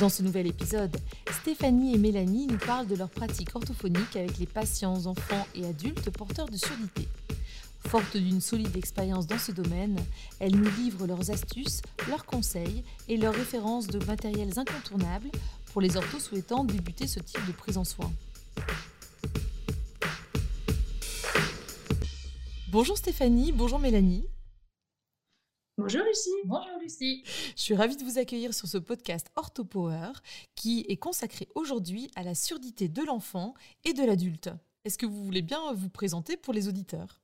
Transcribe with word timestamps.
Dans 0.00 0.10
ce 0.10 0.22
nouvel 0.22 0.46
épisode, 0.46 0.94
Stéphanie 1.40 1.94
et 1.94 1.98
Mélanie 1.98 2.46
nous 2.46 2.58
parlent 2.58 2.86
de 2.86 2.96
leur 2.96 3.08
pratique 3.08 3.56
orthophonique 3.56 4.14
avec 4.14 4.36
les 4.36 4.44
patients, 4.44 5.06
enfants 5.06 5.46
et 5.54 5.64
adultes 5.64 6.10
porteurs 6.10 6.50
de 6.50 6.56
surdité. 6.58 7.08
Fortes 7.88 8.18
d'une 8.18 8.42
solide 8.42 8.76
expérience 8.76 9.26
dans 9.26 9.38
ce 9.38 9.52
domaine, 9.52 9.96
elles 10.38 10.54
nous 10.54 10.70
livrent 10.76 11.06
leurs 11.06 11.30
astuces, 11.30 11.80
leurs 12.10 12.26
conseils 12.26 12.84
et 13.08 13.16
leurs 13.16 13.34
références 13.34 13.86
de 13.86 14.04
matériels 14.04 14.58
incontournables 14.58 15.30
pour 15.72 15.80
les 15.80 15.96
orthos 15.96 16.20
souhaitant 16.20 16.64
débuter 16.64 17.06
ce 17.06 17.20
type 17.20 17.46
de 17.46 17.52
prise 17.52 17.78
en 17.78 17.84
soin. 17.84 18.12
Bonjour 22.68 22.98
Stéphanie, 22.98 23.52
bonjour 23.52 23.78
Mélanie. 23.78 24.26
Bonjour 25.78 26.02
Lucie. 26.04 26.30
Bonjour 26.46 26.78
Lucie. 26.80 27.22
Je 27.54 27.60
suis 27.60 27.74
ravie 27.74 27.98
de 27.98 28.02
vous 28.02 28.16
accueillir 28.16 28.54
sur 28.54 28.66
ce 28.66 28.78
podcast 28.78 29.30
OrthoPower 29.36 30.12
qui 30.54 30.86
est 30.88 30.96
consacré 30.96 31.48
aujourd'hui 31.54 32.10
à 32.16 32.22
la 32.22 32.34
surdité 32.34 32.88
de 32.88 33.02
l'enfant 33.02 33.52
et 33.84 33.92
de 33.92 34.02
l'adulte. 34.02 34.48
Est-ce 34.86 34.96
que 34.96 35.04
vous 35.04 35.22
voulez 35.22 35.42
bien 35.42 35.74
vous 35.74 35.90
présenter 35.90 36.38
pour 36.38 36.54
les 36.54 36.66
auditeurs? 36.66 37.20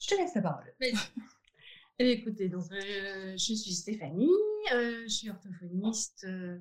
Je 0.00 0.08
te 0.08 0.14
laisse 0.16 0.34
la 0.34 0.42
parole. 0.42 0.74
Eh 2.00 2.12
écoutez, 2.12 2.48
donc, 2.48 2.70
euh, 2.70 3.32
je 3.32 3.54
suis 3.54 3.74
Stéphanie, 3.74 4.30
euh, 4.72 5.02
je 5.02 5.08
suis 5.08 5.30
orthophoniste 5.30 6.24
euh, 6.24 6.60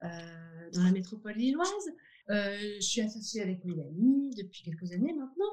dans 0.00 0.84
la 0.84 0.92
métropole 0.92 1.34
lilloise. 1.34 1.90
Euh, 2.30 2.58
je 2.76 2.84
suis 2.84 3.00
associée 3.00 3.42
avec 3.42 3.64
Mélanie 3.64 4.30
depuis 4.36 4.62
quelques 4.62 4.92
années 4.92 5.14
maintenant. 5.14 5.44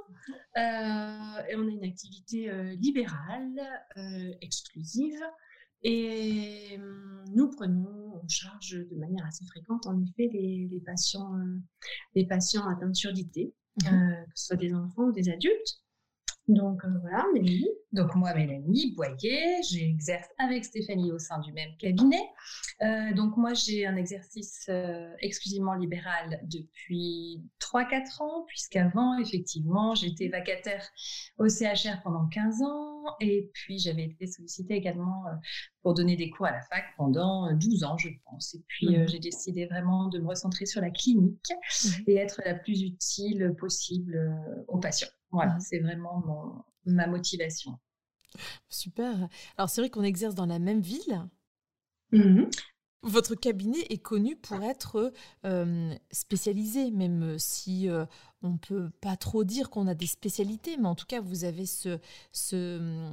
Euh, 0.57 1.47
et 1.49 1.55
on 1.55 1.67
a 1.67 1.71
une 1.71 1.85
activité 1.85 2.49
euh, 2.49 2.75
libérale, 2.75 3.59
exclusive. 4.41 5.19
Et 5.83 6.79
nous 7.35 7.49
prenons 7.51 8.15
en 8.15 8.27
charge 8.27 8.71
de 8.71 8.95
manière 8.95 9.25
assez 9.27 9.45
fréquente, 9.45 9.85
en 9.85 10.01
effet, 10.01 10.29
les, 10.33 10.81
patients, 10.83 11.35
les 12.15 12.25
patients 12.25 12.67
atteints 12.67 12.89
de 12.89 12.95
surdité, 12.95 13.53
mmh 13.83 13.87
que 13.87 14.31
ce 14.33 14.45
soit 14.47 14.55
des 14.55 14.73
enfants 14.73 15.03
ou 15.03 15.11
des 15.11 15.29
adultes. 15.29 15.83
Donc 16.47 16.81
voilà, 17.01 17.25
Mélanie. 17.33 17.69
Donc 17.95 18.13
moi, 18.13 18.33
Mélanie 18.33 18.93
Boyer, 18.93 19.61
j'exerce 19.63 20.27
avec 20.37 20.65
Stéphanie 20.65 21.13
au 21.13 21.17
sein 21.17 21.39
du 21.39 21.53
même 21.53 21.69
cabinet. 21.79 22.29
Euh, 22.81 23.13
donc 23.13 23.37
moi, 23.37 23.53
j'ai 23.53 23.85
un 23.85 23.95
exercice 23.95 24.65
euh, 24.67 25.13
exclusivement 25.21 25.75
libéral 25.75 26.41
depuis 26.43 27.41
3-4 27.61 28.21
ans, 28.21 28.43
puisqu'avant, 28.47 29.17
effectivement, 29.17 29.95
j'étais 29.95 30.27
vacataire 30.27 30.85
au 31.37 31.47
CHR 31.47 32.01
pendant 32.03 32.27
15 32.27 32.63
ans, 32.63 33.05
et 33.21 33.49
puis 33.53 33.79
j'avais 33.79 34.03
été 34.03 34.27
sollicitée 34.27 34.73
également 34.73 35.25
euh, 35.27 35.35
pour 35.81 35.93
donner 35.93 36.17
des 36.17 36.29
cours 36.29 36.47
à 36.47 36.51
la 36.51 36.61
fac 36.63 36.83
pendant 36.97 37.53
12 37.53 37.85
ans, 37.85 37.97
je 37.97 38.09
pense. 38.25 38.55
Et 38.55 38.63
puis 38.67 38.89
mmh 38.89 39.07
j'ai 39.07 39.19
décidé 39.19 39.67
vraiment 39.67 40.09
de 40.09 40.19
me 40.19 40.27
recentrer 40.27 40.65
sur 40.65 40.81
la 40.81 40.89
clinique 40.89 41.49
mmh 41.49 41.89
et 42.07 42.15
être 42.15 42.41
la 42.43 42.55
plus 42.55 42.81
utile 42.81 43.55
possible 43.57 44.35
aux 44.67 44.79
patients. 44.79 45.07
Voilà, 45.31 45.53
mmh 45.53 45.59
c'est 45.61 45.79
vraiment 45.79 46.21
mon, 46.25 46.63
ma 46.85 47.07
motivation. 47.07 47.77
Super. 48.69 49.27
Alors 49.57 49.69
c'est 49.69 49.81
vrai 49.81 49.89
qu'on 49.89 50.03
exerce 50.03 50.35
dans 50.35 50.45
la 50.45 50.59
même 50.59 50.81
ville. 50.81 51.27
Mmh 52.11 52.43
Votre 53.03 53.35
cabinet 53.35 53.85
est 53.89 53.99
connu 53.99 54.35
pour 54.35 54.63
être 54.63 55.13
spécialisé, 56.11 56.89
même 56.91 57.37
si 57.37 57.87
on 58.45 58.51
ne 58.51 58.57
peut 58.57 58.89
pas 59.01 59.17
trop 59.17 59.43
dire 59.43 59.69
qu'on 59.69 59.87
a 59.87 59.95
des 59.95 60.07
spécialités, 60.07 60.77
mais 60.77 60.87
en 60.87 60.95
tout 60.95 61.05
cas, 61.05 61.19
vous 61.19 61.43
avez 61.43 61.65
ce, 61.65 61.99
ce, 62.31 63.11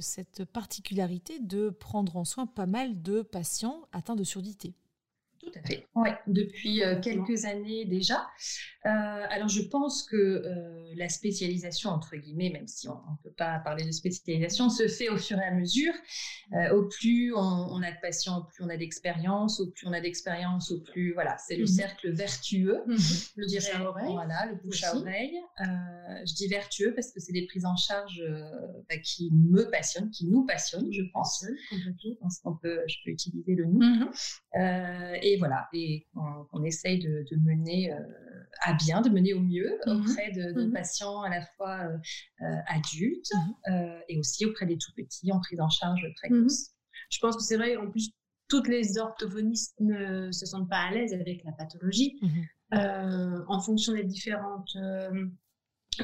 cette 0.00 0.44
particularité 0.44 1.38
de 1.38 1.70
prendre 1.70 2.16
en 2.16 2.24
soin 2.24 2.46
pas 2.46 2.66
mal 2.66 3.02
de 3.02 3.22
patients 3.22 3.82
atteints 3.92 4.16
de 4.16 4.24
surdité. 4.24 4.74
Tout 5.50 5.58
à 5.58 5.62
fait. 5.66 5.86
Oui, 5.94 6.10
depuis 6.26 6.82
euh, 6.82 7.00
quelques 7.00 7.44
années 7.44 7.84
déjà. 7.84 8.26
Euh, 8.86 8.88
alors, 8.88 9.48
je 9.48 9.62
pense 9.62 10.02
que 10.04 10.16
euh, 10.16 10.92
la 10.96 11.08
spécialisation, 11.08 11.90
entre 11.90 12.16
guillemets, 12.16 12.50
même 12.50 12.66
si 12.66 12.88
on 12.88 12.94
ne 12.94 13.16
peut 13.22 13.34
pas 13.36 13.58
parler 13.58 13.84
de 13.84 13.90
spécialisation, 13.90 14.70
se 14.70 14.86
fait 14.88 15.08
au 15.08 15.16
fur 15.16 15.38
et 15.38 15.44
à 15.44 15.52
mesure. 15.52 15.92
au 16.72 16.88
plus 16.88 17.34
on, 17.34 17.82
a 17.82 17.90
de 17.90 18.00
patients, 18.00 18.38
au 18.38 18.44
plus 18.44 18.64
on 18.64 18.68
a 18.68 18.76
d'expérience, 18.76 19.60
au 19.60 19.70
plus 19.70 19.86
on 19.86 19.92
a 19.92 20.00
d'expérience, 20.00 20.70
au 20.70 20.80
plus. 20.80 21.12
Voilà, 21.12 21.36
c'est 21.38 21.56
le 21.56 21.62
mhm. 21.62 21.68
cercle 21.68 22.10
vertueux. 22.10 22.82
Mhm. 22.86 22.96
Le 23.36 23.46
bouche 23.46 23.70
à 23.74 23.84
oreille. 23.84 24.12
Voilà, 24.12 24.46
le 24.46 24.54
bouche 24.56 24.84
à 24.84 24.96
oreille. 24.96 25.36
je 25.58 26.34
dis 26.34 26.46
vertueux 26.48 26.94
parce 26.94 27.12
que 27.12 27.20
c'est 27.20 27.32
des 27.32 27.46
prises 27.46 27.66
en 27.66 27.76
charge 27.76 28.22
bah, 28.88 28.98
qui 28.98 29.30
me 29.32 29.70
passionnent, 29.70 30.10
qui 30.10 30.26
nous 30.26 30.46
passionnent, 30.46 30.92
je 30.92 31.02
pense. 31.12 31.44
Je 31.70 32.14
pense 32.20 32.38
qu'on 32.38 32.56
peut, 32.56 32.80
je 32.86 32.96
peux 33.04 33.10
utiliser 33.10 33.54
le 33.54 33.64
nous. 33.64 33.80
Mhm. 33.80 34.10
et 35.22 35.36
voilà, 35.40 35.68
et 35.72 36.06
qu'on 36.50 36.62
essaye 36.62 37.00
de, 37.00 37.36
mener 37.36 37.92
euh, 37.92 37.98
à 38.62 38.74
bien, 38.74 39.00
de 39.00 39.08
mener 39.08 39.34
au 39.34 39.40
mieux 39.40 39.78
mmh 39.86 39.90
auprès 39.90 40.30
de, 40.32 40.66
mmh 40.66 40.72
patients 40.72 41.22
à 41.22 41.28
la 41.28 41.44
fois 41.56 41.80
euh, 41.80 41.98
euh, 42.42 42.56
adultes 42.68 43.32
mmh 43.66 44.00
et 44.08 44.18
aussi 44.18 44.46
auprès 44.46 44.66
des 44.66 44.78
tout 44.78 44.92
petits 44.96 45.32
en 45.32 45.40
prise 45.40 45.60
en 45.60 45.68
charge 45.68 46.06
précoce. 46.16 46.70
Je 47.10 47.18
pense 47.20 47.36
que 47.36 47.42
c'est 47.42 47.56
vrai, 47.56 47.76
en 47.76 47.90
plus, 47.90 48.10
toutes 48.48 48.68
les 48.68 48.98
orthophonistes 48.98 49.74
ne 49.80 50.30
se 50.30 50.46
sentent 50.46 50.68
pas 50.68 50.88
à 50.88 50.90
l'aise 50.90 51.12
avec 51.12 51.42
la 51.44 51.52
pathologie. 51.52 52.20
en 52.72 53.60
fonction 53.60 53.92
des 53.94 54.04
différentes 54.04 54.76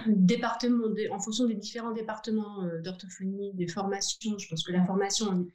départements, 0.06 0.88
en 1.10 1.18
fonction 1.18 1.46
des 1.46 1.54
différents 1.54 1.92
départements 1.92 2.64
d'orthophonie, 2.82 3.52
des 3.54 3.68
formations, 3.68 4.38
je 4.38 4.48
pense 4.48 4.64
que 4.64 4.72
la 4.72 4.84
formation 4.84 5.46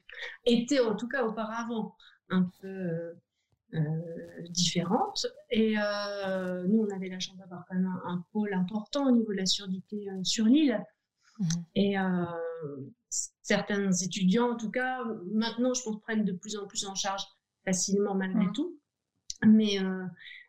était 0.45 0.79
en 0.79 0.95
tout 0.95 1.07
cas 1.07 1.25
auparavant 1.25 1.95
un 2.29 2.49
peu 2.61 3.13
différentes. 4.49 5.25
Et 5.49 5.75
euh, 5.77 6.65
nous, 6.67 6.85
on 6.85 6.95
avait 6.95 7.09
la 7.09 7.19
chance 7.19 7.37
d'avoir 7.37 7.65
quand 7.67 7.75
même 7.75 7.91
un, 8.05 8.25
pôle 8.31 8.53
important 8.53 9.07
au 9.07 9.11
niveau 9.11 9.31
de 9.31 9.37
la 9.37 9.45
surdité 9.45 10.09
euh, 10.09 10.23
sur 10.23 10.45
l'île. 10.45 10.83
Mmh. 11.39 11.45
Et 11.75 11.95
certains 13.41 13.91
étudiants, 13.91 14.51
en 14.51 14.57
tout 14.57 14.69
cas, 14.69 15.03
maintenant, 15.31 15.73
je 15.73 15.81
pense, 15.81 15.99
prennent 16.01 16.25
de 16.25 16.33
plus 16.33 16.57
en 16.57 16.67
plus 16.67 16.85
en 16.85 16.93
charge 16.93 17.23
facilement 17.65 18.15
malgré 18.15 18.45
mmh. 18.45 18.53
tout. 18.53 18.77
Mais 19.43 19.79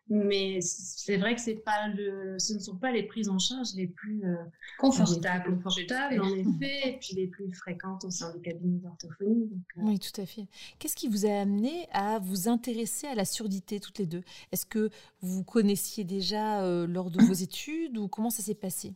mais 0.09 0.59
c'est 0.61 1.17
vrai 1.17 1.33
que 1.33 1.41
c'est 1.41 1.55
pas 1.55 1.87
le, 1.87 2.37
ce 2.37 2.53
ne 2.53 2.59
sont 2.59 2.75
pas 2.75 2.91
les 2.91 3.03
prises 3.03 3.29
en 3.29 3.39
charge 3.39 3.69
les 3.75 3.87
plus 3.87 4.23
euh, 4.25 4.35
confortables, 4.77 5.55
confortables 5.55 6.21
en 6.21 6.35
effet, 6.35 6.89
et 6.89 6.97
puis 6.99 7.15
les 7.15 7.27
plus 7.27 7.51
fréquentes 7.53 8.03
au 8.03 8.11
sein 8.11 8.33
du 8.33 8.41
cabinet 8.41 8.79
d'orthophonie. 8.79 9.49
Euh. 9.77 9.81
Oui, 9.83 9.99
tout 9.99 10.21
à 10.21 10.25
fait. 10.25 10.47
Qu'est-ce 10.77 10.95
qui 10.95 11.07
vous 11.07 11.25
a 11.25 11.41
amené 11.41 11.87
à 11.91 12.19
vous 12.19 12.49
intéresser 12.49 13.07
à 13.07 13.15
la 13.15 13.25
surdité 13.25 13.79
toutes 13.79 13.99
les 13.99 14.05
deux? 14.05 14.23
Est-ce 14.51 14.65
que 14.65 14.89
vous 15.21 15.43
connaissiez 15.43 16.03
déjà 16.03 16.61
euh, 16.63 16.85
lors 16.85 17.09
de 17.09 17.23
vos 17.23 17.33
études 17.33 17.97
ou 17.97 18.07
comment 18.09 18.29
ça 18.29 18.43
s'est 18.43 18.55
passé? 18.55 18.93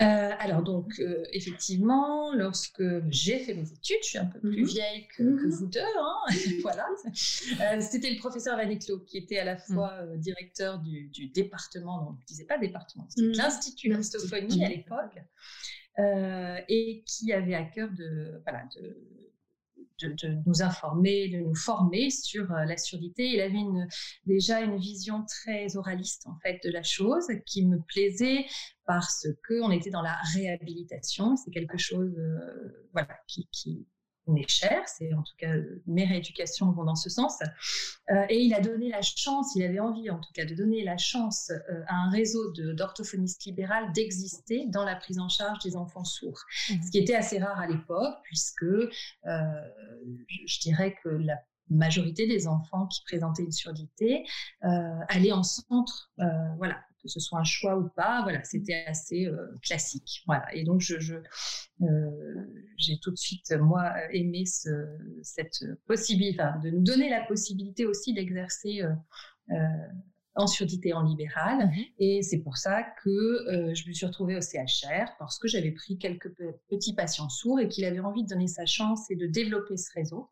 Euh, 0.00 0.30
alors 0.38 0.62
donc 0.62 0.98
euh, 1.00 1.22
effectivement, 1.32 2.32
lorsque 2.32 2.82
j'ai 3.10 3.38
fait 3.38 3.54
mes 3.54 3.70
études, 3.70 3.98
je 4.02 4.08
suis 4.08 4.18
un 4.18 4.24
peu 4.24 4.40
plus 4.40 4.62
mhm. 4.62 4.66
vieille 4.66 5.06
que, 5.16 5.22
mhm. 5.22 5.50
vous 5.50 5.66
deux, 5.66 5.80
hein, 5.80 6.34
voilà. 6.62 6.88
Euh, 7.06 7.80
c'était 7.80 8.10
le 8.10 8.18
professeur 8.18 8.56
Vaniclo 8.56 9.00
qui 9.00 9.18
était 9.18 9.38
à 9.38 9.44
la 9.44 9.54
mhm. 9.54 9.60
fois 9.60 9.92
directeur 10.16 10.78
du, 10.78 11.10
département, 11.34 12.02
non, 12.02 12.16
je 12.20 12.26
disais 12.26 12.46
pas 12.46 12.56
département, 12.56 13.06
c'était 13.10 13.36
l'institut 13.36 13.90
d'orthophonie 13.90 14.64
à 14.64 14.68
l'époque, 14.68 15.18
et 16.68 17.04
qui 17.06 17.32
avait 17.32 17.54
à 17.54 17.64
cœur 17.64 17.90
de, 17.90 18.40
voilà, 18.44 18.64
de 18.76 18.96
de, 20.08 20.36
nous 20.46 20.62
informer, 20.62 21.28
de 21.28 21.38
nous 21.38 21.54
former 21.54 22.10
sur 22.10 22.50
euh, 22.52 22.64
la 22.64 22.76
surdité. 22.76 23.30
Il 23.30 23.40
avait 23.40 23.86
déjà 24.26 24.60
une 24.60 24.78
vision 24.78 25.24
très 25.26 25.76
oraliste 25.76 26.26
en 26.26 26.38
fait 26.42 26.60
de 26.64 26.70
la 26.70 26.82
chose 26.82 27.26
qui 27.46 27.66
me 27.66 27.78
plaisait 27.80 28.46
parce 28.86 29.26
que 29.44 29.60
on 29.62 29.70
était 29.70 29.90
dans 29.90 30.02
la 30.02 30.18
réhabilitation. 30.34 31.36
C'est 31.36 31.50
quelque 31.50 31.78
chose, 31.78 32.12
euh, 32.18 32.88
voilà, 32.92 33.16
qui, 33.26 33.86
m'est 34.26 34.48
cher, 34.48 34.82
c'est 34.86 35.12
en 35.14 35.22
tout 35.22 35.34
cas 35.38 35.52
mes 35.86 36.04
rééducations 36.04 36.70
vont 36.72 36.84
dans 36.84 36.94
ce 36.94 37.10
sens. 37.10 37.38
et 38.28 38.38
il 38.38 38.54
a 38.54 38.60
donné 38.60 38.88
la 38.88 39.02
chance, 39.02 39.54
il 39.56 39.64
avait 39.64 39.80
envie 39.80 40.10
en 40.10 40.18
tout 40.18 40.32
cas 40.32 40.44
de 40.44 40.54
donner 40.54 40.84
la 40.84 40.96
chance 40.96 41.50
à 41.88 41.94
un 41.94 42.10
réseau 42.10 42.52
d'orthophonistes 42.52 43.44
libérales 43.44 43.92
d'exister 43.92 44.66
dans 44.68 44.84
la 44.84 44.96
prise 44.96 45.18
en 45.18 45.28
charge 45.28 45.58
des 45.64 45.76
enfants 45.76 46.04
sourds, 46.04 46.40
mmh. 46.70 46.74
ce 46.82 46.90
qui 46.90 46.98
était 46.98 47.14
assez 47.14 47.38
rare 47.38 47.58
à 47.58 47.66
l'époque 47.66 48.14
puisque 48.24 48.64
je 49.24 50.60
dirais 50.60 50.94
que 51.02 51.08
la 51.08 51.36
majorité 51.72 52.26
des 52.26 52.46
enfants 52.46 52.86
qui 52.86 53.02
présentaient 53.04 53.42
une 53.42 53.52
surdité 53.52 54.24
euh, 54.64 54.68
allaient 55.08 55.32
en 55.32 55.42
centre, 55.42 56.12
euh, 56.20 56.24
voilà, 56.58 56.80
que 57.02 57.08
ce 57.08 57.20
soit 57.20 57.38
un 57.38 57.44
choix 57.44 57.76
ou 57.76 57.88
pas, 57.88 58.22
voilà, 58.22 58.42
c'était 58.44 58.84
assez 58.86 59.26
euh, 59.26 59.36
classique, 59.62 60.22
voilà. 60.26 60.54
Et 60.54 60.64
donc 60.64 60.80
je, 60.80 60.96
j'ai 62.76 62.98
tout 63.00 63.10
de 63.10 63.16
suite 63.16 63.52
moi 63.60 63.92
aimé 64.12 64.44
cette 64.46 65.64
possibilité, 65.86 66.40
enfin, 66.40 66.58
de 66.60 66.70
nous 66.70 66.82
donner 66.82 67.10
la 67.10 67.24
possibilité 67.24 67.86
aussi 67.86 68.14
d'exercer 68.14 68.82
en 70.34 70.46
surdité 70.46 70.92
en 70.92 71.02
libéral. 71.02 71.66
Mmh 71.66 71.82
et 71.98 72.22
c'est 72.22 72.38
pour 72.38 72.56
ça 72.56 72.82
que 72.82 73.08
euh, 73.08 73.74
je 73.74 73.86
me 73.88 73.92
suis 73.92 74.06
retrouvée 74.06 74.36
au 74.36 74.40
CHR 74.40 75.16
parce 75.18 75.38
que 75.38 75.46
j'avais 75.46 75.70
pris 75.70 75.98
quelques 75.98 76.32
petits 76.68 76.94
patients 76.94 77.28
sourds 77.28 77.60
et 77.60 77.68
qu'il 77.68 77.84
avait 77.84 78.00
envie 78.00 78.24
de 78.24 78.28
donner 78.28 78.48
sa 78.48 78.66
chance 78.66 79.10
et 79.10 79.16
de 79.16 79.26
développer 79.26 79.76
ce 79.76 79.92
réseau. 79.92 80.30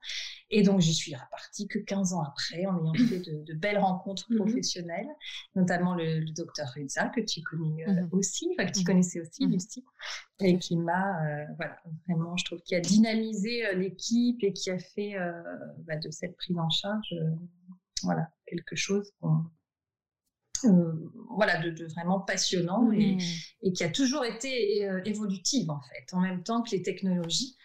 Et 0.50 0.62
donc, 0.62 0.81
j'y 0.81 0.94
suis 0.94 1.14
repartie 1.14 1.69
que 1.69 1.79
15 1.79 2.14
ans 2.14 2.23
après 2.23 2.67
en 2.67 2.82
ayant 2.82 2.94
fait 2.94 3.20
de, 3.20 3.55
belles 3.55 3.79
rencontres 3.79 4.26
mmh 4.31 4.37
professionnelles, 4.37 5.08
notamment 5.55 5.94
le, 5.94 6.25
docteur 6.32 6.73
Reza 6.76 7.08
que 7.08 7.20
tu 7.20 7.43
connais 7.43 7.87
euh, 7.88 8.02
mmh 8.02 8.08
aussi, 8.12 8.49
enfin 8.52 8.67
que 8.67 8.79
tu 8.79 8.85
connaissais 8.85 9.20
aussi, 9.20 9.47
Lucie, 9.47 9.85
et 10.41 10.58
qui 10.58 10.76
m'a, 10.76 11.25
euh, 11.25 11.44
voilà, 11.56 11.76
vraiment, 12.08 12.37
je 12.37 12.44
trouve, 12.47 12.61
qui 12.62 12.75
a 12.75 12.81
dynamisé 12.81 13.75
l'équipe 13.75 14.43
et 14.43 14.52
qui 14.52 14.70
a 14.70 14.79
fait 14.79 15.14
bah, 15.87 15.97
de 15.97 16.11
cette 16.11 16.37
prise 16.37 16.58
en 16.58 16.70
charge, 16.70 17.14
voilà, 18.02 18.29
quelque 18.47 18.76
chose 18.76 19.12
qu'on 19.20 19.44
voilà, 21.31 21.59
de, 21.59 21.87
vraiment 21.87 22.21
passionnant 22.21 22.91
et, 22.93 23.17
mmh. 23.17 23.21
et, 23.62 23.73
qui 23.73 23.85
a 23.85 23.89
toujours 23.89 24.25
été 24.25 24.87
euh, 24.87 25.01
évolutive 25.05 25.71
en 25.71 25.81
fait, 25.81 26.15
en 26.15 26.21
même 26.21 26.43
temps 26.43 26.62
que 26.62 26.71
les 26.71 26.83
technologies. 26.83 27.57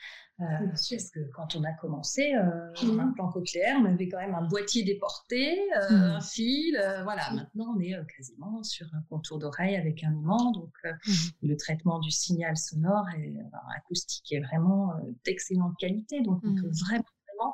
Euh, 0.42 0.68
parce 0.68 0.90
que 0.90 1.20
quand 1.34 1.56
on 1.56 1.64
a 1.64 1.72
commencé, 1.72 2.34
mmh. 2.34 3.00
un 3.00 3.12
plan 3.14 3.32
cochléaire, 3.32 3.78
on 3.82 3.86
avait 3.86 4.10
quand 4.10 4.18
même 4.18 4.36
un 4.36 4.46
boîtier 4.46 4.84
déporté, 4.84 5.58
mmh. 5.90 5.94
un 5.94 6.20
fil, 6.20 6.78
voilà. 7.04 7.32
Maintenant, 7.32 7.74
on 7.78 7.80
est 7.80 7.96
quasiment 8.18 8.62
sur 8.62 8.86
un 8.94 9.02
contour 9.10 9.40
d'oreille 9.40 9.78
avec 9.78 10.04
un 10.04 10.12
aimant, 10.12 10.52
donc 10.52 10.74
le 11.42 11.56
traitement 11.56 12.00
du 12.00 12.12
signal 12.12 12.58
sonore 12.58 13.06
et 13.18 13.34
acoustique 13.78 14.30
est 14.34 14.42
vraiment 14.42 14.92
d'excellente 15.24 15.78
qualité, 15.80 16.22
donc 16.22 16.42
on 16.44 16.54
peut 16.54 16.70
vraiment, 16.86 17.06
vraiment 17.30 17.54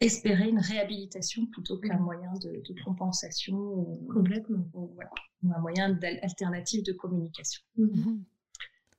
espérer 0.00 0.48
une 0.48 0.58
réhabilitation 0.58 1.46
plutôt 1.46 1.78
qu'un 1.78 1.98
moyen 1.98 2.32
de, 2.42 2.62
compensation 2.84 3.56
ou, 3.56 4.08
complètement 4.12 4.66
voilà, 4.72 5.10
un 5.44 5.60
moyen 5.60 5.98
alternatif 6.22 6.82
de 6.82 6.92
communication. 6.92 7.62
Mhm. 7.76 8.24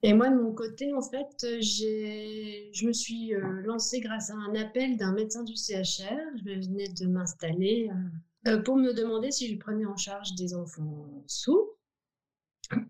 Et 0.04 0.14
moi, 0.14 0.30
de 0.30 0.36
mon 0.36 0.54
côté, 0.54 0.94
en 0.94 1.02
fait, 1.02 1.36
je 1.42 2.86
me 2.86 2.94
suis 2.94 3.36
euh, 3.36 3.62
lancée 3.62 4.00
grâce 4.00 4.32
à 4.32 4.34
un 4.34 4.56
appel 4.56 4.98
d'un 4.98 5.14
médecin 5.14 5.44
du 5.44 5.56
CHR. 5.56 6.18
Je 6.38 6.44
venais 6.44 6.90
de 6.90 7.06
m'installer 7.06 7.92
euh, 7.92 8.52
euh, 8.52 8.62
pour 8.64 8.78
me 8.78 8.94
demander 8.94 9.32
si 9.32 9.48
je 9.52 9.60
prenais 9.60 9.86
en 9.86 9.98
charge 9.98 10.34
des 10.34 10.56
enfants 10.56 11.24
sourds. 11.28 11.78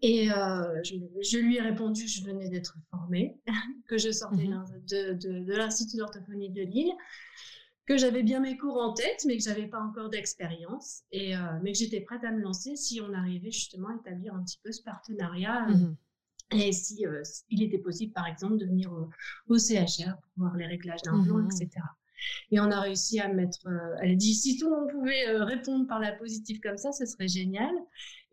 Et 0.04 0.28
je, 0.28 1.38
lui 1.40 1.58
ai 1.58 1.62
répondu 1.62 2.04
que 2.04 2.10
je 2.10 2.24
venais 2.24 2.50
d'être 2.50 2.78
formée, 2.92 3.42
que 3.88 3.98
je 3.98 4.12
sortais 4.12 4.48
mhm. 4.48 4.64
de, 4.88 5.14
de, 5.14 5.44
de 5.44 5.54
l'Institut 5.54 5.98
d'orthophonie 5.98 6.52
de 6.52 6.62
Lille, 6.62 6.94
que 7.92 7.98
j'avais 7.98 8.24
bien 8.24 8.40
mes 8.40 8.58
cours 8.58 8.78
en 8.78 8.94
tête, 8.94 9.24
mais 9.26 9.36
que 9.36 9.44
j'avais 9.44 9.68
pas 9.68 9.80
encore 9.80 10.10
d'expérience, 10.10 11.02
et 11.12 11.36
euh, 11.36 11.40
mais 11.62 11.74
que 11.74 11.78
j'étais 11.78 12.00
prête 12.00 12.24
à 12.24 12.32
me 12.32 12.40
lancer 12.40 12.78
si 12.78 13.02
on 13.02 13.14
arrivait 13.14 13.52
justement 13.52 13.90
à 13.90 13.96
établir 13.96 14.34
un 14.34 14.44
petit 14.44 14.60
peu 14.64 14.72
ce 14.72 14.82
partenariat. 14.84 15.68
Euh, 15.70 15.74
mmh 15.74 15.98
et 16.54 16.74
si 16.74 17.08
euh, 17.08 17.24
il 17.50 17.64
était 17.64 17.78
possible, 17.78 18.12
par 18.12 18.28
exemple, 18.28 18.58
de 18.58 18.66
venir 18.66 18.92
au, 19.48 19.58
CHR 19.58 20.18
pour 20.18 20.32
voir 20.36 20.58
les 20.58 20.66
réglages 20.66 21.02
d'un 21.04 21.24
plan, 21.24 21.38
mmh 21.38 21.48
etc. 21.50 21.70
Et 22.52 22.60
on 22.60 22.70
a 22.72 22.82
réussi 22.82 23.22
à 23.22 23.30
mettre. 23.30 23.70
elle 24.02 24.12
a 24.12 24.16
dit 24.16 24.36
si 24.36 24.58
tout 24.58 24.70
le 24.70 24.76
monde 24.76 24.92
pouvait 24.92 25.32
répondre 25.46 25.88
par 25.88 26.02
la 26.02 26.12
positive 26.12 26.60
comme 26.60 26.76
ça, 26.76 26.92
ce 26.92 27.06
serait 27.06 27.30
génial. 27.30 27.74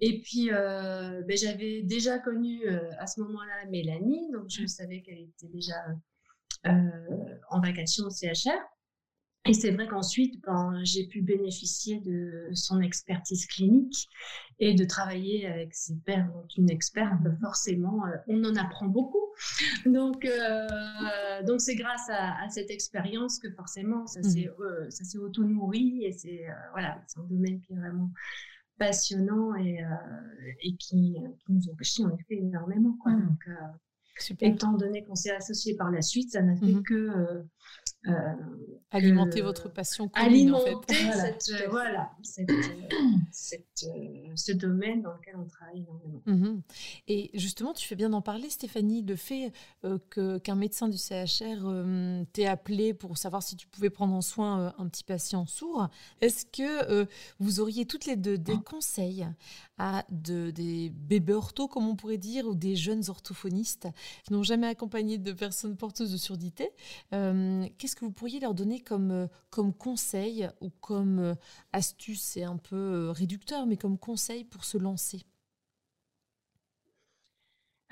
Et 0.01 0.21
puis, 0.21 0.49
ben, 0.51 1.37
j'avais 1.37 1.83
déjà 1.83 2.19
connu 2.19 2.67
à 2.99 3.07
ce 3.07 3.21
moment-là 3.21 3.71
Mélanie, 3.71 4.33
donc 4.33 4.47
je 4.49 4.67
savais 4.67 5.01
qu'elle 5.01 5.21
était 5.21 5.47
déjà 5.53 5.77
en 6.65 7.61
vacation 7.61 8.07
au 8.07 8.11
CHR. 8.11 8.59
Et 9.47 9.55
c'est 9.55 9.71
vrai 9.71 9.87
qu'ensuite, 9.87 10.41
ben, 10.43 10.79
j'ai 10.85 11.07
pu 11.07 11.23
bénéficier 11.23 12.01
de 12.01 12.51
son 12.53 12.81
expertise 12.81 13.47
clinique 13.47 14.09
et 14.59 14.75
de 14.75 14.85
travailler 14.85 15.47
avec 15.47 15.75
ses 15.75 15.97
pairs. 16.05 16.31
Donc, 16.33 16.57
une 16.57 16.71
experte, 16.71 17.23
forcément, 17.41 18.05
euh, 18.07 18.17
on 18.27 18.45
en 18.45 18.57
apprend 18.57 18.87
beaucoup. 18.87 19.25
Donc, 19.87 20.25
euh, 20.25 21.43
donc 21.47 21.61
c'est 21.61 21.77
grâce 21.77 22.09
à, 22.11 22.49
cette 22.51 22.71
expérience 22.71 23.39
que 23.39 23.51
forcément, 23.53 24.07
ça 24.07 24.23
s'est 24.23 24.51
mmh. 24.59 24.63
euh, 24.63 24.91
s'est 24.91 25.19
auto-nourri 25.19 26.05
et 26.05 26.13
c'est 26.13 26.47
voilà, 26.73 27.01
c'est 27.07 27.21
un 27.21 27.25
domaine 27.25 27.61
qui 27.61 27.73
est 27.73 27.77
vraiment 27.77 28.11
passionnant 28.79 29.55
et, 29.55 29.81
et 30.63 30.77
qui, 30.77 31.17
nous 31.49 31.71
enrichit 31.71 32.05
en 32.05 32.15
effet 32.17 32.37
énormément. 32.37 32.97
Quoi. 33.01 33.13
Mmh. 33.13 33.27
Donc, 33.27 33.49
étant 34.41 34.73
donné 34.73 35.05
qu'on 35.05 35.15
s'est 35.15 35.31
associé 35.31 35.77
par 35.77 35.91
la 35.91 36.03
suite, 36.03 36.33
ça 36.33 36.43
n'a 36.43 36.57
fait 36.57 36.67
mmh 36.67 36.83
que 36.83 37.45
euh, 38.09 38.33
alimenter 38.91 39.43
votre 39.43 39.69
passion 39.69 40.09
commune, 40.09 40.55
en 40.55 40.61
fait. 40.61 40.75
voilà, 41.71 42.11
cette, 42.23 42.49
euh, 42.51 44.33
ce 44.35 44.53
domaine 44.53 45.03
dans 45.03 45.13
lequel 45.13 45.37
on 45.37 45.45
travaille 45.47 45.81
énormément. 45.81 46.23
Mhm. 46.25 46.63
Et 47.07 47.31
justement, 47.35 47.75
tu 47.75 47.87
fais 47.87 47.97
bien 47.97 48.09
d'en 48.09 48.23
parler, 48.23 48.49
Stéphanie, 48.49 49.03
le 49.03 49.15
fait 49.15 49.53
euh, 49.85 49.99
que, 50.09 50.39
qu'un 50.39 50.55
médecin 50.55 50.89
du 50.89 50.97
CHR 50.97 51.67
t'ait 52.33 52.47
appelé 52.47 52.95
pour 52.95 53.19
savoir 53.19 53.43
si 53.43 53.57
tu 53.57 53.67
pouvais 53.67 53.91
prendre 53.91 54.15
en 54.15 54.23
soin 54.23 54.75
un 54.79 54.89
petit 54.89 55.05
patient 55.05 55.45
sourd. 55.45 55.89
Est-ce 56.23 56.47
que 56.47 57.07
vous 57.39 57.61
auriez 57.61 57.85
toutes 57.85 58.07
les 58.07 58.17
deux 58.17 58.39
des 58.39 58.57
conseils 58.57 59.27
à 59.77 60.05
de, 60.11 60.51
des 60.51 60.91
bébés 60.91 61.35
orthos, 61.35 61.69
comme 61.69 61.87
on 61.87 61.95
pourrait 61.95 62.19
dire, 62.19 62.47
ou 62.49 62.55
des 62.55 62.75
jeunes 62.75 63.03
orthophonistes 63.09 63.87
qui 64.25 64.33
n'ont 64.33 64.43
jamais 64.43 64.67
accompagné 64.67 65.19
de 65.19 65.33
personnes 65.33 65.77
porteuses 65.77 66.11
de 66.11 66.17
surdité 66.17 66.71
Qu'est-ce 67.11 67.97
que 67.99 68.05
vous 68.05 68.13
pourriez 68.13 68.39
leur 68.39 68.55
donner 68.55 68.81
comme, 68.81 69.11
euh, 69.11 69.27
comme 69.51 69.75
conseil 69.75 70.49
ou 70.61 70.71
comme 70.71 71.19
euh, 71.19 71.35
astuce 71.73 72.23
C'est 72.23 72.45
un 72.45 72.57
peu 72.57 72.77
euh, 72.77 73.11
réducteur, 73.11 73.67
mais 73.67 73.77
comme 73.77 73.99
conseil 73.99 74.45
pour 74.45 74.65
se 74.65 74.79
lancer? 74.79 75.25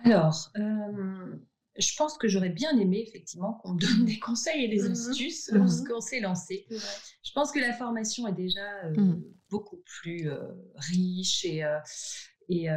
Alors, 0.04 0.52
je 0.54 1.96
pense 1.96 2.16
que 2.16 2.28
j'aurais 2.28 2.50
bien 2.50 2.78
aimé 2.78 3.04
effectivement 3.06 3.54
qu'on 3.54 3.74
me 3.74 3.80
donne 3.80 4.04
des 4.06 4.20
conseils 4.20 4.64
et 4.64 4.68
des 4.68 4.88
mmh 4.88 4.92
astuces 4.92 5.50
mmh 5.50 5.56
lorsqu'on 5.56 6.00
s'est 6.00 6.20
lancé. 6.20 6.66
Je 6.70 7.32
pense 7.34 7.50
que 7.50 7.58
la 7.58 7.72
formation 7.72 8.28
est 8.28 8.32
déjà 8.32 8.88
mmh. 8.90 9.22
beaucoup 9.50 9.82
plus 9.84 10.30
riche 10.76 11.44
et, 11.44 11.64
et 12.48 12.68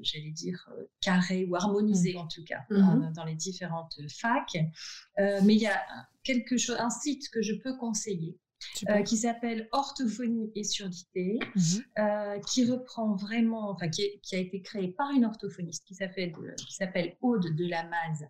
j'allais 0.00 0.30
dire 0.30 0.68
carré 1.00 1.44
ou 1.44 1.56
harmonisé 1.56 2.16
en 2.16 2.26
tout 2.26 2.44
cas 2.44 2.64
dans, 2.70 3.24
les 3.24 3.34
différentes 3.34 4.00
facs. 4.08 4.56
mais 5.18 5.54
il 5.54 5.60
y 5.60 5.66
a 5.66 5.82
quelque 6.22 6.56
chose, 6.56 6.76
un 6.78 6.90
site 6.90 7.28
que 7.30 7.42
je 7.42 7.54
peux 7.54 7.76
conseiller. 7.76 8.38
Euh, 8.88 9.02
qui 9.02 9.16
s'appelle 9.16 9.68
Orthophonie 9.72 10.50
et 10.54 10.64
surdité, 10.64 11.38
mhm. 11.54 11.62
euh, 11.98 12.38
qui 12.40 12.64
reprend 12.70 13.14
vraiment, 13.14 13.70
enfin 13.70 13.88
qui, 13.88 14.20
a 14.32 14.38
été 14.38 14.60
créé 14.62 14.88
par 14.88 15.10
une 15.10 15.24
orthophoniste 15.24 15.84
qui 15.84 15.94
s'appelle 15.94 17.16
Aude 17.20 17.54
de 17.56 17.68
la 17.68 17.84
Maze 17.84 18.26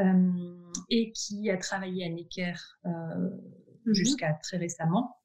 euh, 0.00 0.72
et 0.90 1.12
qui 1.12 1.50
a 1.50 1.56
travaillé 1.56 2.04
à 2.04 2.08
Necker 2.08 2.54
mhm. 2.84 3.38
jusqu'à 3.86 4.34
très 4.42 4.56
récemment 4.56 5.16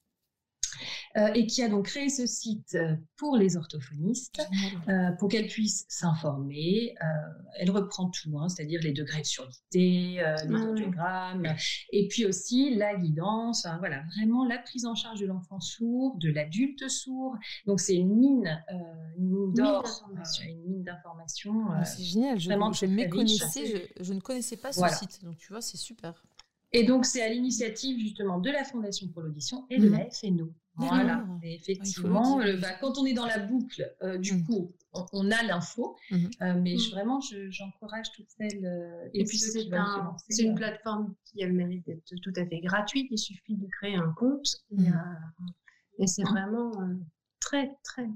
euh, 1.18 1.34
et 1.34 1.48
qui 1.48 1.64
a 1.64 1.70
donc 1.70 1.86
créé 1.86 2.10
ce 2.10 2.26
site 2.26 2.76
euh, 2.76 2.96
pour 3.18 3.38
les 3.38 3.58
orthophonistes 3.58 4.42
euh, 4.88 5.12
pour 5.20 5.30
qu'elles 5.30 5.48
puissent 5.48 5.86
s'informer. 5.90 6.94
elle 7.60 7.72
reprend 7.72 8.10
tout, 8.10 8.38
hein, 8.40 8.50
c'est-à-dire 8.50 8.80
les 8.82 8.94
degrés 8.94 9.22
de 9.22 9.26
surdité, 9.26 10.22
les 10.48 10.62
audiogrammes, 10.62 11.48
et 11.92 12.08
puis 12.08 12.26
aussi 12.26 12.76
la 12.76 12.96
guidance, 12.96 13.68
voilà, 13.80 14.04
vraiment 14.16 14.46
la 14.46 14.58
prise 14.58 14.86
en 14.86 14.96
charge 14.96 15.20
de 15.20 15.26
l'enfant 15.26 15.60
sourd, 15.60 16.18
de 16.18 16.30
l'adulte 16.30 16.88
sourd. 16.88 17.36
Donc 17.66 17.80
c'est 17.80 17.96
une 17.96 18.16
mine, 18.16 18.64
une 19.18 19.30
mine 19.30 19.54
d'or, 19.54 19.86
une 20.44 20.62
mine 20.64 20.84
d'informations. 20.84 21.66
Ah, 21.72 21.86
c'est 21.86 22.04
génial, 22.04 22.40
je, 22.40 22.50
je, 22.50 22.86
méconnaissais, 22.86 23.66
je, 23.98 24.04
je, 24.04 24.14
ne 24.14 24.20
connaissais 24.20 24.58
pas 24.58 24.72
ce 24.72 24.88
site, 24.88 25.24
donc 25.24 25.38
tu 25.38 25.50
vois, 25.50 25.62
c'est 25.62 25.78
super. 25.78 26.24
Et 26.74 26.84
donc, 26.84 27.06
c'est 27.06 27.22
à 27.22 27.30
l'initiative 27.30 28.00
justement 28.00 28.40
de 28.40 28.50
la 28.50 28.64
Fondation 28.64 29.08
pour 29.10 29.22
l'audition 29.22 29.66
et 29.70 29.78
de 29.78 29.90
mhm. 29.90 29.98
la 29.98 30.10
FNO 30.10 30.54
Voilà. 30.75 31.25
Et 31.44 31.56
effectivement, 31.56 32.38
bah, 32.38 32.74
quand 32.80 32.98
on 32.98 33.06
est 33.06 33.13
dans 33.13 33.25
la 33.25 33.40
boucle, 33.40 33.94
du 34.20 34.36
mmh. 34.36 34.46
coup, 34.46 34.74
on, 34.94 35.30
a 35.32 35.44
l'info. 35.44 35.98
Mmh. 36.10 36.28
mais 36.62 36.75
mmh. 36.75 36.92
vraiment, 36.92 37.20
j'encourage 37.50 38.12
toutes 38.16 38.30
celles. 38.38 39.10
et, 39.13 39.24
puis, 39.25 39.38
c'est 39.38 40.44
une 40.44 40.56
plateforme 40.56 41.13
qui 41.25 41.44
a 41.44 41.48
le 41.48 41.54
mérite 41.54 41.86
d'être 41.86 42.16
tout 42.22 42.34
à 42.36 42.46
fait 42.46 42.60
gratuite. 42.62 43.08
Il 43.12 43.18
suffit 43.18 43.58
de 43.58 43.68
créer 43.68 43.96
un 43.96 44.13
compte. 44.13 44.48
Et, 46.00 46.08
c'est 46.08 46.24
vraiment 46.24 46.72
très, 47.40 47.78
très, 47.84 48.10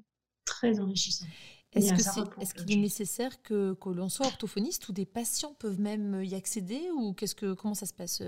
très 0.46 0.80
enrichissant. 0.80 1.26
Est-ce 1.74 2.54
qu'il 2.54 2.72
est, 2.72 2.82
nécessaire 2.82 3.42
que, 3.42 3.74
que 3.74 3.90
l'on 3.90 4.08
soit 4.08 4.28
orthophoniste 4.28 4.88
ou 4.88 4.94
des 4.94 5.06
patients 5.06 5.54
peuvent 5.60 5.82
même 5.82 6.24
y 6.24 6.34
accéder 6.34 6.90
ou 6.96 7.14
qu'est-ce 7.14 7.36
que 7.36 7.54
comment 7.54 7.74
ça 7.74 7.86
se 7.86 7.94
passe 7.94 8.22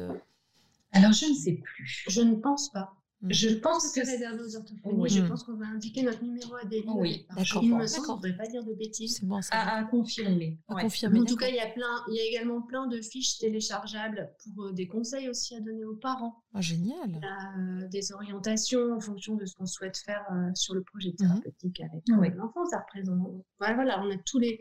Alors 0.91 1.13
je 1.13 1.29
ne 1.29 1.34
sais 1.34 1.53
plus. 1.53 2.03
Je 2.10 2.22
ne 2.22 2.36
pense 2.36 2.69
pas. 2.74 2.93
Mm. 3.21 3.33
Je 3.33 3.50
pense 3.55 3.91
que 3.93 4.57
orthophonistes. 4.57 5.17
Je 5.17 5.21
pense 5.24 5.43
qu'on 5.43 5.55
va 5.55 5.65
indiquer 5.65 6.03
notre 6.03 6.24
numéro 6.24 6.55
à 6.55 6.65
des 6.65 6.83
Oui, 6.88 7.25
d'accord. 7.36 7.63
Il 7.63 7.75
me 7.75 7.88
semble, 7.88 8.12
on 8.12 8.17
ne 8.17 8.21
devrait 8.21 8.38
pas 8.38 8.47
dire 8.47 8.63
de 8.63 8.74
bêtises. 8.74 9.17
C'est 9.17 9.25
bon, 9.25 9.39
à, 9.51 9.77
à, 9.77 9.83
confirmer. 9.86 10.59
À 10.67 10.81
confirmer. 10.81 11.21
En 11.21 11.25
tout 11.25 11.36
cas, 11.36 11.50
il 11.50 11.55
y 11.55 11.59
a 11.59 11.67
plein, 11.67 12.03
il 12.09 12.15
y 12.15 12.19
a 12.19 12.24
également 12.24 12.62
plein 12.62 12.86
de 12.86 13.01
fiches 13.01 13.39
téléchargeables 13.39 14.31
pour 14.43 14.65
euh, 14.65 14.71
des 14.71 14.88
conseils 14.88 15.29
aussi 15.29 15.55
à 15.55 15.62
donner 15.62 15.83
aux 15.83 15.95
parents. 15.95 16.43
Ah, 16.53 16.62
génial. 16.62 17.19
Euh, 17.24 17.88
des 17.88 18.12
orientations 18.12 18.93
en 18.93 19.00
fonction 19.00 19.36
de 19.36 19.45
ce 19.45 19.55
qu'on 19.55 19.65
souhaite 19.65 19.97
faire 19.97 20.24
euh, 20.31 20.51
sur 20.53 20.75
le 20.75 20.83
projet 20.83 21.09
mhm. 21.09 21.15
thérapeutique 21.15 21.81
avec 21.81 22.36
l'enfant. 22.36 22.65
Ça 22.65 22.79
représente. 22.79 23.43
Voilà, 23.59 24.00
on 24.03 24.12
a 24.12 24.17
tous 24.25 24.38
les 24.38 24.59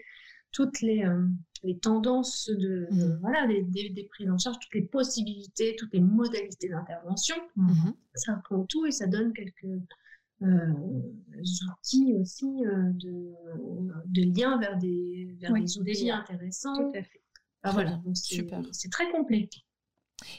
toutes 0.57 0.81
les, 0.81 1.05
euh, 1.05 1.27
les 1.67 1.79
tendances 1.79 2.49
de, 2.49 2.87
mmh. 2.91 3.19
voilà, 3.21 3.47
des, 3.47 3.91
des, 3.91 4.05
prises 4.05 4.31
en 4.31 4.39
charge, 4.39 4.59
toutes 4.61 4.75
les 4.75 4.83
possibilités, 4.87 5.77
toutes 5.77 5.93
les 5.93 6.01
modalités 6.01 6.69
d'intervention. 6.69 7.37
Mmh. 7.57 7.91
Ça 8.15 8.41
prend 8.45 8.65
tout 8.65 8.87
et 8.87 8.93
ça 8.93 9.07
donne 9.07 9.33
quelques 9.33 9.83
euh, 10.43 10.73
outils 11.73 12.15
aussi 12.21 12.47
euh, 12.65 12.93
de, 12.95 13.35
de 14.07 14.39
lien 14.39 14.59
vers 14.59 14.79
des, 14.79 15.37
vers 15.41 15.53
des 15.53 15.79
outils 15.79 16.11
intéressants. 16.11 16.91
Tout 16.91 16.99
à 16.99 17.03
fait. 17.03 17.23
voilà. 17.65 18.01
C'est 18.15 18.91
très 18.91 19.11
complet. 19.11 19.49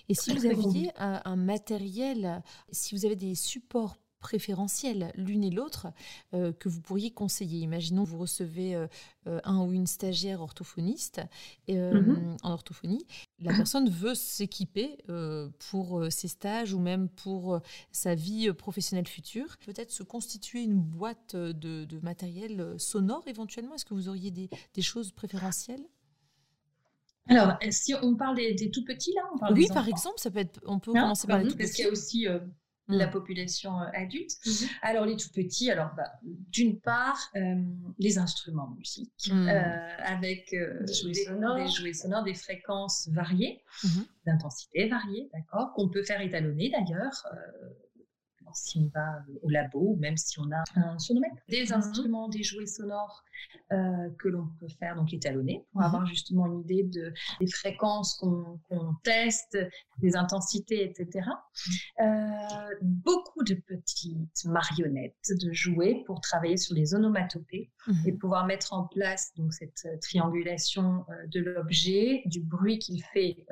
Et 0.09 0.13
si 0.13 0.33
vous 0.33 0.45
aviez 0.45 0.91
un, 0.97 1.35
matériel, 1.35 2.41
si 2.71 2.95
vous 2.95 3.05
avez 3.05 3.15
des 3.15 3.35
supports 3.35 3.97
préférentielles 4.19 5.11
l'une 5.15 5.43
et 5.43 5.49
l'autre 5.49 5.87
euh, 6.33 6.51
que 6.51 6.69
vous 6.69 6.81
pourriez 6.81 7.11
conseiller 7.11 7.59
Imaginons 7.59 8.03
vous 8.03 8.17
recevez 8.17 8.75
euh, 8.75 8.87
euh, 9.27 9.39
un 9.43 9.63
ou 9.63 9.73
une 9.73 9.87
stagiaire 9.87 10.41
orthophoniste 10.41 11.21
mm-hmm. 11.67 12.37
en 12.43 12.51
orthophonie. 12.51 13.05
La 13.39 13.53
personne 13.53 13.89
veut 13.89 14.15
s'équiper 14.15 14.97
pour 15.69 16.05
ses 16.09 16.27
stages 16.27 16.73
ou 16.73 16.79
même 16.79 17.07
pour 17.09 17.59
sa 17.91 18.15
vie 18.15 18.51
professionnelle 18.53 19.07
future. 19.07 19.57
Peut-être 19.65 19.91
se 19.91 20.03
constituer 20.03 20.61
une 20.61 20.79
boîte 20.79 21.35
de, 21.35 21.99
matériel 22.01 22.75
sonore 22.77 23.23
éventuellement. 23.27 23.75
Est-ce 23.75 23.85
que 23.85 23.93
vous 23.93 24.09
auriez 24.09 24.31
des, 24.31 24.49
choses 24.81 25.11
préférentielles? 25.11 25.85
Alors, 27.27 27.57
si 27.69 27.93
on 28.01 28.15
parle 28.15 28.37
des, 28.37 28.71
tout 28.71 28.85
petits 28.85 29.13
là, 29.13 29.21
on 29.33 29.53
oui, 29.53 29.67
par 29.67 29.87
exemple, 29.87 30.19
ça 30.19 30.31
peut 30.31 30.39
être. 30.39 30.59
On 30.65 30.79
peut 30.79 30.93
commencer 30.93 31.27
par 31.27 31.39
les 31.39 31.49
tout 31.49 31.57
petits. 31.57 31.63
Parce 31.63 31.71
qu'il 31.73 31.85
y 31.85 31.87
a 31.87 31.91
aussi 31.91 32.27
la 32.87 33.07
mmh. 33.07 33.11
population 33.11 33.81
euh, 33.81 33.85
adulte. 33.93 34.33
Mmh. 34.45 34.65
Alors 34.81 35.05
les 35.05 35.15
tout 35.15 35.29
petits, 35.33 35.71
alors 35.71 35.91
bah, 35.95 36.11
d'une 36.23 36.79
part 36.79 37.19
euh, 37.35 37.55
les 37.99 38.17
instruments 38.17 38.69
de 38.69 38.77
musique 38.77 39.29
mmh. 39.31 39.49
euh, 39.49 39.97
avec 39.99 40.51
des, 40.51 40.93
jouets 40.93 41.93
sonores. 41.93 42.23
des, 42.23 42.33
fréquences 42.33 43.09
variées, 43.11 43.61
d'intensité 44.25 44.87
variée, 44.87 45.29
d'accord, 45.33 45.73
qu'on 45.73 45.89
peut 45.89 46.03
faire 46.03 46.21
étalonner 46.21 46.69
d'ailleurs 46.69 47.25
si 48.57 48.79
on 48.79 48.89
va 48.93 49.23
au 49.41 49.49
labo 49.49 49.79
ou 49.79 49.95
même 49.97 50.17
si 50.17 50.39
on 50.39 50.51
a 50.51 50.63
un 50.75 50.99
sonomètre. 50.99 51.35
Des 51.49 51.71
instruments, 51.73 52.29
des 52.29 52.43
jouets 52.43 52.65
sonores 52.65 53.23
euh, 53.71 54.09
que 54.19 54.29
l'on 54.29 54.47
peut 54.59 54.67
faire 54.79 54.95
donc 54.95 55.13
étalonner 55.13 55.65
pour 55.71 55.81
avoir 55.81 56.03
mhm. 56.03 56.07
justement 56.07 56.45
une 56.47 56.61
idée 56.61 56.83
de, 56.83 57.13
des 57.41 57.47
fréquences 57.47 58.15
qu'on 58.15 58.95
teste, 59.03 59.57
des 59.97 60.15
intensités, 60.15 60.85
etc. 60.85 61.27
Euh, 61.99 62.05
beaucoup 62.81 63.43
de 63.43 63.55
petites 63.55 64.45
marionnettes 64.45 65.31
de 65.41 65.51
jouets 65.51 66.03
pour 66.05 66.21
travailler 66.21 66.55
sur 66.55 66.75
les 66.75 66.95
onomatopées 66.95 67.69
mhm. 67.87 67.95
et 68.05 68.13
pouvoir 68.13 68.45
mettre 68.45 68.71
en 68.71 68.87
place 68.87 69.33
donc 69.35 69.53
cette 69.53 69.85
euh, 69.85 69.97
triangulation 70.01 71.05
de 71.27 71.41
l'objet, 71.41 72.21
du 72.25 72.41
bruit 72.41 72.79
qu'il 72.79 73.03
fait 73.13 73.45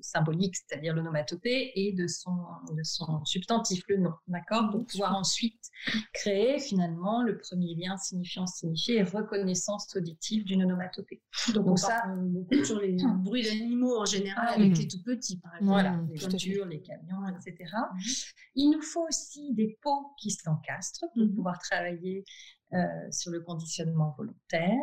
symbolique, 0.00 0.56
c'est-à-dire 0.56 0.94
l'onomatopée, 0.94 1.72
et 1.74 1.92
de 1.92 2.06
son, 2.06 2.36
de 2.72 2.82
son 2.82 3.24
substantif, 3.24 3.82
le 3.88 3.98
nom. 3.98 4.12
D'accord? 4.28 4.70
Donc 4.70 4.88
pouvoir 4.90 5.16
ensuite 5.16 5.70
créer 6.12 6.58
finalement 6.58 7.22
le 7.22 7.38
premier 7.38 7.74
lien 7.74 7.96
signifiant 7.96 8.46
signifié 8.46 8.98
et 8.98 9.02
reconnaissance 9.02 9.94
auditive 9.96 10.44
d'une 10.44 10.62
onomatopée. 10.62 11.22
Donc, 11.52 11.66
on 11.66 11.76
ça, 11.76 12.04
beaucoup 12.08 12.64
sur 12.64 12.80
les 12.80 12.96
bruits 13.18 13.44
d'animaux 13.44 14.00
en 14.00 14.04
général, 14.04 14.46
ah 14.48 14.54
avec 14.54 14.76
les 14.76 14.88
tout 14.88 15.02
petits, 15.02 15.38
par 15.38 15.54
exemple. 15.54 15.70
Voilà, 15.70 16.00
les 16.10 16.18
voitures, 16.18 16.66
les 16.66 16.80
camions, 16.80 17.26
etc. 17.28 17.56
Mhm. 17.72 18.00
Il 18.56 18.70
nous 18.70 18.82
faut 18.82 19.06
aussi 19.08 19.52
des 19.54 19.78
pots 19.82 20.12
qui 20.18 20.30
s'encastrent 20.30 21.06
pour 21.14 21.24
mhm. 21.24 21.34
pouvoir 21.34 21.58
travailler 21.58 22.24
euh, 22.72 22.78
sur 23.10 23.30
le 23.30 23.40
conditionnement 23.40 24.14
volontaire. 24.16 24.78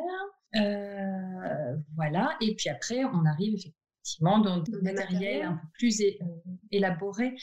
Euh, 0.55 1.77
voilà, 1.95 2.35
et 2.41 2.55
puis 2.55 2.69
après, 2.69 3.03
on 3.05 3.25
arrive 3.25 3.55
effectivement 4.03 4.39
dans 4.39 4.59
des 4.59 4.81
matériels 4.81 5.43
un 5.43 5.53
peu 5.53 5.67
plus 5.73 6.01
euh, 6.01 6.25
élaborés, 6.71 7.35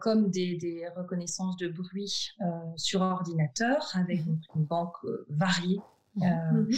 comme 0.00 0.30
des, 0.30 0.84
reconnaissances 0.96 1.56
de 1.56 1.68
bruit 1.68 2.30
sur 2.76 3.00
ordinateur, 3.00 3.90
avec 3.94 4.24
mhm. 4.26 4.40
une 4.56 4.64
banque 4.64 4.96
variée 5.28 5.80
euh, 6.22 6.52
mhm. 6.52 6.68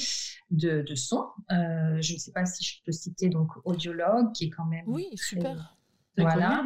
de, 0.50 0.82
de 0.82 0.94
son. 0.94 1.26
Euh, 1.52 2.00
je 2.00 2.14
ne 2.14 2.18
sais 2.18 2.32
pas 2.32 2.46
si 2.46 2.64
je 2.64 2.82
peux 2.84 2.92
citer 2.92 3.28
donc 3.28 3.50
audiologue 3.64 4.32
qui 4.32 4.46
est 4.46 4.50
quand 4.50 4.64
même. 4.64 4.84
Oui, 4.86 5.08
super. 5.14 5.75
Voilà. 6.16 6.64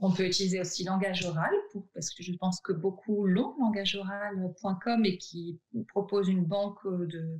On 0.00 0.12
peut 0.12 0.26
utiliser 0.26 0.60
aussi 0.60 0.84
langage 0.84 1.24
oral 1.24 1.52
pour, 1.72 1.88
parce 1.94 2.12
que 2.12 2.22
je 2.22 2.32
pense 2.32 2.60
que 2.60 2.72
beaucoup 2.72 3.26
l'ont, 3.26 3.54
langageoral.com 3.58 5.04
et 5.04 5.16
qui 5.18 5.60
propose 5.88 6.28
une 6.28 6.44
banque 6.44 6.84
de, 6.84 7.38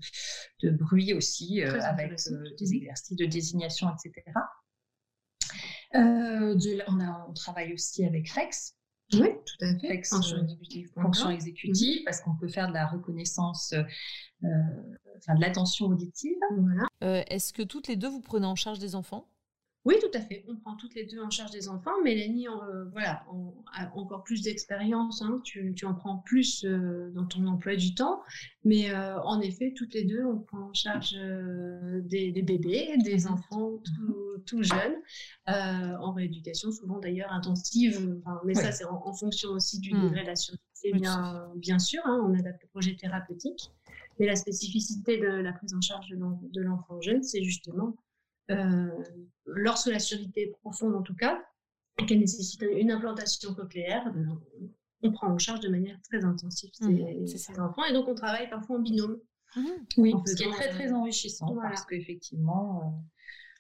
de 0.63 0.71
bruit 0.71 1.13
aussi 1.13 1.63
euh, 1.63 1.81
avec 1.83 2.13
des 2.59 2.75
exercices 2.75 3.17
de 3.17 3.27
désignation, 3.27 3.89
etc. 3.91 4.25
on, 5.93 7.01
a, 7.01 7.27
on 7.29 7.33
travaille 7.35 7.75
aussi 7.75 8.05
avec 8.05 8.31
Rex, 8.31 8.77
oui, 9.13 9.29
tout 9.45 9.65
à 9.65 9.79
fait. 9.79 10.03
Fonction 10.05 10.39
exécutive. 10.39 10.91
Fonction 10.95 11.31
exécutive, 11.31 12.03
parce 12.05 12.21
qu'on 12.21 12.37
peut 12.37 12.49
faire 12.49 12.69
de 12.69 12.75
la 12.75 12.87
reconnaissance, 12.87 13.73
euh, 13.73 14.49
enfin 15.19 15.35
de 15.35 15.41
l'attention 15.41 15.87
auditive. 15.87 16.37
Voilà. 16.57 16.87
Euh, 17.03 17.23
Est-ce 17.29 17.53
que 17.53 17.63
toutes 17.63 17.89
les 17.89 17.97
deux, 17.97 18.09
vous 18.09 18.21
prenez 18.21 18.47
en 18.47 18.57
charge 18.57 18.79
des 18.79 18.95
enfants? 18.95 19.29
Oui, 19.85 19.97
tout 20.01 20.17
à 20.17 20.21
fait. 20.21 20.45
On 20.49 20.57
prend 20.57 20.77
toutes 20.77 20.95
les 20.95 21.05
deux 21.05 21.21
en 21.21 21.29
charge 21.29 21.51
des 21.51 21.69
enfants. 21.69 21.91
Mélanie, 22.03 22.49
euh, 22.49 22.87
voilà, 22.93 23.23
a 23.75 23.95
encore 23.95 24.25
plus 24.25 24.41
d'expérience. 24.41 25.21
Hein. 25.21 25.43
Tu, 25.45 25.75
en 25.85 25.95
prends 25.95 26.19
plus 26.19 26.65
euh, 26.65 27.11
dans 27.11 27.27
ton 27.27 27.47
emploi 27.47 27.77
du 27.77 27.95
temps. 27.95 28.23
Mais 28.65 28.91
euh, 28.91 29.21
en 29.21 29.41
effet, 29.41 29.75
toutes 29.77 29.93
les 29.93 30.05
deux, 30.05 30.25
on 30.25 30.39
prend 30.39 30.71
en 30.71 30.73
charge 30.73 31.13
des, 31.13 32.33
bébés, 32.33 32.97
des 33.05 33.27
enfants 33.27 33.79
tout, 34.47 34.63
jeunes, 34.63 34.97
en 35.47 36.13
rééducation, 36.13 36.73
souvent 36.73 36.99
d'ailleurs 36.99 37.31
intensive. 37.33 38.21
mais 38.47 38.55
ça, 38.55 38.73
c'est 38.73 38.87
en, 38.87 39.13
fonction 39.13 39.51
aussi 39.51 39.81
du 39.81 39.91
degré 39.91 40.23
de 40.23 40.29
la 40.29 40.37
survie. 40.37 40.61
bien, 40.95 41.51
bien 41.57 41.79
sûr, 41.79 42.01
hein, 42.07 42.25
on 42.27 42.39
adapte 42.39 42.63
le 42.63 42.69
projet 42.69 42.97
thérapeutique. 42.97 43.71
Mais 44.19 44.27
la 44.27 44.37
spécificité 44.37 45.19
de 45.19 45.27
la 45.27 45.53
prise 45.53 45.75
en 45.75 45.81
charge 45.81 46.09
de 46.09 46.63
l'enfant 46.63 47.01
jeune, 47.01 47.23
c'est 47.23 47.43
justement 47.43 47.89
euh, 47.89 48.04
lorsque 49.47 49.89
la 49.89 49.99
surdité 49.99 50.43
est 50.43 50.53
profonde 50.63 50.95
en 50.95 51.03
tout 51.03 51.15
cas, 51.15 51.43
et 51.99 52.07
qu'elle 52.07 52.19
nécessite 52.19 52.63
une 52.63 52.91
implantation 52.91 53.55
cochléaire, 53.55 54.13
ben, 54.13 54.39
on 55.03 55.13
prend 55.13 55.29
en 55.29 55.39
charge 55.39 55.61
de 55.61 55.69
manière 55.69 56.01
très 56.03 56.25
intensive 56.25 56.71
mmh, 56.81 57.27
ces, 57.27 57.61
enfants. 57.61 57.85
Et 57.85 57.93
donc, 57.93 58.09
on 58.09 58.15
travaille 58.15 58.49
parfois 58.49 58.77
en 58.77 58.81
binôme. 58.81 59.21
Mmh. 59.55 59.63
oui, 59.99 60.15
ce 60.27 60.35
qui 60.35 60.45
est 60.45 60.51
très, 60.51 60.71
très 60.71 60.93
enrichissant 60.93 61.55
parce 61.55 61.85
qu'effectivement... 61.85 62.83
Euh, 62.83 63.15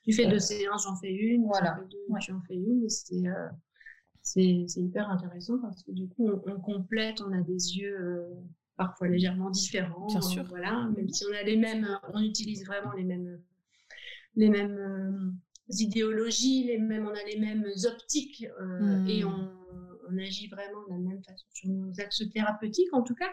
du 0.06 0.12
fait 0.12 0.26
de 0.26 0.38
séances, 0.38 0.84
j'en 0.84 0.96
fais 0.96 1.12
une, 1.12 1.46
voilà. 1.46 1.80
j'en 2.28 2.40
fais 2.42 2.56
une, 2.56 2.84
et 2.84 3.28
euh, 3.28 3.48
c'est 4.20 4.64
c'est 4.68 4.80
hyper 4.80 5.08
intéressant 5.08 5.58
parce 5.58 5.82
que 5.82 5.92
du 5.92 6.08
coup, 6.08 6.30
on, 6.46 6.60
complète, 6.60 7.22
on 7.22 7.32
a 7.32 7.40
des 7.40 7.78
yeux 7.78 8.26
parfois 8.76 9.08
légèrement 9.08 9.48
différents. 9.48 10.06
Bien 10.08 10.20
sûr. 10.20 10.44
Voilà, 10.44 10.90
même 10.94 11.08
si 11.08 11.24
on 11.24 11.34
a 11.34 11.42
les 11.42 11.56
mêmes, 11.56 11.88
on 12.12 12.20
utilise 12.20 12.66
vraiment 12.66 12.92
les 12.92 13.04
mêmes 13.04 13.40
les 14.36 14.48
mêmes 14.48 14.78
euh, 14.78 15.32
idéologies, 15.68 16.64
les 16.64 16.78
mêmes, 16.78 17.06
on 17.06 17.14
a 17.14 17.24
les 17.24 17.38
mêmes 17.38 17.64
optiques 17.84 18.46
euh, 18.60 19.04
et 19.06 19.24
hmm. 19.24 19.28
on, 19.28 20.18
agit 20.18 20.46
vraiment 20.46 20.84
de 20.86 20.90
la 20.90 20.98
même 20.98 21.24
façon 21.24 21.44
sur 21.52 21.68
nos 21.70 21.90
axes 21.98 22.22
thérapeutiques 22.32 22.92
en 22.92 23.02
tout 23.02 23.16
cas, 23.16 23.32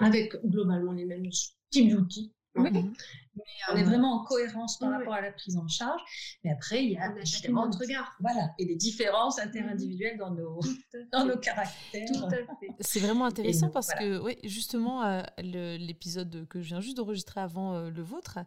avec 0.00 0.36
globalement 0.44 0.92
les 0.92 1.06
mêmes 1.06 1.30
types 1.70 1.90
d'outils. 1.90 2.34
Oui. 2.56 2.70
Mais, 3.36 3.42
on 3.72 3.76
est 3.76 3.82
vraiment 3.82 4.20
en 4.20 4.24
cohérence 4.24 4.78
par 4.78 4.92
rapport 4.92 5.14
à 5.14 5.20
la 5.20 5.32
prise 5.32 5.56
en 5.56 5.66
charge. 5.66 6.00
Mais 6.44 6.52
après, 6.52 6.84
il 6.84 6.92
y 6.92 6.96
a 6.96 7.12
évidemment 7.18 7.66
notre 7.66 7.80
regard. 7.80 8.16
Voilà, 8.20 8.52
et 8.60 8.64
des 8.66 8.76
différences 8.76 9.40
interindividuelles 9.40 10.18
dans 10.18 10.30
nos, 10.30 10.60
dans 11.12 11.24
nos 11.24 11.36
caractères. 11.36 12.06
Tout 12.12 12.26
à 12.26 12.30
fait. 12.30 12.46
C'est 12.80 13.00
vraiment 13.00 13.24
intéressant 13.24 13.70
parce 13.70 13.92
que, 13.94 14.20
oui, 14.20 14.38
justement, 14.44 15.24
l'épisode 15.38 16.46
que 16.48 16.60
je 16.60 16.68
viens 16.68 16.80
juste 16.80 16.96
d'enregistrer 16.96 17.40
avant 17.40 17.80
le 17.88 18.02
vôtre, 18.02 18.38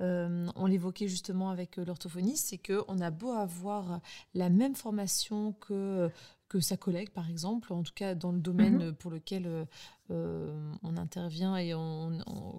on 0.00 0.66
l'évoquait 0.66 1.08
justement 1.08 1.48
avec 1.48 1.76
l'orthophoniste, 1.76 2.48
c'est 2.48 2.58
qu'on 2.58 3.00
a 3.00 3.10
beau 3.10 3.32
avoir 3.32 4.00
la 4.34 4.50
même 4.50 4.74
formation 4.74 5.52
que 5.52 6.10
que 6.48 6.60
sa 6.60 6.76
collègue, 6.76 7.10
par 7.10 7.28
exemple, 7.30 7.72
en 7.72 7.82
tout 7.82 7.92
cas 7.94 8.14
dans 8.14 8.32
le 8.32 8.40
domaine 8.40 8.86
mhm. 8.86 8.94
pour 8.94 9.10
lequel 9.10 9.46
euh, 9.46 9.64
euh, 10.10 10.72
on 10.82 10.96
intervient 10.96 11.56
et 11.56 11.72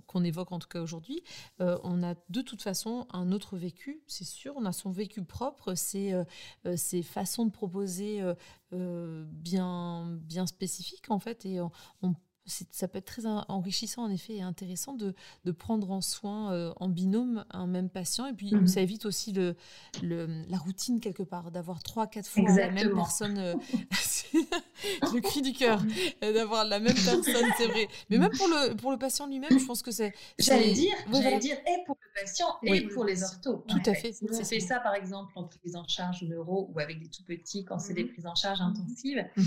qu'on 0.08 0.24
évoque 0.24 0.52
en 0.52 0.60
tout 0.60 0.68
cas 0.68 0.82
aujourd'hui, 0.82 1.24
euh, 1.62 1.78
on 1.84 2.04
a 2.04 2.16
de 2.30 2.42
toute 2.42 2.62
façon 2.62 3.08
un 3.12 3.32
autre 3.32 3.58
vécu, 3.58 4.02
c'est 4.08 4.26
sûr, 4.26 4.54
on 4.58 4.66
a 4.66 4.72
son 4.72 4.92
vécu 4.92 5.24
propre, 5.24 5.76
ses, 5.76 6.14
ses 6.76 7.04
façons 7.04 7.46
de 7.46 7.52
proposer 7.52 8.22
bien, 8.72 10.18
bien 10.22 10.48
spécifiques 10.48 11.12
en 11.12 11.20
fait, 11.20 11.46
et 11.46 11.62
on, 11.62 11.72
on 12.02 12.16
ça 12.46 12.88
peut 12.88 13.00
être 13.00 13.06
très 13.06 13.26
enrichissant 13.26 14.04
en 14.04 14.10
effet 14.12 14.36
et 14.36 14.42
intéressant 14.42 14.94
de, 14.94 15.16
de 15.46 15.52
prendre 15.52 15.90
en 15.92 16.02
soin 16.02 16.54
euh, 16.54 16.74
en 16.78 16.90
binôme 16.90 17.44
un 17.50 17.66
même 17.66 17.90
patient. 17.90 18.28
Et 18.28 18.34
puis 18.34 18.54
mhm. 18.54 18.68
ça 18.68 18.82
évite 18.82 19.06
aussi 19.06 19.32
le, 19.32 19.56
le, 20.04 20.44
la 20.48 20.58
routine 20.58 21.00
quelque 21.00 21.24
part 21.24 21.52
d'avoir 21.52 21.82
trois 21.82 22.08
quatre 22.08 22.28
fois 22.28 22.44
la 22.56 22.70
même 22.70 22.94
personne 22.94 23.38
euh, 23.38 23.56
le 25.14 25.20
cri 25.22 25.42
du 25.42 25.54
cœur 25.54 25.82
euh, 26.24 26.34
d'avoir 26.34 26.66
la 26.66 26.80
même 26.80 26.94
personne 26.94 27.46
c'est 27.58 27.68
vrai. 27.68 27.88
Mais 28.10 28.18
même 28.18 28.32
pour 28.32 28.48
le 28.48 28.76
pour 28.76 28.92
le 28.92 28.98
patient 28.98 29.28
lui-même 29.28 29.60
je 29.60 29.66
pense 29.66 29.82
que 29.82 29.92
c'est 29.92 30.14
j'allais 30.38 30.74
dire 30.74 30.96
j'allais 31.12 31.40
dire 31.40 31.58
et 31.58 31.84
pour 31.86 31.98
le 32.00 32.22
patient 32.22 32.58
et 32.64 32.88
pour 32.88 33.06
les 33.06 33.24
orthos 33.24 33.66
tout 33.68 33.82
à 33.86 33.94
fait. 33.94 34.14
c'est 34.14 34.60
ça. 34.60 34.80
par 34.80 34.94
exemple 34.94 35.32
en 35.36 35.46
prise 35.46 35.76
en 35.76 35.88
charge 35.88 36.24
neuro 36.24 36.70
ou 36.74 36.80
avec 36.80 37.00
des 37.00 37.10
tout 37.10 37.24
petits 37.24 37.66
quand 37.66 37.80
c'est 37.80 37.94
des 37.94 38.04
mhm. 38.04 38.12
prises 38.12 38.28
en 38.28 38.36
charge 38.36 38.62
intensives 38.62 39.26
mhm. 39.36 39.46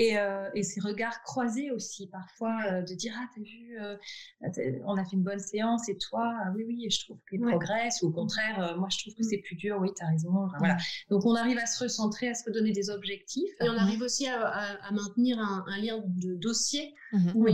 Et, 0.00 0.16
et 0.54 0.62
ces 0.62 0.80
regards 0.80 1.22
croisés 1.22 1.70
aussi 1.70 2.06
parfois 2.06 2.56
euh, 2.66 2.82
de 2.82 2.94
dire 2.94 3.12
ah 3.16 3.26
t'as 3.34 3.42
vu 3.42 3.78
euh, 3.80 3.96
on 4.86 4.96
a 4.96 5.04
fait 5.04 5.16
une 5.16 5.22
bonne 5.22 5.38
séance 5.38 5.88
et 5.88 5.96
toi 5.96 6.32
ah 6.44 6.52
oui 6.54 6.64
oui 6.66 6.86
je 6.90 7.04
trouve 7.04 7.18
qu'il 7.28 7.40
progresse. 7.40 8.02
Ou 8.02 8.08
au 8.08 8.12
contraire 8.12 8.62
euh, 8.62 8.78
moi 8.78 8.88
je 8.90 8.98
trouve 8.98 9.14
que 9.14 9.22
mm. 9.22 9.28
c'est 9.28 9.38
plus 9.38 9.56
dur. 9.56 9.78
Oui 9.80 9.90
t'as 9.94 10.06
raison. 10.08 10.48
Voilà. 10.58 10.76
Donc 11.10 11.24
on 11.24 11.34
arrive 11.34 11.58
à 11.58 11.66
se 11.66 11.82
recentrer 11.82 12.28
à 12.28 12.34
se 12.34 12.44
redonner 12.44 12.72
des 12.72 12.90
objectifs. 12.90 13.50
Et 13.60 13.68
on 13.68 13.76
arrive 13.76 14.02
aussi 14.02 14.26
à, 14.26 14.90
maintenir 14.92 15.38
un, 15.38 15.64
lien 15.80 16.02
de 16.06 16.34
dossier 16.34 16.94
mm-hmm. 17.12 17.32
où 17.34 17.46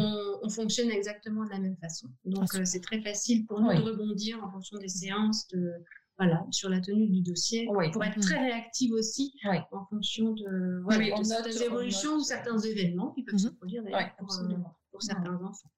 on, 0.42 0.48
fonctionne 0.48 0.90
exactement 0.90 1.44
de 1.44 1.50
la 1.50 1.58
même 1.58 1.76
façon. 1.76 2.08
Donc 2.24 2.48
c'est 2.64 2.80
très 2.80 3.00
facile 3.00 3.46
pour 3.46 3.60
nous 3.60 3.72
de 3.72 3.82
rebondir 3.82 4.42
en 4.42 4.50
fonction 4.50 4.78
des 4.78 4.88
séances 4.88 5.46
de 5.48 5.72
voilà, 6.18 6.46
sur 6.50 6.68
la 6.70 6.80
tenue 6.80 7.08
du 7.08 7.22
dossier, 7.22 7.66
pour 7.66 7.82
être 7.82 8.20
très 8.20 8.38
réactive 8.38 8.92
aussi 8.92 9.34
en 9.70 9.84
fonction 9.86 10.32
de, 10.32 10.80
voilà, 10.82 11.22
certaines 11.22 11.62
évolutions 11.62 12.16
ou 12.16 12.20
certains 12.20 12.58
événements 12.58 13.12
qui 13.12 13.22
peuvent 13.22 13.38
se 13.38 13.48
mm-hmm. 13.48 13.56
produire 13.56 13.82
pour, 14.18 14.28
pour 14.90 15.02
certains 15.02 15.34
enfants. 15.42 15.70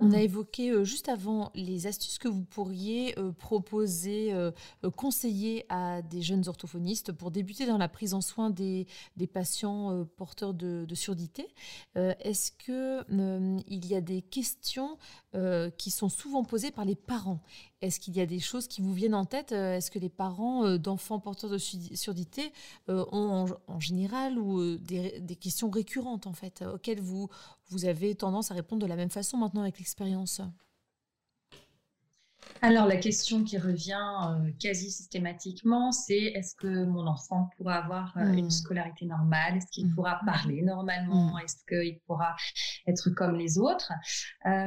On 0.00 0.12
a 0.12 0.20
évoqué 0.20 0.70
euh, 0.70 0.84
juste 0.84 1.08
avant 1.08 1.50
les 1.54 1.88
astuces 1.88 2.18
que 2.18 2.28
vous 2.28 2.44
pourriez 2.44 3.18
euh, 3.18 3.32
proposer, 3.32 4.32
euh, 4.32 4.52
conseiller 4.96 5.64
à 5.68 6.02
des 6.02 6.22
jeunes 6.22 6.48
orthophonistes 6.48 7.10
pour 7.10 7.32
débuter 7.32 7.66
dans 7.66 7.78
la 7.78 7.88
prise 7.88 8.14
en 8.14 8.20
soin 8.20 8.50
des, 8.50 8.86
patients 9.32 10.06
porteurs 10.16 10.54
de, 10.54 10.86
surdité. 10.94 11.48
Est-ce 11.94 12.52
qu'il 12.52 13.86
y 13.86 13.94
a 13.94 14.00
des 14.00 14.22
questions 14.22 14.98
qui 15.76 15.90
sont 15.90 16.08
souvent 16.08 16.44
posées 16.44 16.70
par 16.70 16.84
les 16.84 16.94
parents? 16.94 17.42
Est-ce 17.80 18.00
qu'il 18.00 18.16
y 18.16 18.20
a 18.20 18.26
des 18.26 18.40
choses 18.40 18.66
qui 18.66 18.80
vous 18.82 18.92
viennent 18.92 19.14
en 19.14 19.24
tête 19.24 19.52
Est-ce 19.52 19.90
que 19.90 19.98
les 19.98 20.08
parents 20.08 20.76
d'enfants 20.78 21.20
porteurs 21.20 21.50
de 21.50 21.58
surdité 21.58 22.52
ont 22.88 23.46
en, 23.68 23.80
général 23.80 24.38
ou 24.38 24.76
des, 24.78 25.22
questions 25.40 25.70
récurrentes 25.70 26.26
en 26.26 26.32
fait 26.32 26.62
auxquelles 26.62 27.00
vous 27.00 27.28
avez 27.84 28.14
tendance 28.16 28.50
à 28.50 28.54
répondre 28.54 28.82
de 28.82 28.88
la 28.88 28.96
même 28.96 29.10
façon 29.10 29.36
maintenant 29.36 29.62
avec 29.62 29.78
l'expérience? 29.78 30.40
Alors 32.60 32.86
la 32.86 32.96
question 32.96 33.44
qui 33.44 33.56
revient 33.56 34.04
euh, 34.28 34.50
quasi 34.58 34.90
systématiquement, 34.90 35.92
c'est 35.92 36.18
est-ce 36.18 36.56
que 36.56 36.84
mon 36.84 37.06
enfant 37.06 37.50
pourra 37.56 37.76
avoir 37.76 38.16
euh, 38.16 38.32
une 38.32 38.46
hmm. 38.46 38.50
scolarité 38.50 39.06
normale? 39.06 39.56
Est-ce 39.56 39.70
qu'il 39.70 39.86
hmm. 39.86 39.94
pourra 39.94 40.20
parler 40.26 40.62
normalement? 40.62 41.34
Hmm. 41.34 41.38
Est-ce 41.44 41.64
qu'il 41.68 42.00
pourra 42.00 42.34
être 42.86 43.10
comme 43.10 43.36
les 43.36 43.58
autres? 43.58 43.92
Euh, 44.46 44.66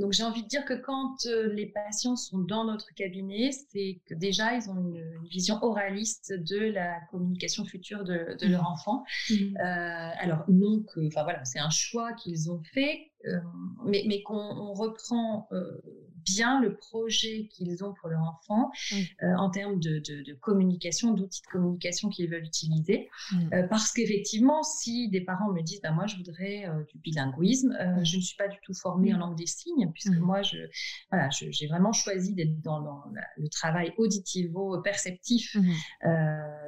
Donc 0.00 0.12
j'ai 0.12 0.22
envie 0.22 0.42
de 0.42 0.48
dire 0.48 0.64
que 0.64 0.74
quand 0.74 1.16
les 1.52 1.66
patients 1.66 2.16
sont 2.16 2.38
dans 2.38 2.64
notre 2.64 2.94
cabinet, 2.94 3.50
c'est 3.52 4.00
que 4.06 4.14
déjà 4.14 4.54
ils 4.54 4.70
ont 4.70 4.78
une, 4.78 4.98
vision 5.30 5.62
oraliste 5.62 6.32
de 6.32 6.72
la 6.72 7.00
communication 7.10 7.64
future 7.64 8.04
de, 8.04 8.36
leur 8.46 8.66
enfant. 8.70 9.04
alors 9.58 10.44
non 10.48 10.82
que, 10.82 11.06
enfin 11.08 11.22
voilà, 11.24 11.44
c'est 11.44 11.58
un 11.58 11.70
choix 11.70 12.14
qu'ils 12.14 12.50
ont 12.50 12.62
fait, 12.72 13.10
mais, 13.84 14.04
mais 14.06 14.22
qu'on 14.22 14.72
reprend 14.72 15.48
bien 16.34 16.60
le 16.60 16.76
projet 16.76 17.48
qu'ils 17.50 17.84
ont 17.84 17.94
pour 17.94 18.08
leur 18.08 18.22
enfant 18.22 18.70
euh, 18.92 19.34
en 19.36 19.50
termes 19.50 19.78
de, 19.80 20.34
communication, 20.40 21.12
d'outils 21.12 21.42
de 21.42 21.46
communication 21.50 22.08
qu'ils 22.08 22.30
veulent 22.30 22.44
utiliser. 22.44 23.08
Euh, 23.52 23.66
parce 23.68 23.92
qu'effectivement, 23.92 24.62
si 24.62 25.08
des 25.08 25.20
parents 25.20 25.52
me 25.52 25.62
disent, 25.62 25.80
bah, 25.82 25.92
moi, 25.92 26.06
je 26.06 26.16
voudrais 26.16 26.66
euh, 26.66 26.84
du 26.92 26.98
bilinguisme, 26.98 27.76
je 28.02 28.16
ne 28.16 28.22
suis 28.22 28.36
pas 28.36 28.48
du 28.48 28.58
tout 28.62 28.74
formée 28.74 29.14
en 29.14 29.18
langue 29.18 29.36
des 29.36 29.46
signes, 29.46 29.90
puisque 29.92 30.18
moi, 30.18 30.42
je, 30.42 30.56
voilà, 31.10 31.28
j'ai 31.30 31.66
vraiment 31.66 31.92
choisi 31.92 32.34
d'être 32.34 32.60
dans, 32.60 32.78
le 33.36 33.48
travail 33.48 33.92
auditivo-perceptif, 33.96 35.56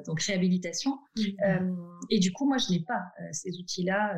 donc 0.07 0.23
réhabilitation. 0.23 0.99
et 2.11 2.19
du 2.19 2.33
coup, 2.33 2.47
moi, 2.47 2.59
je 2.59 2.71
n'ai 2.73 2.81
pas 2.81 3.03
ces 3.33 3.59
outils-là 3.59 4.15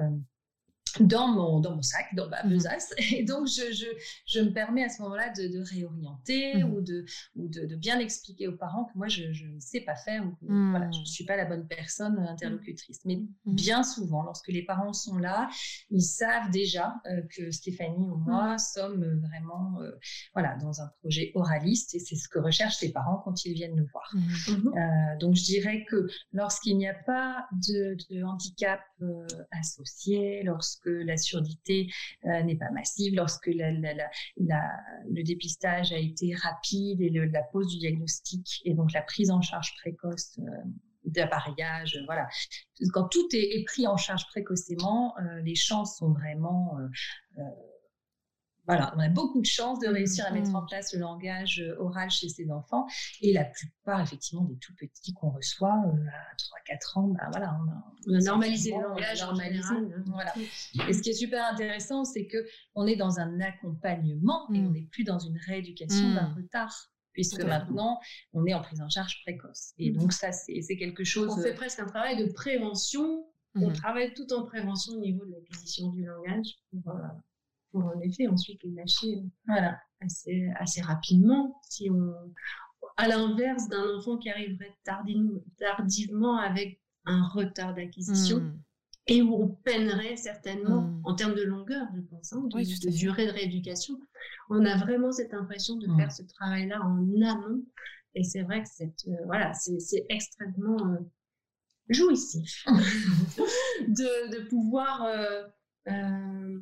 dans 1.01 1.29
mon, 1.29 1.61
dans 1.61 1.77
mon 1.77 1.83
sac, 1.83 2.07
dans 2.15 2.29
ma 2.29 2.43
mmh 2.43 2.49
besace. 2.49 2.95
Et 3.13 3.25
donc, 3.25 3.47
je, 3.47 3.73
je, 3.73 3.87
je, 4.27 4.41
me 4.41 4.53
permets 4.53 4.85
à 4.85 4.89
ce 4.89 5.03
moment-là 5.03 5.31
de, 5.31 5.49
de 5.49 5.63
réorienter 5.63 6.63
mmh 6.63 6.73
ou, 6.73 6.81
de, 6.81 7.05
ou 7.37 7.49
de, 7.49 7.67
de, 7.67 7.77
bien 7.77 7.99
expliquer 7.99 8.49
aux 8.49 8.57
parents 8.57 8.85
que 8.85 8.97
moi, 8.97 9.09
je, 9.09 9.33
je 9.33 9.47
ne 9.47 9.61
sais 9.61 9.81
pas 9.81 9.97
faire 9.97 10.25
ou 10.25 10.31
que 10.33 10.71
voilà, 10.71 10.91
je 10.91 10.99
ne 10.99 11.03
mmh. 11.03 11.07
suis 11.07 11.25
pas 11.25 11.37
la 11.37 11.45
bonne 11.45 11.67
personne 11.67 12.19
interlocutrice. 12.19 13.01
Mais 13.05 13.21
bien 13.47 13.83
souvent, 13.83 14.23
lorsque 14.23 14.49
les 14.49 14.65
parents 14.65 14.93
sont 14.93 15.19
là, 15.19 15.49
ils 15.91 16.03
savent 16.03 16.51
déjà 16.51 16.95
euh, 17.07 17.23
que 17.35 17.51
Stéphanie 17.51 18.11
ou 18.11 18.17
moi 18.17 18.59
sommes 18.59 19.21
vraiment 19.21 19.81
euh, 19.81 19.91
voilà, 20.35 20.57
dans 20.57 20.81
un 20.81 20.89
projet 21.01 21.33
oraliste 21.35 21.95
et 21.95 21.99
c'est 21.99 22.17
ce 22.17 22.29
que 22.29 22.39
recherchent 22.39 22.81
les 22.81 22.93
parents 22.93 23.21
quand 23.25 23.45
ils 23.45 23.55
viennent 23.55 23.77
nous 23.77 23.87
voir. 23.93 24.13
Euh, 24.49 25.19
donc, 25.19 25.35
je 25.35 25.45
dirais 25.45 25.85
que 25.89 26.07
lorsqu'il 26.33 26.77
n'y 26.77 26.89
a 26.89 26.95
pas 26.95 27.47
de, 27.53 27.97
de 28.11 28.23
handicap 28.23 28.81
associé, 29.51 30.43
lorsque 30.45 30.82
la 30.91 31.17
surdité 31.17 31.89
euh, 32.25 32.43
n'est 32.43 32.57
pas 32.57 32.71
massive, 32.71 33.15
lorsque 33.15 33.47
le 33.47 35.23
dépistage 35.23 35.93
a 35.93 35.99
été 35.99 36.35
rapide 36.35 37.01
et 37.01 37.11
la 37.11 37.43
pose 37.43 37.69
du 37.69 37.79
diagnostic 37.79 38.63
et 38.65 38.75
donc 38.75 38.93
la 38.93 39.03
prise 39.03 39.31
en 39.31 39.41
charge 39.41 39.75
précoce 39.81 40.39
euh, 40.39 40.51
d'appareillage, 41.05 41.99
voilà. 42.07 42.29
Quand 42.93 43.09
tout 43.09 43.27
est, 43.33 43.65
pris 43.67 43.87
en 43.87 43.97
charge 43.97 44.27
précocement, 44.29 45.15
euh, 45.19 45.41
les 45.41 45.57
chances 45.57 45.99
sont 45.99 46.13
vraiment 46.13 46.77
voilà, 48.67 48.95
on 48.97 49.01
a 49.01 49.09
beaucoup 49.09 49.41
de 49.41 49.47
chance 49.47 49.81
de 49.81 49.89
réussir 49.89 50.25
à 50.27 50.31
mettre 50.31 50.51
mm. 50.51 50.57
en 50.57 50.67
place 50.67 50.93
le 50.93 51.01
langage 51.01 51.61
euh, 51.61 51.77
oral 51.81 52.11
chez 52.11 52.29
ces 52.29 52.51
enfants. 52.51 52.87
Et 53.21 53.33
la 53.33 53.45
plupart, 53.45 54.01
effectivement, 54.01 54.45
des 54.45 54.57
tout 54.59 54.73
petits 54.77 55.13
qu'on 55.15 55.31
reçoit 55.31 55.83
euh, 55.87 56.71
à 56.71 56.73
3-4 56.73 56.99
ans, 56.99 57.09
ben 57.09 57.29
voilà, 57.33 57.59
on 58.07 58.15
a, 58.15 58.21
normalisé 58.21 58.71
le 58.71 58.83
langage. 58.83 59.21
Normalisé, 59.21 59.75
hein. 59.75 60.05
voilà. 60.07 60.33
Et 60.89 60.93
ce 60.93 61.03
qui 61.03 61.11
est 61.11 61.15
super 61.15 61.45
intéressant, 61.53 62.05
c'est 62.05 62.27
que 62.27 62.39
on 62.75 62.87
est 62.87 62.97
dans 62.97 63.19
un 63.19 63.41
accompagnement 63.41 64.49
et 64.53 64.59
on 64.59 64.71
mm. 64.71 64.73
n'est 64.73 64.89
plus 64.93 65.05
dans 65.05 65.19
une 65.19 65.39
rééducation 65.39 66.15
d'un 66.15 66.29
mm. 66.29 66.35
retard 66.37 66.89
puisque 67.13 67.43
maintenant 67.43 68.01
on 68.33 68.47
est 68.47 68.55
en 68.55 68.63
prise 68.63 68.81
en 68.81 68.89
charge 68.89 69.21
précoce. 69.25 69.73
Et 69.77 69.91
donc 69.91 70.15
ça, 70.15 70.33
c'est 70.33 70.77
quelque 70.79 71.05
chose. 71.05 71.35
On 71.37 71.43
fait 71.43 71.55
presque 71.55 71.81
un 71.81 71.87
travail 71.87 72.17
de 72.17 72.33
prévention. 72.33 73.27
On 73.55 73.71
travaille 73.71 74.15
tout 74.15 74.33
en 74.33 74.47
prévention 74.47 74.95
au 74.95 75.01
niveau 75.01 75.27
de 75.27 75.33
l'acquisition 75.33 75.91
du 75.91 76.07
langage 76.07 76.55
pour, 76.71 76.95
pour 77.73 77.85
en 77.85 78.01
effet 78.01 78.29
ensuite 78.29 78.63
les 78.63 78.73
lâcher 78.73 79.25
voilà, 79.47 79.79
assez, 80.01 80.49
assez 80.61 80.81
rapidement. 80.81 81.61
Si 81.69 81.91
on, 81.91 82.13
à 82.97 83.09
l'inverse 83.09 83.69
d'un 83.69 83.97
enfant 83.97 84.19
qui 84.19 84.31
arriverait 84.31 84.77
tardivement 84.85 86.37
avec 86.37 86.81
un 87.05 87.27
retard 87.29 87.75
d'acquisition. 87.75 88.39
Hmm. 88.39 88.61
Et 89.09 89.21
où 89.21 89.35
on 89.35 89.49
peinerait 89.49 90.17
certainement 90.17 90.83
hmm. 90.83 91.01
en 91.05 91.15
termes 91.17 91.35
de 91.35 91.43
longueur, 91.43 91.89
je 91.93 92.01
pense, 92.03 92.33
hein, 92.33 92.45
de, 92.45 92.91
durée 92.91 93.27
de 93.27 93.33
rééducation. 93.33 93.99
On 94.49 94.65
a 94.65 94.77
vraiment 94.77 95.11
cette 95.11 95.35
impression 95.35 95.77
de 95.77 95.89
faire 95.97 96.13
ce 96.13 96.23
travail-là 96.23 96.81
en 96.81 97.23
amont. 97.23 97.65
Et 98.15 98.23
c'est 98.23 98.43
vrai 98.43 98.63
que 98.63 98.69
c'est 98.73 98.95
euh, 99.09 99.25
voilà, 99.25 99.53
c'est 99.55 100.07
extrêmement 100.09 100.87
euh, 100.87 100.99
jouissif 101.89 102.65
de, 103.89 104.37
de, 104.37 104.49
pouvoir 104.49 105.03
euh, 105.03 106.59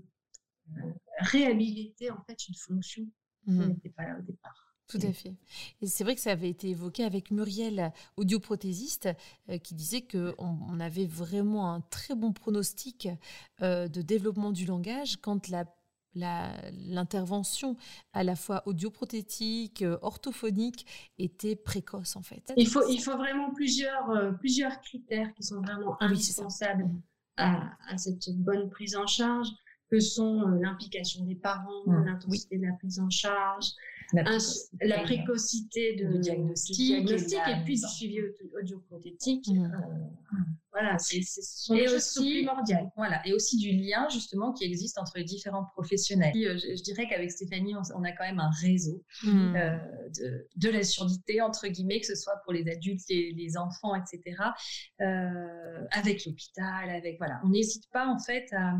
réhabiliter 1.20 2.10
en 2.10 2.20
fait 2.22 2.48
une 2.48 2.54
fonction 2.54 3.06
On 3.46 3.52
mhm. 3.52 3.68
n'était 3.68 3.90
pas 3.90 4.04
là 4.04 4.18
au 4.18 4.22
départ. 4.22 4.70
Tout 4.90 5.06
à 5.06 5.12
fait. 5.12 5.34
Et 5.80 5.86
c'est 5.86 6.02
vrai 6.04 6.14
que 6.14 6.20
ça 6.20 6.32
avait 6.32 6.50
été 6.50 6.68
évoqué 6.68 7.04
avec 7.04 7.30
Muriel, 7.30 7.92
audioprothésiste, 8.16 9.08
euh, 9.48 9.58
qui 9.58 9.74
disait 9.74 10.02
qu'on 10.02 10.34
on 10.38 10.80
avait 10.80 11.06
vraiment 11.06 11.72
un 11.72 11.80
très 11.80 12.14
bon 12.14 12.32
pronostic 12.32 13.08
euh, 13.62 13.86
de 13.88 14.02
développement 14.02 14.50
du 14.50 14.66
langage 14.66 15.16
quand 15.20 15.48
la 15.48 15.64
l'intervention 16.16 17.76
à 18.12 18.24
la 18.24 18.34
fois 18.34 18.64
audioprothétique, 18.66 19.82
euh, 19.82 19.96
orthophonique 20.02 20.84
était 21.18 21.54
précoce 21.54 22.16
en 22.16 22.22
fait. 22.22 22.52
Il 22.56 22.66
faut, 22.66 22.82
il 22.88 22.98
faut 23.00 23.16
vraiment 23.16 23.54
plusieurs, 23.54 24.36
plusieurs 24.40 24.80
critères 24.80 25.32
qui 25.34 25.44
sont 25.44 25.60
vraiment 25.60 25.96
ah 26.00 26.06
indispensables 26.06 26.82
mmh. 26.82 27.02
à, 27.36 27.76
à, 27.86 27.96
cette 27.96 28.28
bonne 28.38 28.68
prise 28.70 28.96
en 28.96 29.06
charge, 29.06 29.50
que 29.90 30.00
sont 30.00 30.46
l'implication 30.60 31.24
des 31.24 31.34
parents, 31.34 31.84
mmh. 31.86 32.04
l'intensité 32.04 32.58
de 32.58 32.66
la 32.66 32.72
prise 32.74 33.00
en 33.00 33.10
charge, 33.10 33.66
la 34.12 35.02
précocité, 35.02 35.96
de, 35.96 36.18
diagnostic, 36.18 36.78
et, 36.90 37.04
puis 37.64 37.74
du 37.74 37.88
suivi 37.88 38.20
audioprothétique. 38.58 39.48
Mmh. 39.48 39.64
Euh, 39.64 40.36
voilà, 40.72 40.98
c'est 40.98 41.18
aussi 41.88 42.48
Voilà, 42.96 43.26
et 43.26 43.32
aussi 43.32 43.56
du 43.58 43.72
lien 43.72 44.08
justement 44.08 44.52
qui 44.52 44.64
existe 44.64 44.98
entre 44.98 45.12
les 45.16 45.24
différents 45.24 45.64
professionnels. 45.74 46.32
Euh, 46.36 46.56
je, 46.58 46.82
dirais 46.82 47.08
qu'avec 47.08 47.30
Stéphanie, 47.30 47.74
on, 47.74 48.04
a 48.04 48.12
quand 48.12 48.24
même 48.24 48.40
un 48.40 48.50
réseau 48.62 49.02
mmh. 49.24 49.56
euh, 49.56 49.78
de, 50.20 50.48
de, 50.56 50.68
la 50.70 50.84
surdité 50.84 51.40
entre 51.40 51.66
guillemets, 51.68 52.00
que 52.00 52.06
ce 52.06 52.14
soit 52.14 52.40
pour 52.44 52.52
les 52.52 52.68
adultes, 52.68 53.02
les, 53.08 53.32
les 53.32 53.56
enfants, 53.56 53.94
etc. 53.94 54.36
avec 55.90 56.24
l'hôpital, 56.24 56.90
avec 56.90 57.18
voilà, 57.18 57.40
on 57.44 57.48
n'hésite 57.48 57.88
pas 57.92 58.06
en 58.06 58.18
fait 58.18 58.46
à, 58.52 58.74
euh, 58.74 58.78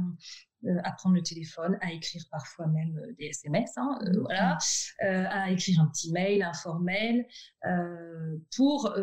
à 0.85 0.93
prendre 0.93 1.15
le 1.15 1.23
téléphone, 1.23 1.79
à 1.81 1.93
écrire 1.93 2.23
parfois 2.31 2.67
même 2.67 2.99
euh, 2.99 3.15
des 3.19 3.27
SMS, 3.27 3.73
hein, 3.77 3.99
euh, 4.03 4.13
mmh. 4.13 4.21
voilà, 4.21 4.59
à 5.01 5.51
écrire 5.51 5.81
un 5.81 5.87
petit 5.87 6.13
mail 6.13 6.43
informel 6.43 7.27
pour 8.57 8.95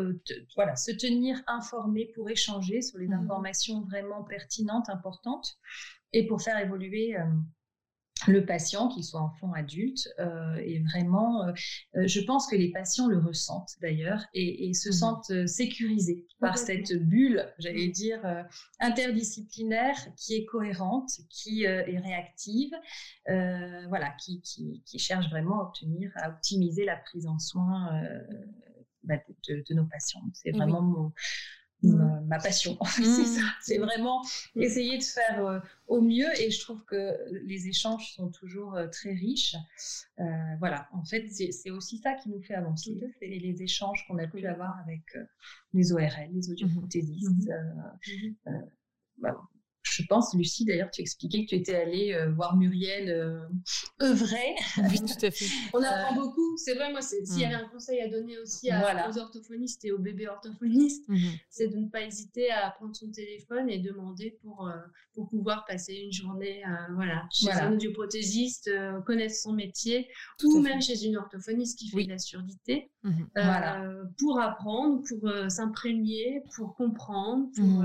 voilà, 0.54 0.76
se 0.76 0.92
tenir 0.92 1.40
informé, 1.46 2.10
pour 2.14 2.28
échanger 2.30 2.82
sur 2.82 2.98
les 2.98 3.08
mmh. 3.08 3.12
informations 3.12 3.82
vraiment 3.82 4.24
pertinentes, 4.24 4.88
importantes 4.88 5.58
et 6.12 6.26
pour 6.26 6.42
faire 6.42 6.58
évoluer 6.58 7.16
le 8.26 8.44
patient, 8.44 8.88
qu'il 8.88 9.04
soit 9.04 9.20
enfant, 9.20 9.52
adulte, 9.52 10.08
euh, 10.18 10.56
est 10.56 10.82
vraiment, 10.90 11.44
euh, 11.44 11.52
euh, 11.96 12.06
je 12.06 12.20
pense 12.20 12.48
que 12.48 12.56
les 12.56 12.70
patients 12.70 13.06
le 13.06 13.18
ressentent 13.18 13.76
d'ailleurs 13.80 14.24
et, 14.34 14.72
se 14.74 14.88
mmh 14.88 14.92
sentent 14.92 15.46
sécurisés 15.46 16.26
par 16.40 16.58
cette 16.58 16.92
bulle, 16.92 17.46
j'allais 17.58 17.88
mmh. 17.88 17.92
dire, 17.92 18.46
interdisciplinaire 18.80 19.96
qui 20.16 20.34
est 20.34 20.44
cohérente, 20.44 21.10
qui 21.30 21.64
est 21.64 21.98
réactive, 21.98 22.70
voilà, 23.26 24.14
qui, 24.20 24.42
cherche 24.98 25.28
vraiment 25.30 25.60
à 25.60 25.68
obtenir, 25.68 26.10
à 26.16 26.30
optimiser 26.30 26.84
la 26.84 26.96
prise 26.96 27.26
en 27.26 27.38
soin 27.38 27.90
bah, 29.02 29.16
de, 29.48 29.74
nos 29.74 29.86
patients. 29.86 30.22
C'est 30.32 30.50
vraiment 30.50 30.82
mon, 30.82 31.12
Mmh. 31.82 32.26
ma, 32.26 32.38
passion. 32.38 32.76
c'est 32.86 33.02
mmh. 33.02 33.24
ça. 33.24 33.42
C'est 33.62 33.78
vraiment 33.78 34.22
mmh. 34.56 34.62
essayer 34.62 34.98
de 34.98 35.02
faire 35.02 35.46
euh, 35.46 35.60
au 35.86 36.00
mieux 36.00 36.28
et 36.40 36.50
je 36.50 36.60
trouve 36.60 36.84
que 36.84 37.16
les 37.44 37.68
échanges 37.68 38.14
sont 38.14 38.30
toujours 38.30 38.74
euh, 38.74 38.88
très 38.88 39.12
riches. 39.12 39.54
Euh, 40.18 40.24
voilà, 40.58 40.88
en 40.92 41.04
fait, 41.04 41.28
c'est 41.28 41.70
aussi 41.70 41.98
ça 41.98 42.14
qui 42.14 42.30
nous 42.30 42.42
fait 42.42 42.54
avancer. 42.54 43.00
C'est 43.20 43.28
les 43.28 43.62
échanges 43.62 44.04
qu'on 44.08 44.18
a 44.18 44.26
pu 44.26 44.44
avoir 44.46 44.76
avec 44.80 45.02
les 45.72 45.92
ORL, 45.92 46.30
les 46.32 46.50
audioprothésistes. 46.50 47.48
Bah, 49.18 49.36
je 49.98 50.06
pense, 50.06 50.32
Lucie, 50.34 50.64
d'ailleurs, 50.64 50.92
tu 50.92 51.00
expliquais 51.00 51.44
que 51.44 51.48
tu 51.48 51.54
étais 51.56 51.74
allée 51.74 52.14
euh, 52.14 52.30
voir 52.30 52.56
Muriel 52.56 53.10
euh, 53.10 53.40
œuvrer. 54.00 54.54
Oui, 54.76 55.00
tout 55.00 55.26
à 55.26 55.30
fait. 55.32 55.46
On 55.74 55.82
apprend 55.82 56.12
euh, 56.12 56.20
beaucoup. 56.20 56.56
C'est 56.56 56.74
vrai, 56.74 56.92
moi, 56.92 57.02
s'il 57.02 57.40
y 57.40 57.44
avait 57.44 57.56
un 57.56 57.68
conseil 57.68 58.00
à 58.00 58.08
donner 58.08 58.38
aussi 58.38 58.70
aux 58.70 59.18
orthophonistes 59.18 59.84
et 59.84 59.90
aux 59.90 59.98
bébés 59.98 60.28
orthophonistes, 60.28 61.08
mhm. 61.08 61.32
c'est 61.50 61.66
de 61.66 61.76
ne 61.76 61.88
pas 61.88 62.02
hésiter 62.02 62.52
à 62.52 62.70
prendre 62.70 62.94
son 62.94 63.10
téléphone 63.10 63.68
et 63.68 63.78
demander 63.78 64.38
pour, 64.40 64.70
pour 65.14 65.28
pouvoir 65.28 65.64
passer 65.66 65.94
une 65.94 66.12
journée 66.12 66.62
voilà, 66.94 67.26
chez 67.32 67.50
un 67.50 67.72
audioprothésiste, 67.72 68.70
connaître 69.04 69.34
son 69.34 69.52
métier, 69.52 70.08
ou 70.44 70.60
même 70.60 70.80
chez 70.80 71.04
une 71.04 71.16
orthophoniste 71.16 71.78
qui 71.78 71.88
fait 71.88 72.04
de 72.04 72.10
la 72.10 72.18
surdité, 72.18 72.92
mhm. 73.02 73.28
pour 74.16 74.40
apprendre, 74.40 75.02
pour 75.08 75.28
s'imprégner, 75.50 76.42
pour 76.54 76.76
comprendre, 76.76 77.48
pour... 77.56 77.84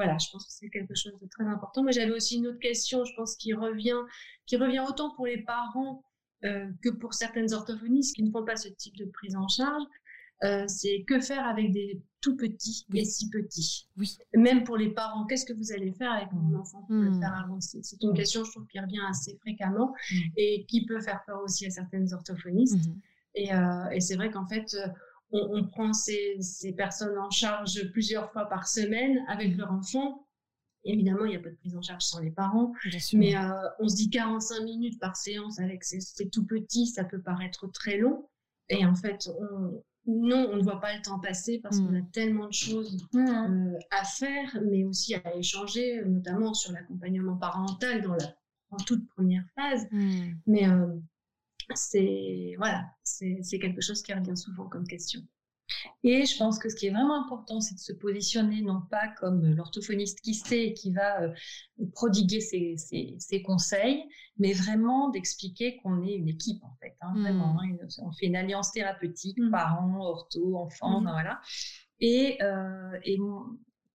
Voilà, 0.00 0.16
je 0.16 0.30
pense 0.32 0.46
que 0.46 0.52
c'est 0.52 0.70
quelque 0.70 0.94
chose 0.94 1.12
de 1.20 1.26
très 1.26 1.44
important. 1.44 1.82
Mais 1.82 1.92
j'avais 1.92 2.12
aussi 2.12 2.36
une 2.36 2.46
autre 2.46 2.58
question, 2.58 3.04
je 3.04 3.12
pense, 3.16 3.36
qui 3.36 3.52
revient, 3.52 4.00
qui 4.46 4.56
revient 4.56 4.80
autant 4.80 5.14
pour 5.14 5.26
les 5.26 5.42
parents 5.42 6.02
euh, 6.46 6.66
que 6.82 6.88
pour 6.88 7.12
certaines 7.12 7.52
orthophonistes 7.52 8.16
qui 8.16 8.22
ne 8.22 8.30
font 8.30 8.42
pas 8.42 8.56
ce 8.56 8.68
type 8.68 8.96
de 8.96 9.04
prise 9.04 9.36
en 9.36 9.46
charge. 9.46 9.82
Euh, 10.42 10.64
c'est 10.68 11.04
que 11.06 11.20
faire 11.20 11.46
avec 11.46 11.70
des 11.70 12.02
tout 12.22 12.34
petits 12.34 12.86
et 12.94 13.04
si 13.04 13.28
petits. 13.28 13.90
Oui. 13.98 14.16
Même 14.34 14.64
pour 14.64 14.78
les 14.78 14.88
parents, 14.88 15.26
qu'est-ce 15.26 15.44
que 15.44 15.52
vous 15.52 15.70
allez 15.70 15.92
faire 15.92 16.12
avec 16.12 16.32
mon 16.32 16.56
mmh. 16.56 16.60
enfant 16.60 16.80
pour 16.84 16.96
le 16.96 17.10
mmh. 17.10 17.20
faire 17.20 17.34
avancer? 17.44 17.80
C'est 17.82 18.02
une 18.02 18.12
mmh. 18.12 18.14
question, 18.14 18.44
je 18.44 18.50
trouve, 18.52 18.66
qui 18.68 18.80
revient 18.80 19.02
assez 19.10 19.36
fréquemment 19.42 19.92
et 20.38 20.64
qui 20.64 20.86
peut 20.86 21.02
faire 21.02 21.22
peur 21.26 21.42
aussi 21.42 21.66
à 21.66 21.70
certaines 21.70 22.10
orthophonistes. 22.14 22.88
Et, 23.34 23.52
euh, 23.52 23.90
et 23.90 24.00
c'est 24.00 24.16
vrai 24.16 24.30
qu'en 24.30 24.46
fait, 24.46 24.74
on, 25.32 25.64
prend 25.64 25.92
ces, 25.92 26.38
personnes 26.76 27.18
en 27.18 27.30
charge 27.30 27.90
plusieurs 27.92 28.32
fois 28.32 28.46
par 28.46 28.66
semaine 28.66 29.18
avec 29.28 29.56
leur 29.56 29.72
enfant. 29.72 30.26
Évidemment, 30.84 31.24
il 31.26 31.30
n'y 31.30 31.36
a 31.36 31.40
pas 31.40 31.50
de 31.50 31.56
prise 31.56 31.76
en 31.76 31.82
charge 31.82 32.02
sans 32.02 32.20
les 32.20 32.30
parents, 32.30 32.72
mais 33.12 33.36
euh, 33.36 33.50
on 33.80 33.88
se 33.88 33.96
dit 33.96 34.08
45 34.08 34.62
minutes 34.64 34.98
par 34.98 35.14
séance 35.14 35.60
avec 35.60 35.84
ces, 35.84 36.00
tout 36.30 36.46
petits, 36.46 36.86
ça 36.86 37.04
peut 37.04 37.20
paraître 37.20 37.70
très 37.70 37.98
long. 37.98 38.28
Et 38.70 38.86
en 38.86 38.94
fait, 38.94 39.28
non, 40.06 40.48
on 40.52 40.56
ne 40.56 40.62
voit 40.62 40.80
pas 40.80 40.96
le 40.96 41.02
temps 41.02 41.18
passer 41.18 41.58
parce 41.58 41.78
qu'on 41.78 41.94
a 41.94 42.00
mm. 42.00 42.10
tellement 42.12 42.46
de 42.46 42.52
choses 42.52 43.06
mm. 43.12 43.18
euh, 43.18 43.78
à 43.90 44.04
faire, 44.04 44.58
mais 44.64 44.84
aussi 44.84 45.14
à 45.14 45.36
échanger, 45.36 46.02
notamment 46.06 46.54
sur 46.54 46.72
l'accompagnement 46.72 47.36
parental 47.36 48.02
dans 48.02 48.14
la 48.14 48.34
en 48.70 48.76
toute 48.76 49.06
première 49.08 49.44
phase. 49.54 49.86
Mm. 49.90 50.32
Mais 50.46 50.68
euh, 50.68 50.86
c'est 51.74 52.54
voilà, 52.58 52.84
c'est 53.02 53.58
quelque 53.58 53.80
chose 53.80 54.02
qui 54.02 54.12
revient 54.12 54.36
souvent 54.36 54.68
comme 54.68 54.86
question. 54.86 55.20
Et 56.02 56.24
je 56.26 56.36
pense 56.36 56.58
que 56.58 56.68
ce 56.68 56.76
qui 56.76 56.86
est 56.86 56.90
vraiment 56.90 57.24
important, 57.24 57.60
c'est 57.60 57.74
de 57.74 57.80
se 57.80 57.92
positionner 57.92 58.62
non 58.62 58.82
pas 58.90 59.08
comme 59.18 59.54
l'orthophoniste 59.54 60.20
qui 60.20 60.34
sait 60.34 60.68
et 60.68 60.74
qui 60.74 60.92
va 60.92 61.22
euh, 61.22 61.32
prodiguer 61.92 62.40
ses, 62.40 62.76
ses, 62.76 63.42
conseils, 63.42 64.04
mais 64.38 64.52
vraiment 64.52 65.10
d'expliquer 65.10 65.76
qu'on 65.78 66.02
est 66.02 66.14
une 66.14 66.28
équipe 66.28 66.62
en 66.64 66.76
fait. 66.80 66.96
Hein, 67.00 67.12
vraiment, 67.16 67.54
mmh. 67.54 67.78
hein, 67.82 67.86
on 67.98 68.12
fait 68.12 68.26
une 68.26 68.36
alliance 68.36 68.72
thérapeutique, 68.72 69.38
mmh. 69.38 69.50
parents, 69.50 70.00
ortho, 70.00 70.56
enfants, 70.56 71.00
mmh. 71.00 71.10
voilà. 71.10 71.40
Et, 72.00 72.38
euh, 72.42 72.98
et, 73.04 73.18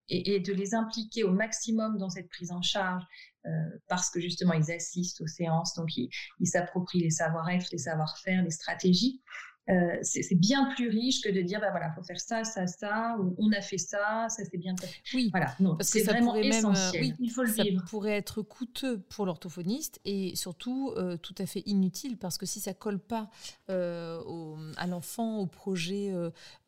et, 0.10 0.40
de 0.40 0.54
les 0.54 0.76
impliquer 0.76 1.24
au 1.24 1.32
maximum 1.32 1.98
dans 1.98 2.10
cette 2.10 2.30
prise 2.30 2.52
en 2.52 2.62
charge, 2.62 3.04
euh, 3.46 3.50
parce 3.88 4.10
que 4.10 4.20
justement 4.20 4.54
ils 4.54 4.72
assistent 4.72 5.22
aux 5.22 5.28
séances, 5.28 5.74
donc 5.76 5.96
ils 5.98 6.10
s'approprient 6.44 7.02
les 7.02 7.12
savoir-être, 7.12 7.68
les 7.72 7.78
savoir-faire, 7.78 8.44
les 8.44 8.52
stratégies. 8.52 9.22
Euh, 9.68 9.98
c'est 10.04 10.36
bien 10.36 10.66
plus 10.76 10.90
riche 10.90 11.22
que 11.22 11.30
de 11.30 11.42
dire 11.42 11.60
bah 11.60 11.72
voilà 11.72 11.92
faut 11.94 12.04
faire 12.04 12.20
ça 12.20 12.44
ça 12.44 12.68
ça 12.68 13.18
ou 13.20 13.34
on 13.40 13.52
a 13.52 13.62
fait 13.62 13.80
ça 13.80 14.28
ça 14.30 14.44
c'est 14.46 14.60
bien 14.60 14.76
passé 14.76 14.94
oui 15.16 15.30
voilà 15.32 15.56
non 15.60 15.76
c'est 15.82 16.04
vraiment 16.04 16.36
euh, 16.36 16.42
essentiel. 16.42 17.02
même, 17.02 17.02
oui, 17.02 17.14
il 17.20 17.32
faut 17.32 17.42
le 17.42 17.52
ça 17.52 17.64
pourrait 17.90 18.16
être 18.16 18.44
coûteux 18.44 19.00
pour 19.00 19.26
l'orthophoniste 19.26 20.00
et 20.06 20.36
surtout 20.36 20.94
euh, 20.98 21.18
tout 21.18 21.34
à 21.40 21.48
fait 21.48 21.64
inutile 21.66 22.18
parce 22.18 22.38
que 22.38 22.46
si 22.46 22.60
ça 22.60 22.76
colle 22.76 23.00
pas 23.00 23.32
à 23.68 24.88
l'enfant 24.88 25.40
au 25.40 25.48
projet 25.48 26.14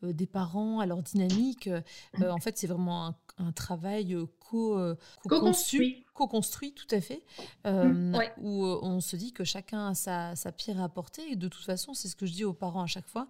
des 0.02 0.26
parents 0.26 0.80
à 0.80 0.86
leur 0.86 1.00
dynamique 1.00 1.70
en 2.20 2.40
fait 2.40 2.58
c'est 2.58 2.66
vraiment 2.66 3.06
un, 3.06 3.16
un 3.38 3.52
travail 3.52 4.16
co-construit. 5.28 6.04
co-construit, 6.14 6.72
tout 6.72 6.86
à 6.94 7.00
fait, 7.00 7.24
mmh, 7.64 7.66
euh, 7.66 8.28
où 8.38 8.64
euh, 8.64 8.78
on 8.82 9.00
se 9.00 9.16
dit 9.16 9.32
que 9.32 9.44
chacun 9.44 9.88
a 9.88 9.94
sa, 9.94 10.36
sa 10.36 10.52
pierre 10.52 10.80
à 10.80 10.84
apporter. 10.84 11.30
Et 11.30 11.36
de 11.36 11.48
toute 11.48 11.64
façon, 11.64 11.94
c'est 11.94 12.08
ce 12.08 12.16
que 12.16 12.26
je 12.26 12.32
dis 12.32 12.44
aux 12.44 12.54
parents 12.54 12.82
à 12.82 12.86
chaque 12.86 13.08
fois, 13.08 13.28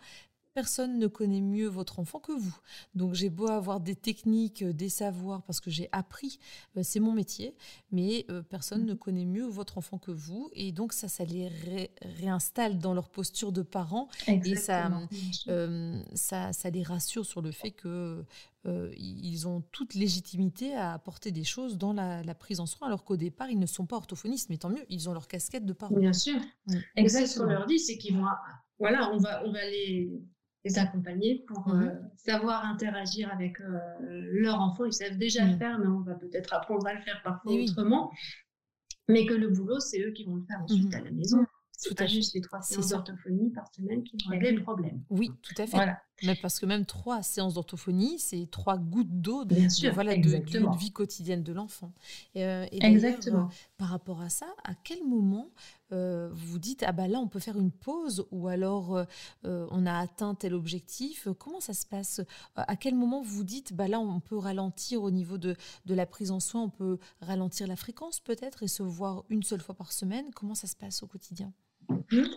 personne 0.54 0.98
ne 0.98 1.06
connaît 1.06 1.40
mieux 1.40 1.68
votre 1.68 1.98
enfant 1.98 2.18
que 2.20 2.32
vous. 2.32 2.56
Donc 2.94 3.14
j'ai 3.14 3.30
beau 3.30 3.48
avoir 3.48 3.80
des 3.80 3.94
techniques, 3.94 4.62
euh, 4.62 4.72
des 4.72 4.88
savoirs, 4.88 5.42
parce 5.42 5.61
que 5.61 5.70
j'ai 5.70 5.88
appris, 5.92 6.38
c'est 6.82 7.00
mon 7.00 7.12
métier, 7.12 7.54
mais 7.90 8.26
personne 8.48 8.84
ne 8.84 8.94
connaît 8.94 9.24
mieux 9.24 9.46
votre 9.46 9.78
enfant 9.78 9.98
que 9.98 10.11
vous. 10.11 10.50
Et 10.52 10.72
donc 10.72 10.92
ça, 10.92 11.08
ça 11.08 11.24
les 11.24 11.48
réinstalle 12.20 12.78
dans 12.78 12.94
leur 12.94 13.08
posture 13.08 13.52
de 13.52 13.62
parents. 13.62 14.08
Et 14.26 14.56
ça, 14.56 14.90
ça, 16.14 16.52
ça, 16.52 16.70
les 16.70 16.82
rassure 16.82 17.26
sur 17.26 17.42
le 17.42 17.52
fait 17.52 17.70
que 17.70 18.24
euh, 18.66 18.92
ils 18.96 19.46
ont 19.46 19.62
toute 19.72 19.94
légitimité 19.94 20.74
à 20.74 20.92
apporter 20.92 21.30
des 21.30 21.44
choses 21.44 21.78
dans 21.78 21.92
la, 21.92 22.34
prise 22.34 22.61
en 22.61 22.66
soin, 22.66 22.88
alors 22.88 23.04
qu'au 23.04 23.16
départ, 23.16 23.48
ils 23.50 23.58
ne 23.58 23.66
sont 23.66 23.87
pas 23.87 23.96
orthophonistes, 23.96 24.50
mais 24.50 24.58
tant 24.58 24.68
mieux, 24.68 24.84
ils 24.88 25.08
ont 25.08 25.12
leur 25.12 25.28
casquette 25.28 25.64
de 25.64 25.72
parents. 25.72 25.94
Bien 25.94 26.12
sûr. 26.12 26.38
Mm. 26.66 26.76
Exactement. 26.96 27.32
Ce 27.32 27.38
qu'on 27.38 27.46
leur 27.46 27.66
dit, 27.66 27.78
c'est 27.78 27.98
qu'ils 27.98 28.16
vont, 28.16 28.26
voilà, 28.78 29.11
on 29.12 29.18
va, 29.18 29.44
on 29.46 29.52
va 29.52 29.64
les, 29.64 30.11
les 30.68 30.78
accompagner 30.78 31.44
pour 31.46 31.68
euh, 31.68 31.90
savoir 32.16 32.64
interagir 32.64 33.33
avec 33.33 33.61
euh, 33.61 33.78
leur 34.00 34.61
enfant. 34.61 34.85
Ils 34.85 34.92
savent 34.92 35.16
déjà 35.16 35.44
le 35.44 35.54
mm. 35.54 35.59
faire, 35.59 35.78
mais 35.78 35.87
on 35.87 36.00
va 36.00 36.14
peut-être 36.14 36.52
apprendre 36.54 36.87
à 36.87 36.94
le 36.94 37.00
faire 37.00 37.20
parfois 37.24 37.52
autrement. 37.52 38.12
Mais 39.09 39.24
que 39.24 39.35
le 39.35 39.48
boulot, 39.48 39.81
c'est 39.81 40.00
eux 40.00 40.12
qui 40.12 40.24
vont 40.24 40.37
le 40.37 40.44
faire 40.44 40.61
ensuite 40.62 40.92
mm-hmm. 40.92 40.96
à 40.96 41.00
la 41.00 41.11
maison. 41.11 41.46
C'est 41.72 41.96
pas 41.96 42.07
juste 42.07 42.35
les 42.35 42.40
trois 42.40 42.61
séances 42.61 42.88
d'orthophonie 42.88 43.50
par 43.50 43.72
semaine 43.72 44.02
qui 44.02 44.16
vont 44.16 44.31
régler 44.31 44.50
le 44.50 44.62
problème. 44.64 45.00
Oui, 45.11 45.31
tout 45.42 45.54
à 45.59 45.66
fait. 45.66 45.76
Voilà. 45.76 46.02
Mais 46.24 46.35
parce 46.35 46.59
que 46.59 46.66
même 46.66 46.85
trois 46.85 47.22
séances 47.22 47.54
d'orthophonie, 47.54 48.18
c'est 48.18 48.48
trois 48.50 48.76
gouttes 48.76 49.20
d'eau 49.20 49.44
de, 49.44 49.54
voilà, 49.92 50.16
de, 50.16 50.76
vie 50.76 50.90
quotidienne 50.90 51.44
de 51.44 51.52
l'enfant. 51.52 51.92
Et, 52.35 52.44
euh, 52.44 52.66
exactement. 52.72 53.48
Par 53.76 53.90
rapport 53.90 54.20
à 54.20 54.28
ça, 54.28 54.46
à 54.64 54.74
quel 54.74 55.04
moment 55.04 55.50
euh, 55.92 56.31
vous 56.33 56.59
dites 56.59 56.85
ah 56.87 56.92
bah 56.92 57.09
là 57.09 57.18
on 57.18 57.29
peut 57.29 57.38
faire 57.38 57.59
une 57.59 57.70
pause 57.70 58.27
ou 58.31 58.48
alors 58.48 59.07
on 59.44 59.87
a 59.87 59.98
atteint 59.98 60.35
tel 60.35 60.55
objectif. 60.55 61.29
Comment 61.38 61.61
ça 61.61 61.74
se 61.74 61.87
passe? 61.87 62.20
À 62.57 62.77
quel 62.77 62.94
moment 62.94 63.22
vous 63.22 63.44
dites 63.44 63.72
bah 63.72 63.88
là 63.88 64.01
on 64.01 64.20
peut 64.20 64.37
ralentir 64.37 65.03
au 65.03 65.11
niveau 65.11 65.38
de, 65.38 65.57
de 65.87 65.94
la 65.94 66.07
prise 66.07 66.31
en 66.31 66.40
soin, 66.40 66.62
on 66.62 66.70
peut 66.70 66.98
ralentir 67.20 67.66
la 67.66 67.77
fréquence 67.77 68.20
peut-être 68.20 68.62
et 68.62 68.68
se 68.68 68.83
voir 68.83 69.24
une 69.29 69.42
seule 69.42 69.61
fois 69.61 69.74
par 69.74 69.92
semaine? 69.92 70.31
Comment 70.35 70.55
ça 70.55 70.66
se 70.66 70.77
passe 70.77 71.03
au 71.03 71.07
quotidien? 71.07 71.53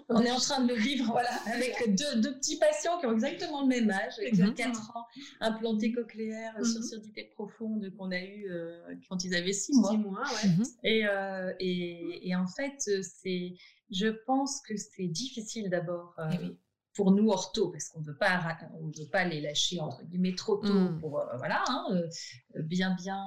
On 0.09 0.21
est 0.21 0.31
en 0.31 0.39
train 0.39 0.63
de 0.63 0.73
le 0.73 0.79
vivre 0.79 1.05
voilà, 1.11 1.29
avec 1.45 1.95
deux, 1.95 2.33
petits 2.33 2.57
patients 2.57 2.99
qui 2.99 3.05
ont 3.05 3.13
exactement 3.13 3.61
le 3.61 3.67
même 3.67 3.89
âge, 3.89 4.13
avec 4.19 4.55
4 4.55 4.97
ans, 4.97 5.05
implantés 5.39 5.91
cochléaires 5.91 6.53
sur 6.63 6.79
mhm. 6.79 6.87
surdité 6.87 7.23
profonde 7.35 7.89
qu'on 7.97 8.11
a 8.11 8.19
eu 8.19 8.49
euh, 8.49 8.95
quand 9.09 9.23
ils 9.23 9.35
avaient 9.35 9.53
6 9.53 9.73
mois. 9.77 9.93
mois 9.97 10.23
mhm. 10.45 10.63
euh, 10.85 11.53
et, 11.59 12.29
et, 12.29 12.35
en 12.35 12.47
fait, 12.47 12.79
c'est, 13.01 13.53
je 13.89 14.07
pense 14.25 14.61
que 14.61 14.75
c'est 14.77 15.07
difficile 15.07 15.69
d'abord. 15.69 16.15
Euh, 16.19 16.29
eh 16.33 16.57
pour 16.93 17.11
nous 17.11 17.29
ortho, 17.29 17.69
parce 17.69 17.87
qu'on 17.87 18.01
ne 18.01 18.05
veut 18.05 18.17
pas, 18.17 18.57
on 18.73 18.87
veut 18.87 19.09
pas 19.09 19.23
les 19.23 19.39
lâcher 19.39 19.79
entre 19.79 20.03
guillemets 20.03 20.35
trop 20.35 20.57
tôt 20.57 20.89
pour 20.99 21.25
voilà, 21.37 21.63
hein, 21.69 21.85
bien 22.65 22.93
bien 22.95 23.23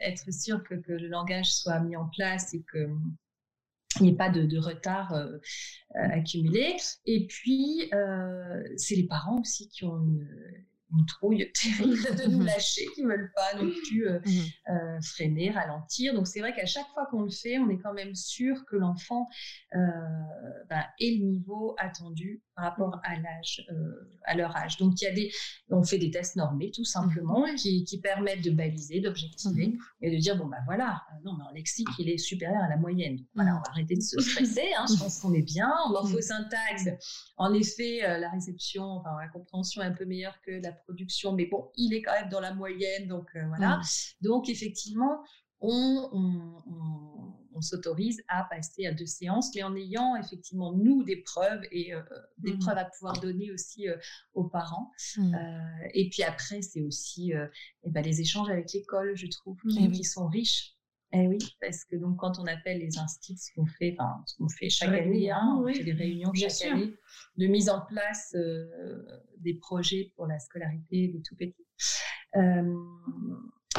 être 0.00 0.32
sûr 0.32 0.64
que, 0.64 0.74
que, 0.74 0.92
le 0.92 1.06
langage 1.08 1.52
soit 1.52 1.80
mis 1.80 1.96
en 1.96 2.08
place 2.08 2.54
et 2.54 2.62
que 2.62 2.88
il 4.00 4.04
n'y 4.04 4.10
ait 4.10 4.16
pas 4.16 4.30
de, 4.30 4.58
retard 4.58 5.12
euh, 5.12 5.38
euh, 5.96 6.08
accumulé. 6.12 6.76
Et 7.06 7.26
puis, 7.26 7.88
euh, 7.92 8.62
c'est 8.76 8.96
les 8.96 9.06
parents 9.06 9.40
aussi 9.40 9.68
qui 9.68 9.84
ont 9.84 9.98
une, 9.98 10.26
une 10.96 11.06
trouille 11.06 11.50
terrible 11.62 12.16
de 12.16 12.30
nous 12.30 12.38
mhm. 12.38 12.46
lâcher, 12.46 12.86
qui 12.94 13.02
ne 13.02 13.08
veulent 13.08 13.32
pas 13.34 13.54
non 13.58 13.70
plus 13.70 14.08
euh, 14.08 14.20
mhm. 14.24 14.42
euh, 14.70 15.00
freiner, 15.02 15.50
ralentir. 15.50 16.14
Donc 16.14 16.26
c'est 16.26 16.40
vrai 16.40 16.54
qu'à 16.54 16.66
chaque 16.66 16.88
fois 16.94 17.06
qu'on 17.10 17.22
le 17.22 17.30
fait, 17.30 17.58
on 17.58 17.68
est 17.70 17.78
quand 17.78 17.92
même 17.92 18.14
sûr 18.14 18.64
que 18.66 18.76
l'enfant 18.76 19.28
euh, 19.74 19.78
bah, 20.68 20.86
ait 21.00 21.16
le 21.18 21.24
niveau 21.24 21.74
attendu 21.78 22.42
par 22.58 22.70
rapport 22.70 22.96
mhm. 22.96 23.00
à 23.04 23.20
l'âge, 23.20 23.66
à 24.24 24.34
leur 24.34 24.56
âge. 24.56 24.78
Donc 24.78 25.00
il 25.00 25.04
y 25.04 25.06
a 25.06 25.12
des, 25.12 25.30
on 25.70 25.84
fait 25.84 25.98
des 25.98 26.10
tests 26.10 26.34
normés 26.34 26.72
tout 26.72 26.84
simplement 26.84 27.44
qui, 27.54 27.84
qui, 27.84 28.00
permettent 28.00 28.42
de 28.42 28.50
baliser, 28.50 29.00
d'objectiver 29.00 29.78
et 30.00 30.10
de 30.10 30.16
dire 30.16 30.36
bon 30.36 30.46
bah 30.46 30.58
voilà, 30.66 31.02
non 31.24 31.34
mais 31.38 31.44
en 31.44 31.52
lexique 31.52 31.88
il 31.98 32.08
est 32.08 32.18
supérieur 32.18 32.62
à 32.62 32.68
la 32.68 32.76
moyenne. 32.76 33.16
Donc, 33.16 33.26
voilà, 33.34 33.52
on 33.52 33.58
va 33.58 33.70
arrêter 33.70 33.94
de 33.94 34.00
se 34.00 34.20
stresser. 34.20 34.66
Hein, 34.76 34.86
je 34.88 34.98
pense 34.98 35.20
qu'on 35.20 35.32
est 35.34 35.42
bien. 35.42 35.70
En 35.86 35.90
morphosyntaxe, 35.90 36.88
en 37.36 37.52
effet, 37.54 38.00
la 38.02 38.30
réception, 38.30 38.84
enfin 38.84 39.10
la 39.20 39.28
compréhension 39.28 39.82
est 39.82 39.86
un 39.86 39.92
peu 39.92 40.04
meilleure 40.04 40.40
que 40.42 40.60
la 40.62 40.72
production, 40.72 41.32
mais 41.32 41.46
bon, 41.46 41.70
il 41.76 41.94
est 41.94 42.02
quand 42.02 42.12
même 42.12 42.28
dans 42.28 42.40
la 42.40 42.54
moyenne, 42.54 43.06
donc 43.06 43.28
euh, 43.36 43.46
voilà. 43.48 43.80
Donc 44.20 44.48
effectivement, 44.48 45.22
on, 47.58 47.60
s'autorise 47.60 48.22
à 48.28 48.44
passer 48.44 48.86
à 48.86 48.92
deux 48.92 49.06
séances, 49.06 49.54
mais 49.54 49.62
en 49.62 49.74
ayant 49.76 50.16
effectivement 50.16 50.72
nous 50.72 51.02
des 51.04 51.16
preuves 51.16 51.62
et 51.70 51.94
euh, 51.94 52.00
des 52.38 52.54
mmh. 52.54 52.58
preuves 52.58 52.78
à 52.78 52.84
pouvoir 52.84 53.20
donner 53.20 53.50
aussi 53.52 53.88
euh, 53.88 53.96
aux 54.34 54.44
parents. 54.44 54.90
Mmh. 55.16 55.34
et 55.94 56.08
puis 56.10 56.22
après, 56.22 56.62
c'est 56.62 56.80
aussi 56.80 57.32
eh 57.32 57.90
ben, 57.90 58.02
les 58.02 58.20
échanges 58.20 58.50
avec 58.50 58.72
l'école, 58.72 59.16
je 59.16 59.26
trouve, 59.26 59.58
qui, 59.70 59.90
eh 59.92 60.04
sont 60.04 60.28
riches. 60.28 60.74
Eh 61.12 61.26
oui, 61.26 61.38
parce 61.60 61.84
que 61.86 61.96
donc 61.96 62.18
quand 62.18 62.38
on 62.38 62.46
appelle 62.46 62.80
les 62.80 62.98
instits, 62.98 63.38
ce 63.38 63.50
qu'on 63.54 63.64
fait, 63.64 63.96
enfin 63.98 64.22
ce 64.26 64.36
qu'on 64.36 64.48
fait 64.48 64.68
chaque 64.68 64.92
année, 64.92 65.30
hein, 65.30 65.58
on 65.58 65.66
fait 65.72 65.82
des 65.82 65.92
réunions 65.92 66.32
chaque 66.34 66.70
année 66.70 66.94
de 67.36 67.46
mise 67.46 67.70
en 67.70 67.80
place 67.80 68.36
des 69.38 69.54
projets 69.54 70.12
pour 70.16 70.26
la 70.26 70.38
scolarité 70.38 71.08
des 71.08 71.22
tout 71.22 71.34
petits. 71.34 71.66
Euh, 72.36 72.74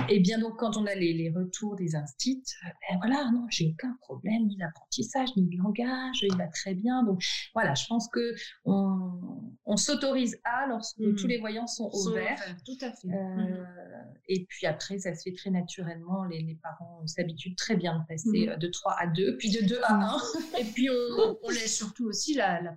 et 0.08 0.20
bien 0.20 0.40
donc 0.40 0.58
quand 0.58 0.78
on 0.78 0.86
a 0.86 0.96
les, 0.96 1.32
retours 1.36 1.76
des 1.76 1.96
instits, 1.96 2.44
ben 2.64 2.98
voilà, 2.98 3.30
non, 3.32 3.46
j'ai 3.50 3.74
aucun 3.74 3.96
problème 4.02 4.48
ni 4.48 4.58
d'apprentissage 4.58 5.30
ni 5.36 5.44
de 5.48 5.58
langage, 5.58 6.20
il 6.22 6.36
va 6.38 6.48
très 6.48 6.74
bien. 6.74 7.04
Donc 7.04 7.24
voilà, 7.54 7.74
je 7.76 7.86
pense 7.88 8.08
que 8.10 8.34
on, 8.66 9.76
s'autorise 9.76 10.40
à 10.44 10.68
lorsque 10.68 11.00
mmh. 11.00 11.16
tous 11.16 11.28
les 11.28 11.40
voyants 11.40 11.68
sont, 11.68 11.90
ouverts. 11.94 12.42
Tout 12.66 12.78
à 12.82 12.92
fait. 12.92 13.08
Euh, 13.08 13.36
mmh. 13.36 13.68
Et 14.28 14.46
puis 14.50 14.68
après, 14.68 15.00
ça 15.00 15.16
se 15.16 15.24
fait 15.24 15.36
très 15.36 15.50
naturellement. 15.50 16.26
Les, 16.26 16.58
parents 16.62 17.06
s'habituent 17.06 17.56
très 17.56 17.76
bien 17.76 18.00
de 18.00 18.06
passer 18.08 18.48
mmh. 18.48 18.60
de 18.60 18.68
3 18.68 18.96
à 19.00 19.08
2, 19.08 19.38
puis 19.38 19.52
de 19.52 19.66
2 19.66 19.80
à 19.84 19.94
1. 19.94 20.60
Et 20.60 20.66
puis 20.66 20.90
on, 20.90 21.50
laisse 21.50 21.78
surtout 21.78 22.08
aussi 22.08 22.34
la, 22.34 22.62
la 22.62 22.74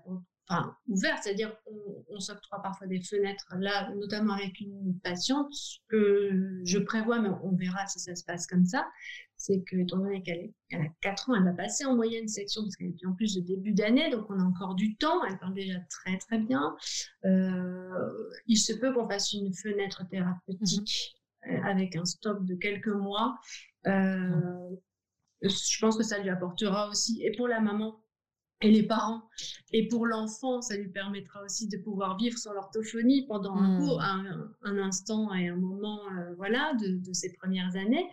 enfin, 0.48 0.76
ouvert, 0.88 1.18
c'est-à-dire 1.22 1.54
on, 2.08 2.20
s'octroie 2.20 2.62
parfois 2.62 2.86
des 2.86 3.00
fenêtres, 3.00 3.46
là, 3.58 3.92
notamment 3.94 4.34
avec 4.34 4.60
une 4.60 4.98
patiente, 5.02 5.52
que 5.88 6.60
je 6.64 6.78
prévois, 6.78 7.20
mais 7.20 7.30
on 7.42 7.56
verra 7.56 7.86
si 7.86 7.98
ça 7.98 8.14
se 8.14 8.24
passe 8.24 8.46
comme 8.46 8.64
ça, 8.64 8.86
c'est 9.36 9.62
que, 9.64 9.76
étant 9.76 9.98
donné 9.98 10.22
qu'elle 10.22 10.52
a 10.72 10.86
4 11.00 11.30
ans, 11.30 11.34
elle 11.34 11.44
va 11.44 11.52
passer 11.52 11.84
en 11.84 11.96
moyenne 11.96 12.28
section, 12.28 12.62
parce 12.62 12.76
qu'elle 12.76 12.88
est 12.88 13.06
en 13.06 13.14
plus 13.14 13.34
de 13.34 13.40
début 13.40 13.72
d'année, 13.72 14.10
donc 14.10 14.26
on 14.30 14.38
a 14.38 14.44
encore 14.44 14.74
du 14.74 14.96
temps, 14.96 15.24
elle 15.24 15.38
parle 15.38 15.54
déjà 15.54 15.80
très 15.90 16.16
très 16.18 16.38
bien. 16.38 16.76
Euh, 17.24 18.30
il 18.46 18.56
se 18.56 18.72
peut 18.72 18.92
qu'on 18.92 19.08
fasse 19.08 19.32
une 19.32 19.52
fenêtre 19.52 20.06
thérapeutique 20.08 21.14
mmh 21.16 21.18
euh, 21.50 21.60
avec 21.64 21.96
un 21.96 22.04
stop 22.04 22.44
de 22.44 22.54
quelques 22.54 22.86
mois. 22.86 23.36
Euh, 23.88 24.70
je 25.42 25.78
pense 25.80 25.96
que 25.96 26.04
ça 26.04 26.18
lui 26.18 26.30
apportera 26.30 26.88
aussi, 26.88 27.20
et 27.24 27.32
pour 27.36 27.48
la 27.48 27.60
maman, 27.60 28.01
et 28.62 28.70
les 28.70 28.82
parents. 28.82 29.22
Et 29.72 29.88
pour 29.88 30.06
l'enfant, 30.06 30.62
ça 30.62 30.76
lui 30.76 30.88
permettra 30.88 31.42
aussi 31.42 31.68
de 31.68 31.76
pouvoir 31.76 32.16
vivre 32.16 32.38
son 32.38 32.50
orthophonie 32.50 33.26
pendant 33.26 33.54
un, 33.56 33.78
hmm. 33.78 33.86
cours, 33.86 34.02
un, 34.02 34.78
instant 34.78 35.34
et 35.34 35.48
un 35.48 35.56
moment 35.56 36.00
euh, 36.18 36.34
voilà, 36.36 36.74
de, 36.80 36.98
de, 36.98 37.12
ses 37.12 37.32
premières 37.34 37.74
années. 37.76 38.06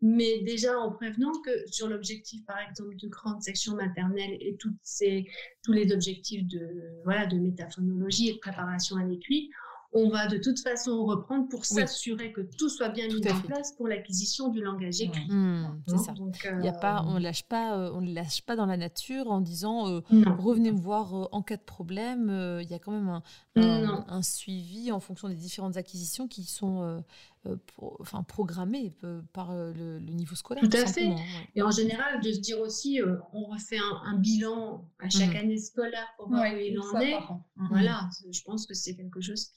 Mais 0.00 0.42
déjà 0.42 0.78
en 0.78 0.92
prévenant 0.92 1.32
que 1.44 1.50
sur 1.66 1.88
l'objectif, 1.88 2.44
par 2.46 2.58
exemple, 2.60 2.94
de 2.96 3.08
grande 3.08 3.42
section 3.42 3.74
maternelle 3.74 4.36
et 4.40 4.56
toutes 4.56 4.78
ces, 4.82 5.26
tous 5.64 5.72
les 5.72 5.92
objectifs 5.92 6.46
de, 6.46 7.02
voilà, 7.04 7.26
de 7.26 7.36
métaphonologie 7.36 8.28
et 8.28 8.34
de 8.34 8.38
préparation 8.38 8.96
à 8.96 9.04
l'écrit, 9.04 9.50
on 9.92 10.10
va 10.10 10.26
de 10.26 10.36
toute 10.36 10.60
façon 10.60 11.04
reprendre 11.06 11.48
pour 11.48 11.64
s'assurer 11.64 12.32
que 12.32 12.42
tout 12.58 12.68
soit 12.68 12.90
bien 12.90 13.06
mis 13.06 13.26
en 13.30 13.40
place 13.40 13.72
pour 13.72 13.88
l'acquisition 13.88 14.48
du 14.48 14.60
langage 14.60 15.00
écrit. 15.00 15.26
Mmh, 15.28 15.82
c'est 15.86 15.98
ça. 15.98 16.14
Il 16.58 16.64
y 16.64 16.68
a 16.68 16.72
pas, 16.72 17.04
on 17.06 17.18
lâche 17.18 17.44
pas, 17.44 17.76
euh, 17.76 17.90
on 17.94 18.02
ne 18.02 18.12
lâche 18.12 18.42
pas 18.42 18.54
dans 18.54 18.66
la 18.66 18.76
nature 18.76 19.30
en 19.30 19.40
disant 19.40 19.88
euh, 19.88 20.00
revenez 20.38 20.72
me 20.72 20.78
voir 20.78 21.14
euh, 21.14 21.28
en 21.32 21.42
cas 21.42 21.56
de 21.56 21.62
problème. 21.62 22.28
Il 22.62 22.70
y 22.70 22.74
a 22.74 22.78
quand 22.78 22.92
même 22.92 23.08
un, 23.56 24.04
un, 24.08 24.22
suivi 24.22 24.92
en 24.92 25.00
fonction 25.00 25.28
des 25.28 25.36
différentes 25.36 25.76
acquisitions 25.76 26.28
qui 26.28 26.44
sont 26.44 27.02
euh, 27.46 27.56
enfin, 28.00 28.24
programmé 28.24 28.92
euh, 29.04 29.22
par 29.32 29.52
euh, 29.52 29.72
le, 29.72 30.00
niveau 30.12 30.34
scolaire. 30.34 30.62
Tout 30.62 30.76
à 30.76 30.86
fait. 30.86 31.08
Et 31.54 31.62
en 31.62 31.70
général, 31.70 32.20
de 32.20 32.32
se 32.32 32.40
dire 32.40 32.58
aussi, 32.58 33.00
on 33.32 33.44
refait 33.44 33.78
un, 34.04 34.18
bilan 34.18 34.84
à 34.98 35.08
chaque 35.08 35.30
mhm. 35.30 35.36
année 35.36 35.58
scolaire 35.58 36.06
pour 36.16 36.28
voir 36.28 36.52
où 36.52 36.56
il 36.56 36.78
en 36.80 37.00
est. 37.00 37.14
Mhm. 37.14 37.68
Voilà, 37.70 38.08
je 38.30 38.42
pense 38.42 38.66
que 38.66 38.74
c'est 38.74 38.96
quelque 38.96 39.20
chose 39.20 39.52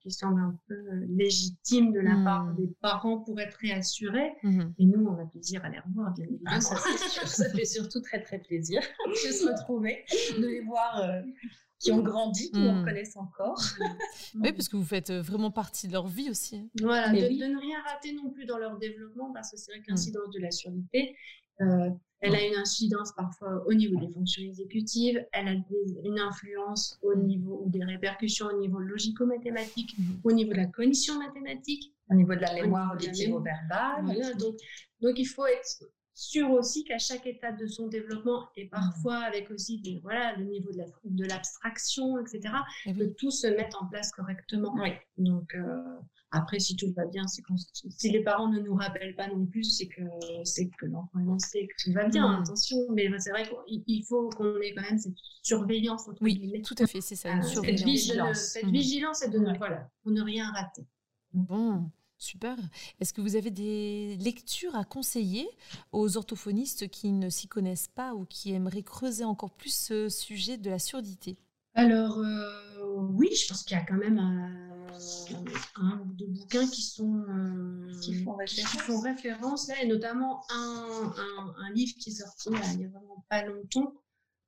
qui, 0.00 0.10
semble 0.10 0.40
un 0.40 0.56
peu 0.68 0.76
légitime 1.08 1.92
de 1.92 2.00
la 2.00 2.14
mhm. 2.14 2.24
part 2.24 2.54
des 2.54 2.68
parents 2.80 3.18
pour 3.18 3.40
être 3.40 3.56
réassurés. 3.60 4.32
Et 4.78 4.86
nous, 4.86 5.04
on 5.04 5.20
a 5.20 5.26
plaisir 5.26 5.64
à 5.64 5.68
les 5.68 5.80
revoir, 5.80 6.12
bien 6.14 6.26
évidemment. 6.26 6.56
Ah, 6.56 6.60
ça, 6.60 6.76
ça, 7.26 7.50
fait 7.50 7.64
surtout 7.64 8.00
très, 8.00 8.22
très 8.22 8.38
plaisir 8.38 8.80
de 9.06 9.14
se 9.14 9.48
retrouver, 9.48 10.04
de 10.38 10.46
les 10.46 10.60
voir 10.60 11.02
qui 11.78 11.92
ont 11.92 12.02
grandi, 12.02 12.50
qui 12.50 12.58
nous 12.58 12.80
reconnaissent 12.80 13.16
encore. 13.16 13.60
oui, 14.34 14.52
parce 14.52 14.68
que 14.68 14.76
vous 14.76 14.84
faites 14.84 15.10
euh, 15.10 15.22
vraiment 15.22 15.50
partie 15.50 15.88
de 15.88 15.92
leur 15.92 16.06
vie 16.06 16.30
aussi. 16.30 16.70
Voilà, 16.80 17.10
de, 17.10 17.16
ne 17.16 17.60
rien 17.60 17.82
rater 17.86 18.12
non 18.12 18.30
plus 18.30 18.46
dans 18.46 18.58
leur 18.58 18.78
développement, 18.78 19.32
parce 19.32 19.50
que 19.50 19.56
c'est 19.56 19.72
vrai 19.72 19.80
que 19.80 19.90
l'incidence 19.90 20.30
de 20.30 20.40
la 20.40 20.50
surdité, 20.50 21.16
euh, 21.60 21.90
elle 22.20 22.34
a 22.34 22.46
une 22.46 22.56
incidence 22.56 23.12
parfois 23.12 23.62
au 23.66 23.74
niveau 23.74 23.98
des 24.00 24.10
fonctions 24.10 24.42
exécutives, 24.42 25.24
elle 25.32 25.48
a 25.48 25.52
une 26.04 26.18
influence 26.18 26.98
au 27.02 27.14
niveau 27.14 27.62
ou 27.64 27.70
des 27.70 27.84
répercussions 27.84 28.46
au 28.46 28.58
niveau 28.58 28.78
logico-mathématique, 28.78 29.96
au 30.24 30.32
niveau 30.32 30.52
de 30.52 30.56
la 30.56 30.66
cognition 30.66 31.18
mathématique, 31.18 31.94
au 32.10 32.14
niveau 32.14 32.34
de 32.34 32.40
la 32.40 32.54
mémoire 32.54 32.94
auditive-verbale. 32.94 34.04
Voilà, 34.04 34.32
donc, 34.34 34.56
donc 35.00 35.18
il 35.18 35.26
faut 35.26 35.46
être 35.46 35.84
sûr 36.16 36.50
aussi 36.50 36.82
qu'à 36.82 36.98
chaque 36.98 37.26
étape 37.26 37.58
de 37.58 37.66
son 37.66 37.88
développement 37.88 38.48
et 38.56 38.66
parfois 38.68 39.18
avec 39.18 39.50
aussi 39.50 39.78
des, 39.80 40.00
voilà, 40.02 40.34
le 40.36 40.44
niveau 40.44 40.70
de 41.04 41.24
l'abstraction, 41.26 42.18
etc., 42.18 42.54
eh 42.86 42.94
que 42.94 43.04
tout 43.04 43.30
se 43.30 43.46
mette 43.46 43.74
en 43.78 43.86
place 43.86 44.10
correctement. 44.12 44.74
Donc, 45.18 45.54
euh, 45.54 45.82
après, 46.30 46.58
si 46.58 46.74
tout 46.74 46.90
va 46.96 47.04
bien, 47.04 47.26
c'est 47.28 47.42
si 47.90 48.10
les 48.10 48.22
parents 48.22 48.48
ne 48.48 48.60
nous 48.60 48.74
rappellent 48.74 49.14
pas 49.14 49.28
non 49.28 49.44
plus, 49.44 49.64
c'est 49.64 49.88
que, 49.88 50.02
c'est 50.44 50.70
que 50.80 50.86
l'enfant 50.86 51.38
sait 51.38 51.66
que 51.66 51.84
tout 51.84 51.92
va 51.92 52.08
bien, 52.08 52.26
mmh. 52.26 52.42
attention. 52.42 52.78
Mais 52.92 53.10
c'est 53.18 53.30
vrai 53.30 53.46
qu'il 53.84 54.04
faut 54.06 54.30
qu'on 54.30 54.58
ait 54.60 54.74
quand 54.74 54.82
même 54.82 54.98
cette 54.98 55.14
surveillance. 55.42 56.08
Entre 56.08 56.22
oui, 56.22 56.62
tout 56.62 56.74
à 56.78 56.86
fait, 56.86 57.02
c'est 57.02 57.14
ça, 57.14 57.30
une 57.30 57.40
euh, 57.40 57.42
surveillance. 57.42 57.78
Cette 57.78 57.86
vigilance, 57.86 58.38
cette 58.38 58.64
mmh. 58.64 58.70
vigilance 58.70 59.22
et 59.22 59.28
de, 59.28 59.38
voilà, 59.58 59.90
pour 60.02 60.12
ne 60.12 60.22
rien 60.22 60.50
rater. 60.52 60.86
Bon. 61.34 61.90
Super. 62.18 62.56
Est-ce 63.00 63.12
que 63.12 63.20
vous 63.20 63.36
avez 63.36 63.50
des 63.50 64.16
lectures 64.16 64.74
à 64.74 64.84
conseiller 64.84 65.48
aux 65.92 66.16
orthophonistes 66.16 66.88
qui 66.88 67.12
ne 67.12 67.28
s'y 67.28 67.46
connaissent 67.46 67.88
pas 67.88 68.14
ou 68.14 68.24
qui 68.24 68.52
aimeraient 68.52 68.82
creuser 68.82 69.24
encore 69.24 69.50
plus 69.50 69.74
ce 69.74 70.08
sujet 70.08 70.56
de 70.56 70.70
la 70.70 70.78
surdité? 70.78 71.36
Alors, 71.74 72.18
euh, 72.18 73.06
oui, 73.10 73.28
je 73.34 73.48
pense 73.48 73.62
qu'il 73.62 73.76
y 73.76 73.80
a 73.80 73.84
quand 73.84 73.98
même 73.98 74.18
un, 74.18 76.00
ou 76.00 76.12
deux 76.14 76.26
bouquins 76.26 76.66
qui, 76.66 76.80
sont, 76.80 77.22
euh, 77.28 77.92
qui, 78.00 78.14
font 78.14 78.34
référence. 78.34 79.68
là, 79.68 79.82
et 79.82 79.86
notamment 79.86 80.42
un, 80.48 81.12
un, 81.58 81.72
livre 81.74 81.92
qui 82.00 82.08
est 82.10 82.14
sorti 82.14 82.48
il 82.48 82.78
n'y 82.78 82.84
a 82.86 82.88
vraiment 82.88 83.26
pas 83.28 83.44
longtemps, 83.44 83.92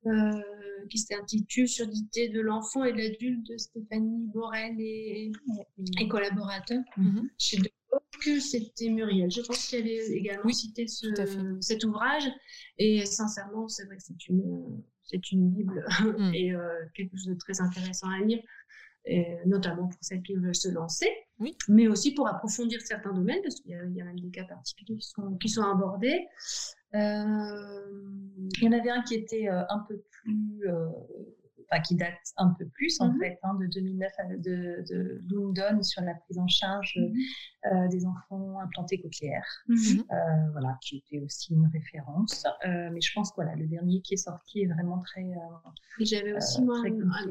euh, 0.05 0.41
qui 0.89 0.97
s'intitule 0.97 1.67
Surdité 1.67 2.29
de 2.29 2.41
l'enfant 2.41 2.83
et 2.83 2.93
de 2.93 2.97
l'adulte 2.97 3.45
de 3.47 3.57
Stéphanie 3.57 4.27
Borel 4.33 4.75
et, 4.79 5.31
et 5.99 6.07
collaborateurs 6.07 6.83
mm-hmm. 6.97 7.29
chez 7.37 7.57
De 7.57 7.69
que 8.21 8.39
c'était 8.39 8.89
Muriel. 8.89 9.31
Je 9.31 9.41
pense 9.41 9.69
qu'elle 9.69 9.83
avait 9.83 10.11
également 10.11 10.49
cité 10.49 10.85
cet 10.87 11.83
ouvrage. 11.83 12.29
Et 12.77 13.05
sincèrement, 13.05 13.67
c'est 13.67 13.85
vrai 13.85 13.97
que 13.97 14.03
c'est 14.03 14.27
une, 14.27 14.83
c'est 15.03 15.31
une 15.31 15.49
Bible 15.49 15.85
mm. 16.01 16.33
et 16.33 16.53
euh, 16.53 16.85
quelque 16.93 17.15
chose 17.15 17.27
de 17.27 17.35
très 17.35 17.61
intéressant 17.61 18.09
à 18.09 18.19
lire, 18.19 18.41
notamment 19.45 19.87
pour 19.87 19.99
celles 20.01 20.21
qui 20.21 20.35
veulent 20.35 20.55
se 20.55 20.69
lancer, 20.69 21.09
oui. 21.39 21.55
mais 21.67 21.87
aussi 21.87 22.13
pour 22.13 22.27
approfondir 22.27 22.81
certains 22.81 23.13
domaines, 23.13 23.41
parce 23.41 23.55
qu'il 23.55 23.71
y, 23.71 24.01
a 24.01 24.05
même 24.05 24.19
des 24.19 24.29
cas 24.29 24.43
particuliers 24.43 24.97
qui 24.97 25.07
sont, 25.07 25.35
qui 25.37 25.49
sont 25.49 25.63
abordés. 25.63 26.27
Euh, 26.95 27.85
il 28.57 28.63
y 28.63 28.67
en 28.67 28.71
avait 28.71 28.89
un 28.89 29.01
qui 29.03 29.15
était 29.15 29.47
euh, 29.47 29.63
un 29.69 29.79
peu 29.87 30.01
plus 30.09 30.61
enfin, 31.71 31.81
qui 31.81 31.95
date 31.95 32.13
un 32.37 32.49
peu 32.57 32.65
plus 32.67 32.99
en 32.99 33.11
mhm. 33.11 33.19
fait, 33.19 33.39
hein, 33.43 33.55
de 33.55 33.67
2009 33.67 34.11
de, 34.37 34.83
de 34.89 35.21
London 35.29 35.81
sur 35.83 36.01
la 36.01 36.15
prise 36.15 36.37
en 36.39 36.47
charge 36.47 36.97
mhm. 36.97 37.13
euh, 37.71 37.87
des 37.89 38.05
enfants 38.05 38.59
implantés 38.59 38.99
cochléaires, 39.01 39.63
mhm. 39.67 39.77
euh, 40.11 40.51
voilà, 40.51 40.77
qui 40.81 40.97
était 40.97 41.23
aussi 41.23 41.53
une 41.53 41.67
référence. 41.67 42.45
Euh, 42.65 42.89
mais 42.91 43.01
je 43.01 43.11
pense 43.13 43.31
que 43.31 43.35
voilà, 43.35 43.55
le 43.55 43.67
dernier 43.67 44.01
qui 44.01 44.15
est 44.15 44.17
sorti 44.17 44.61
est 44.61 44.67
vraiment 44.67 44.99
très. 44.99 45.25
J'avais 45.99 46.33
aussi 46.33 46.61
moi 46.61 46.81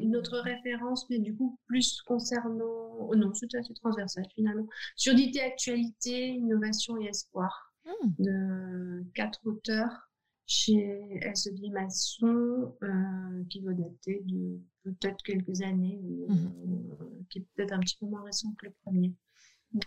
une 0.01 0.17
autre 0.17 0.39
référence, 0.39 1.09
mais 1.11 1.19
du 1.19 1.35
coup 1.35 1.59
plus 1.67 2.03
concernant, 2.03 2.97
oh 3.01 3.15
non, 3.17 3.33
c'était 3.35 3.59
assez 3.59 3.75
transversal 3.75 4.25
finalement, 4.35 4.67
surdité, 4.97 5.41
actualité, 5.41 6.29
innovation 6.29 6.99
et 7.01 7.07
espoir, 7.07 7.73
hmm. 7.87 8.09
de 8.19 9.05
quatre 9.15 9.41
auteurs 9.45 10.08
chez 10.49 11.21
SEB 11.35 11.71
Masson, 11.73 12.75
euh, 12.83 13.45
qui 13.51 13.61
doit 13.61 13.75
dater 13.75 14.23
de 14.25 14.59
peut-être 14.83 15.23
quelques 15.23 15.61
années, 15.61 16.01
euh, 16.03 16.33
mhm. 16.33 17.27
qui 17.29 17.41
est 17.41 17.47
peut-être 17.55 17.73
un 17.73 17.81
petit 17.81 17.99
peu 18.01 18.07
moins 18.07 18.23
récent 18.23 18.49
que 18.59 18.67
le 18.67 18.73
premier, 18.83 19.15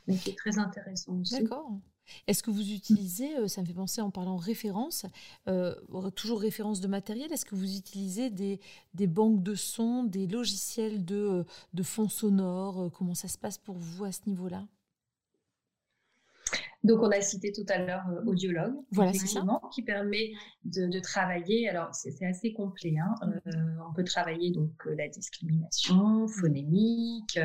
mais 0.07 0.15
qui 0.15 0.29
est 0.29 0.37
très 0.37 0.59
intéressant 0.59 1.19
aussi. 1.19 1.41
D'accord. 1.41 1.79
Est-ce 2.27 2.43
que 2.43 2.51
vous 2.51 2.73
utilisez, 2.73 3.37
euh, 3.37 3.47
ça 3.47 3.61
me 3.61 3.65
fait 3.65 3.73
penser 3.73 4.01
en 4.01 4.11
parlant 4.11 4.35
référence, 4.35 5.07
toujours 6.15 6.41
référence 6.41 6.79
de 6.79 6.87
matériel, 6.87 7.31
est-ce 7.33 7.45
que 7.45 7.55
vous 7.55 7.75
utilisez 7.77 8.29
des, 8.29 8.59
des, 8.93 9.07
banques 9.07 9.41
de 9.41 9.55
sons, 9.55 10.03
des 10.03 10.27
logiciels 10.27 11.03
de, 11.03 11.43
de 11.73 11.83
fonds 11.83 12.09
sonores 12.09 12.91
Comment 12.91 13.15
ça 13.15 13.27
se 13.27 13.37
passe 13.37 13.57
pour 13.57 13.77
vous 13.77 14.05
à 14.05 14.11
ce 14.11 14.21
niveau-là? 14.27 14.67
Donc, 16.83 17.01
on 17.03 17.11
a 17.11 17.21
cité 17.21 17.51
tout 17.51 17.65
à 17.69 17.77
l'heure 17.77 18.03
euh, 18.09 18.25
Audiologue, 18.25 18.73
voilà, 18.91 19.11
effectivement, 19.11 19.61
qui 19.73 19.83
permet 19.83 20.31
de, 20.63 20.99
travailler. 20.99 21.69
Alors, 21.69 21.93
c'est 21.93 22.25
assez 22.25 22.53
complet. 22.53 22.95
Hein. 22.97 23.13
Euh, 23.47 23.51
on 23.87 23.93
peut 23.93 24.03
travailler 24.03 24.51
donc 24.51 24.71
euh, 24.87 24.95
la 24.97 25.07
discrimination 25.07 26.27
phonémique. 26.27 27.39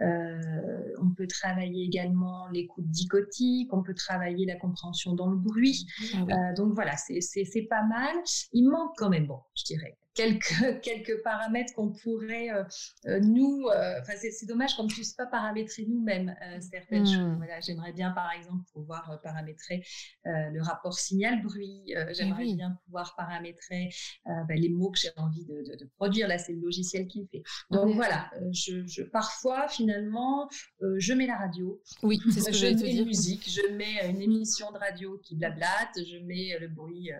on 0.00 1.10
peut 1.16 1.26
travailler 1.26 1.84
également 1.84 2.48
l'écoute 2.48 2.88
dichotique. 2.88 3.72
On 3.72 3.82
peut 3.82 3.94
travailler 3.94 4.46
la 4.46 4.56
compréhension 4.56 5.14
dans 5.14 5.28
le 5.28 5.36
bruit. 5.36 5.86
Ah 6.14 6.52
donc 6.54 6.74
voilà, 6.74 6.96
c'est 6.96 7.66
pas 7.68 7.84
mal. 7.84 8.14
Il 8.52 8.68
manque 8.68 8.92
quand 8.96 9.10
même, 9.10 9.26
bon, 9.26 9.40
je 9.56 9.64
dirais, 9.64 9.96
quelques, 10.18 10.80
quelques 10.82 11.22
paramètres 11.22 11.72
qu'on 11.74 11.90
pourrait, 11.92 12.50
euh, 12.50 12.64
euh, 13.06 13.20
nous, 13.20 13.66
euh, 13.68 14.00
enfin 14.00 14.14
c'est 14.16 14.46
dommage 14.46 14.74
qu'on 14.74 14.84
ne 14.84 14.88
puisse 14.88 15.12
pas 15.12 15.26
paramétrer 15.26 15.86
nous-mêmes 15.86 16.34
certaines 16.60 17.06
choses. 17.06 17.18
Hmm. 17.18 17.36
Voilà, 17.36 17.60
J'aimerais 17.60 17.92
bien, 17.92 18.10
par 18.10 18.32
exemple, 18.32 18.64
pouvoir 18.72 19.20
paramétrer 19.22 19.84
le 20.24 20.60
rapport 20.60 20.98
signal-bruit. 20.98 21.84
Eh 21.88 22.14
j'aimerais 22.14 22.44
bien 22.44 22.78
pouvoir 22.84 23.14
paramétrer 23.16 23.90
bah, 24.24 24.54
les 24.54 24.68
mots 24.68 24.90
que 24.90 24.98
j'ai 24.98 25.10
envie 25.16 25.44
de, 25.44 25.88
produire. 25.96 26.28
Là, 26.28 26.38
c'est 26.38 26.52
le 26.52 26.60
logiciel 26.60 27.06
qui 27.06 27.20
le 27.20 27.26
fait. 27.26 27.42
Donc 27.70 27.94
voilà, 27.94 28.30
je, 28.52 29.02
parfois, 29.02 29.68
finalement, 29.68 30.48
je 30.80 31.12
mets 31.12 31.26
la 31.26 31.36
radio. 31.36 31.80
Oui, 32.02 32.20
c'est 32.32 32.40
ce 32.40 32.50
que 32.50 32.56
je 32.56 32.66
mets 32.66 32.76
te 32.76 33.04
musique, 33.04 33.48
je 33.48 33.72
mets 33.74 34.08
une 34.08 34.20
émission 34.20 34.70
de 34.72 34.78
radio 34.78 35.18
qui 35.24 35.36
blablate, 35.36 35.96
je 35.96 36.18
mets 36.24 36.58
le 36.58 36.68
bruit. 36.68 37.10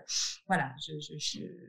voilà, 0.47 0.73
je, 0.85 1.17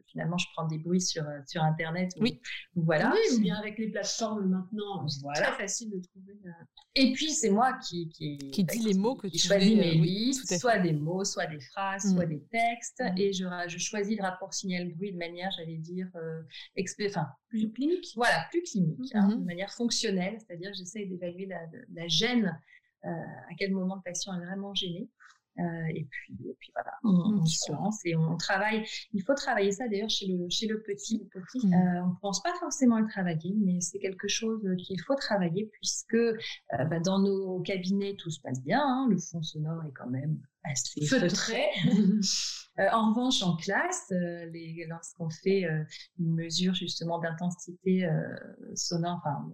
finalement, 0.06 0.38
je 0.38 0.46
prends 0.54 0.66
des 0.66 0.78
bruits 0.78 1.00
sur 1.00 1.19
euh, 1.26 1.40
sur, 1.46 1.62
Internet. 1.62 2.12
oui. 2.20 2.40
voilà. 2.74 3.12
Oui, 3.12 3.36
ou 3.36 3.40
bien 3.40 3.56
avec 3.56 3.78
les 3.78 3.88
plateformes 3.88 4.48
maintenant, 4.48 5.06
voilà. 5.22 5.40
très 5.40 5.62
facile 5.62 5.90
de 5.90 6.00
trouver. 6.00 6.38
Euh. 6.44 6.50
Et 6.94 7.12
puis, 7.12 7.30
c'est 7.30 7.50
moi 7.50 7.78
qui, 7.78 8.08
qui, 8.08 8.38
qui 8.38 8.64
dit 8.64 8.78
les 8.80 8.94
mots 8.94 9.14
que 9.14 9.26
tu 9.26 9.38
choisis 9.38 9.76
mes 9.76 9.98
euh, 9.98 10.02
listes, 10.02 10.58
soit 10.58 10.78
des 10.78 10.92
mots, 10.92 11.24
soit 11.24 11.46
des 11.46 11.60
phrases, 11.60 12.12
soit 12.12 12.26
mm. 12.26 12.28
des 12.28 12.42
textes. 12.50 13.00
Mm. 13.00 13.18
Et 13.18 13.32
je, 13.32 13.44
je, 13.68 13.78
choisis 13.78 14.16
le 14.16 14.22
rapport 14.22 14.52
signal-bruit 14.52 15.12
de 15.12 15.18
manière, 15.18 15.50
j'allais 15.56 15.78
dire, 15.78 16.08
enfin, 16.14 17.26
plus 17.48 17.72
clinique. 17.72 18.12
Voilà, 18.16 18.46
plus 18.50 18.62
clinique, 18.62 19.14
hein, 19.14 19.28
mm-hmm. 19.28 19.40
de 19.40 19.44
manière 19.44 19.72
fonctionnelle. 19.72 20.38
C'est-à-dire, 20.38 20.72
j'essaie 20.74 21.06
d'évaluer 21.06 21.46
la, 21.46 21.60
la, 21.94 22.08
gêne, 22.08 22.58
à 23.02 23.54
quel 23.58 23.72
moment 23.72 23.96
le 23.96 24.02
patient 24.02 24.34
est 24.34 24.44
vraiment 24.44 24.74
gêné. 24.74 25.08
Euh, 25.58 25.62
et, 25.94 26.06
puis, 26.08 26.34
et 26.48 26.56
puis 26.58 26.72
voilà, 26.74 26.92
on, 27.04 27.44
se 27.44 27.72
lance 27.72 28.00
et 28.04 28.16
on 28.16 28.36
travaille. 28.36 28.84
Il 29.12 29.22
faut 29.22 29.34
travailler 29.34 29.72
ça 29.72 29.88
d'ailleurs 29.88 30.08
chez 30.08 30.26
le, 30.26 30.48
chez 30.48 30.66
le 30.66 30.80
petit. 30.82 31.28
petit. 31.32 31.66
Mmh. 31.66 31.74
Euh, 31.74 32.02
on 32.04 32.10
ne 32.10 32.20
pense 32.22 32.42
pas 32.42 32.54
forcément 32.60 32.98
le 32.98 33.08
travailler, 33.08 33.54
mais 33.58 33.80
c'est 33.80 33.98
quelque 33.98 34.28
chose 34.28 34.62
qu'il 34.78 35.00
faut 35.02 35.16
travailler 35.16 35.68
puisque 35.72 36.14
euh, 36.14 36.36
bah, 36.70 37.00
dans 37.00 37.18
nos 37.18 37.60
cabinets, 37.60 38.14
tout 38.16 38.30
se 38.30 38.40
passe 38.40 38.62
bien. 38.62 38.80
Hein. 38.80 39.08
le 39.10 39.18
fond 39.18 39.42
sonore 39.42 39.84
est 39.84 39.92
quand 39.92 40.08
même 40.08 40.38
assez 40.64 41.04
feutré. 41.04 41.64
en 42.92 43.10
revanche, 43.10 43.42
en 43.42 43.56
classe, 43.56 44.12
lorsqu'on 44.88 45.28
fait 45.30 45.64
une 46.18 46.34
mesure 46.34 46.74
justement 46.74 47.18
d'intensité 47.18 48.08
sonore, 48.74 49.20
enfin, 49.24 49.52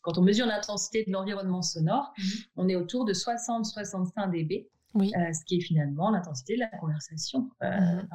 quand 0.00 0.18
on 0.18 0.22
mesure 0.22 0.46
l'intensité 0.46 1.04
de 1.06 1.12
l'environnement 1.12 1.62
sonore, 1.62 2.12
mmh. 2.16 2.22
on 2.56 2.68
est 2.68 2.76
autour 2.76 3.04
de 3.04 3.12
60-65 3.12 4.30
dB. 4.30 4.68
Oui. 4.94 5.12
Euh, 5.16 5.32
ce 5.32 5.44
qui 5.44 5.56
est 5.56 5.60
finalement 5.60 6.10
l'intensité 6.10 6.54
de 6.54 6.60
la 6.60 6.68
conversation, 6.78 7.50
euh, 7.62 7.68
mmh. 7.68 8.08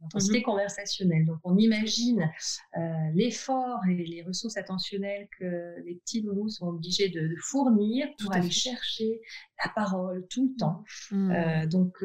l'intensité 0.00 0.40
mmh. 0.40 0.42
conversationnelle. 0.42 1.24
Donc 1.24 1.38
on 1.44 1.56
imagine 1.56 2.30
euh, 2.76 2.80
l'effort 3.14 3.80
et 3.88 3.94
les 3.94 4.22
ressources 4.22 4.56
attentionnelles 4.56 5.28
que 5.38 5.80
les 5.84 5.96
petits 5.96 6.22
loulous 6.22 6.48
sont 6.48 6.68
obligés 6.68 7.08
de, 7.08 7.34
fournir 7.42 8.08
pour 8.18 8.32
aller 8.32 8.50
chercher 8.50 9.20
la 9.64 9.70
parole 9.70 10.26
tout 10.30 10.52
le 10.52 10.58
temps. 10.58 10.84
Mmh. 11.12 11.66
donc 11.66 12.02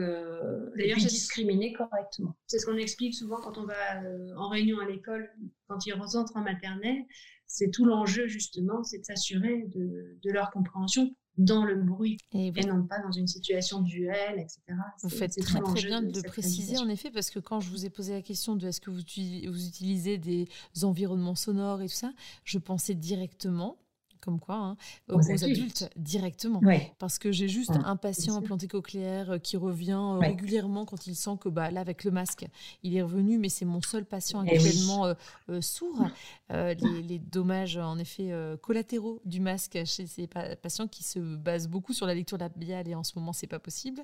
d'ailleurs 0.77 0.97
discriminer 0.97 1.73
correctement. 1.73 2.35
C'est 2.47 2.59
ce 2.59 2.65
qu'on 2.65 2.77
explique 2.77 3.15
souvent 3.15 3.37
quand 3.41 3.57
on 3.57 3.65
va 3.65 4.01
en 4.37 4.49
réunion 4.49 4.79
à 4.79 4.85
l'école, 4.85 5.31
quand 5.67 5.85
ils 5.85 5.93
rentrent 5.93 6.35
en 6.35 6.41
maternelle. 6.41 7.03
C'est 7.47 7.69
tout 7.69 7.85
l'enjeu 7.85 8.27
justement, 8.27 8.83
c'est 8.83 8.99
de 8.99 9.05
s'assurer 9.05 9.67
de, 9.67 10.17
de 10.21 10.31
leur 10.31 10.49
compréhension 10.49 11.15
dans 11.37 11.63
le 11.65 11.75
bruit 11.75 12.17
et, 12.31 12.51
non 12.65 12.85
pas 12.85 12.99
dans 12.99 13.11
une 13.11 13.27
situation 13.27 13.81
duel, 13.81 14.39
etc. 14.39 14.59
Vous 15.03 15.09
faites 15.09 15.35
très, 15.37 15.59
très 15.59 15.81
bien 15.81 16.01
de, 16.01 16.21
préciser 16.21 16.77
en 16.77 16.87
effet 16.87 17.11
parce 17.11 17.29
que 17.29 17.39
quand 17.39 17.59
je 17.59 17.69
vous 17.69 17.85
ai 17.85 17.89
posé 17.89 18.13
la 18.13 18.21
question 18.21 18.55
de 18.55 18.67
est-ce 18.67 18.81
que 18.81 18.89
vous, 18.89 18.97
vous 18.99 19.67
utilisez 19.67 20.17
des 20.17 20.47
environnements 20.83 21.35
sonores 21.35 21.81
et 21.81 21.87
tout 21.87 21.95
ça, 21.95 22.13
je 22.43 22.57
pensais 22.57 22.95
directement 22.95 23.77
comme 24.25 24.39
quoi, 24.39 24.55
hein, 24.55 24.77
aux, 25.07 25.19
adultes. 25.31 25.89
directement. 25.95 26.59
Parce 26.97 27.19
que 27.19 27.31
j'ai 27.31 27.47
juste 27.47 27.71
un 27.71 27.95
patient 27.95 28.35
implanté 28.35 28.67
cochléaire 28.67 29.31
euh, 29.31 29.37
qui 29.37 29.55
revient 29.55 29.91
euh, 29.91 30.17
régulièrement 30.17 30.85
quand 30.85 31.05
il 31.07 31.15
sent 31.15 31.37
que 31.39 31.47
bah, 31.47 31.69
là, 31.69 31.81
avec 31.81 32.03
le 32.03 32.11
masque, 32.11 32.45
il 32.83 32.97
est 32.97 33.03
revenu, 33.03 33.37
mais 33.37 33.49
c'est 33.49 33.65
mon 33.65 33.81
seul 33.81 34.03
patient 34.03 34.43
eh 34.43 34.55
actuellement 34.55 35.05
euh, 35.49 35.61
sourd. 35.61 36.07
les, 36.49 37.19
dommages, 37.19 37.77
en 37.77 37.97
effet, 37.97 38.31
collatéraux 38.61 39.21
du 39.25 39.39
masque 39.39 39.79
chez 39.85 40.07
ces 40.07 40.27
patients 40.27 40.87
qui 40.87 41.03
se 41.03 41.19
basent 41.19 41.67
beaucoup 41.67 41.93
sur 41.93 42.07
la 42.07 42.15
lecture 42.15 42.37
labiale 42.37 42.87
et 42.87 42.95
en 42.95 43.03
ce 43.03 43.13
moment, 43.17 43.33
c'est 43.33 43.47
pas 43.47 43.59
possible. 43.59 44.01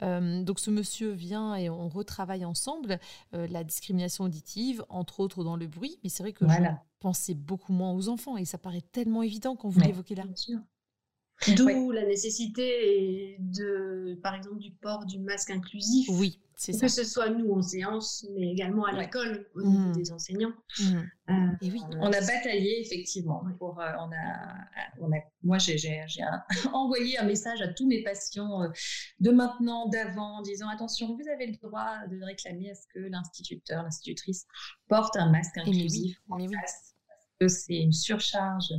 donc, 0.00 0.60
ce 0.60 0.70
monsieur 0.70 1.10
vient 1.10 1.56
et 1.56 1.68
on 1.68 1.88
retravaille 1.88 2.44
ensemble 2.44 2.98
la 3.32 3.64
discrimination 3.64 4.24
auditive, 4.24 4.84
entre 4.88 5.20
autres 5.20 5.42
dans 5.42 5.56
le 5.56 5.66
bruit, 5.66 5.98
mais 6.04 6.10
c'est 6.10 6.22
vrai 6.22 6.32
que 6.32 6.44
pensez 7.04 7.34
beaucoup 7.34 7.74
moins 7.74 7.92
aux 7.92 8.08
enfants 8.08 8.38
et 8.38 8.46
ça 8.46 8.56
paraît 8.56 8.80
tellement 8.80 9.22
évident 9.22 9.56
quand 9.56 9.68
vous 9.68 9.78
l'évoquez 9.80 10.14
là. 10.14 10.24
D'où 11.56 11.90
la 11.90 12.06
nécessité 12.06 13.36
de, 13.40 14.18
par 14.22 14.34
exemple, 14.34 14.58
du 14.58 14.70
port 14.72 15.04
du 15.04 15.18
masque 15.18 15.50
inclusif. 15.50 16.08
Oui, 16.12 16.40
c'est 16.56 16.72
ça. 16.72 16.86
Que 16.86 16.92
ce 16.92 17.04
soit 17.04 17.28
nous 17.28 17.50
en 17.52 17.60
séance, 17.60 18.24
mais 18.34 18.52
également 18.52 18.84
à 18.86 18.92
l'école, 18.92 19.46
au 19.54 19.62
niveau 19.62 19.88
Mhm. 19.88 19.92
des 19.96 20.12
enseignants. 20.12 20.54
Mhm. 20.78 21.10
Euh, 21.30 21.32
Et 21.60 21.70
oui. 21.72 21.80
On 21.98 22.06
a 22.06 22.20
bataillé 22.20 22.80
effectivement. 22.80 23.44
Pour, 23.58 23.78
euh, 23.80 23.90
on 23.98 24.10
a, 24.12 24.54
on 25.00 25.12
a, 25.12 25.18
moi, 25.42 25.58
j'ai 25.58 25.76
envoyé 26.72 27.18
un 27.18 27.26
message 27.26 27.60
à 27.60 27.68
tous 27.68 27.86
mes 27.88 28.02
patients 28.02 28.62
euh, 28.62 28.68
de 29.20 29.30
maintenant, 29.30 29.88
d'avant, 29.88 30.38
en 30.38 30.42
disant 30.42 30.68
attention, 30.68 31.14
vous 31.16 31.28
avez 31.28 31.48
le 31.48 31.56
droit 31.60 32.06
de 32.08 32.24
réclamer 32.24 32.70
à 32.70 32.74
ce 32.76 32.86
que 32.94 33.00
l'instituteur, 33.00 33.82
l'institutrice 33.82 34.46
porte 34.88 35.16
un 35.16 35.30
masque 35.32 35.56
Et 35.56 35.60
mais 35.64 35.70
oui, 35.70 35.76
inclusif 35.78 36.16
en 36.30 36.36
mais 36.36 36.46
oui. 36.48 36.54
parce 36.54 36.93
que 37.40 37.48
c'est 37.48 37.76
une 37.76 37.92
surcharge 37.92 38.72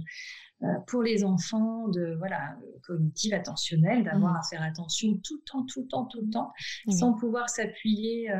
euh, 0.63 0.67
pour 0.87 1.03
les 1.03 1.23
enfants 1.25 1.87
de 1.89 2.15
voilà 2.17 2.55
cognitive, 2.83 3.33
attentionnelle, 3.33 4.03
d'avoir 4.05 4.31
Mhm. 4.31 4.37
à 4.37 4.41
faire 4.49 4.61
attention 4.61 5.09
tout 5.23 5.35
le 5.37 5.43
temps, 5.43 5.65
tout 5.65 5.81
le 5.81 5.87
temps, 5.87 6.05
tout 6.05 6.21
le 6.21 6.29
temps, 6.29 6.51
oui. 6.87 6.93
sans 6.93 7.13
pouvoir 7.13 7.49
s'appuyer 7.49 8.31
euh, 8.31 8.39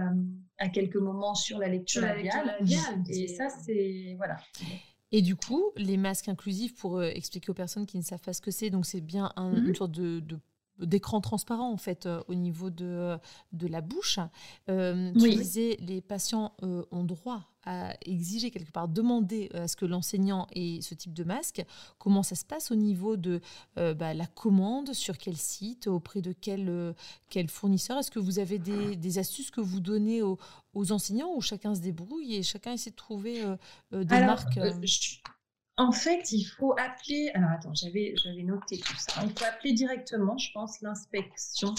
à 0.58 0.70
quelques 0.70 0.96
moments 0.96 1.36
sur 1.36 1.60
la 1.60 1.68
lecture 1.68 2.02
labiale. 2.02 2.58
Et 3.10 3.28
ça, 3.28 3.48
c'est 3.50 4.14
voilà. 4.18 4.38
Et 5.12 5.22
du 5.22 5.36
coup, 5.36 5.72
les 5.78 5.98
masques 5.98 6.30
inclusifs, 6.30 6.76
pour 6.76 6.98
euh, 7.00 7.10
expliquer 7.14 7.50
aux 7.52 7.54
personnes 7.56 7.86
qui 7.86 7.98
ne 7.98 8.04
savent 8.04 8.22
pas 8.22 8.34
ce 8.34 8.42
que 8.42 8.52
c'est, 8.52 8.70
donc 8.70 8.86
c'est 8.86 9.02
bien 9.02 9.32
un- 9.36 9.52
Mhm. 9.60 9.68
une 9.68 9.76
sorte 9.76 9.92
de, 9.92 10.20
de- 10.22 10.40
d'écran 10.80 11.22
transparent 11.22 11.72
en 11.72 11.78
fait 11.78 12.06
euh, 12.06 12.22
au 12.28 12.34
niveau 12.36 12.70
de, 12.70 13.18
de 13.52 13.68
la 13.68 13.82
bouche. 13.82 14.20
Euh, 14.70 15.12
tu 15.14 15.20
Oui. 15.20 15.36
disais, 15.36 15.78
les 15.80 16.02
patients 16.02 16.54
euh, 16.64 16.84
ont 16.92 17.04
droit 17.04 17.44
à 17.66 17.96
exiger 18.06 18.52
quelque 18.52 18.72
part, 18.72 18.88
demander 18.88 19.50
euh, 19.54 19.64
à 19.64 19.68
ce 19.68 19.76
que 19.76 19.86
l'enseignant 19.86 20.48
ait 20.54 20.82
ce 20.82 20.94
type 20.94 21.14
de 21.14 21.24
masque. 21.24 21.64
Comment 21.98 22.24
ça 22.24 22.36
se 22.36 22.46
passe 22.46 22.72
au 22.72 22.76
niveau 22.76 23.18
de 23.18 23.42
euh, 23.78 23.94
bah, 23.94 24.14
la 24.14 24.28
commande, 24.28 24.94
sur 24.94 25.18
quel 25.18 25.38
site, 25.38 25.88
auprès 25.88 26.22
de 26.22 26.32
quel, 26.34 26.70
euh, 26.70 26.94
quel 27.30 27.50
fournisseur? 27.50 27.98
Est-ce 27.98 28.12
que 28.12 28.20
vous 28.20 28.40
avez 28.40 28.60
des, 28.60 28.96
des 28.96 29.18
astuces 29.18 29.52
que 29.52 29.62
vous 29.62 29.80
donnez 29.80 30.22
aux, 30.22 30.38
aux 30.74 30.92
enseignants 30.92 31.34
ou 31.36 31.42
chacun 31.42 31.74
se 31.76 31.82
débrouille 31.82 32.36
et 32.36 32.44
chacun 32.44 32.74
essaie 32.74 32.92
de 32.92 32.96
trouver 32.96 33.44
euh, 33.44 34.04
des 34.04 34.14
Alors, 34.16 34.28
marques 34.36 34.60
je- 34.84 35.18
en 35.78 35.92
fait, 35.92 36.32
il 36.32 36.44
faut 36.46 36.74
appeler. 36.80 37.32
Alors, 37.34 37.50
attends, 37.52 37.74
j'avais, 37.74 38.14
j'avais 38.24 38.44
noté 38.44 38.78
tout 38.78 38.96
ça. 38.98 39.22
Il 39.24 39.30
faut 39.32 39.46
appeler 39.46 39.74
directement, 39.74 40.38
je 40.38 40.52
pense, 40.54 40.82
l'inspection, 40.82 41.76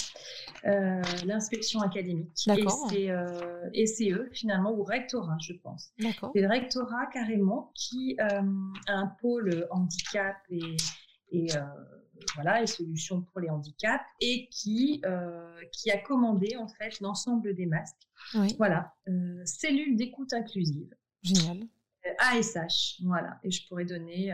euh, 0.66 1.00
l'inspection 1.24 1.80
académique. 1.80 2.30
D'accord. 2.46 2.88
Et 2.92 2.94
c'est, 2.94 3.10
euh, 3.10 3.70
et 3.72 3.86
c'est 3.86 4.10
eux, 4.10 4.28
finalement, 4.32 4.72
ou 4.72 4.82
rectorat, 4.84 5.38
je 5.40 5.54
pense. 5.54 5.92
D'accord. 5.98 6.30
C'est 6.34 6.42
le 6.42 6.48
rectorat, 6.48 7.06
carrément, 7.12 7.72
qui 7.74 8.16
euh, 8.20 8.42
a 8.86 8.92
un 8.92 9.06
pôle 9.20 9.66
handicap 9.70 10.36
et, 10.50 10.76
et, 11.30 11.56
euh, 11.56 11.60
voilà, 12.34 12.62
et 12.62 12.66
solutions 12.66 13.22
pour 13.22 13.40
les 13.40 13.48
handicaps, 13.48 14.04
et 14.20 14.48
qui, 14.50 15.00
euh, 15.06 15.58
qui 15.72 15.90
a 15.90 15.98
commandé, 15.98 16.56
en 16.58 16.68
fait, 16.68 17.00
l'ensemble 17.00 17.54
des 17.54 17.66
masques. 17.66 17.96
Oui, 18.34 18.54
Voilà, 18.58 18.94
euh, 19.08 19.40
cellule 19.46 19.96
d'écoute 19.96 20.32
inclusive. 20.34 20.94
génial. 21.22 21.60
Euh, 22.06 22.14
ASH, 22.18 23.00
voilà. 23.04 23.38
Et 23.42 23.50
je 23.50 23.66
pourrais 23.66 23.84
donner 23.84 24.32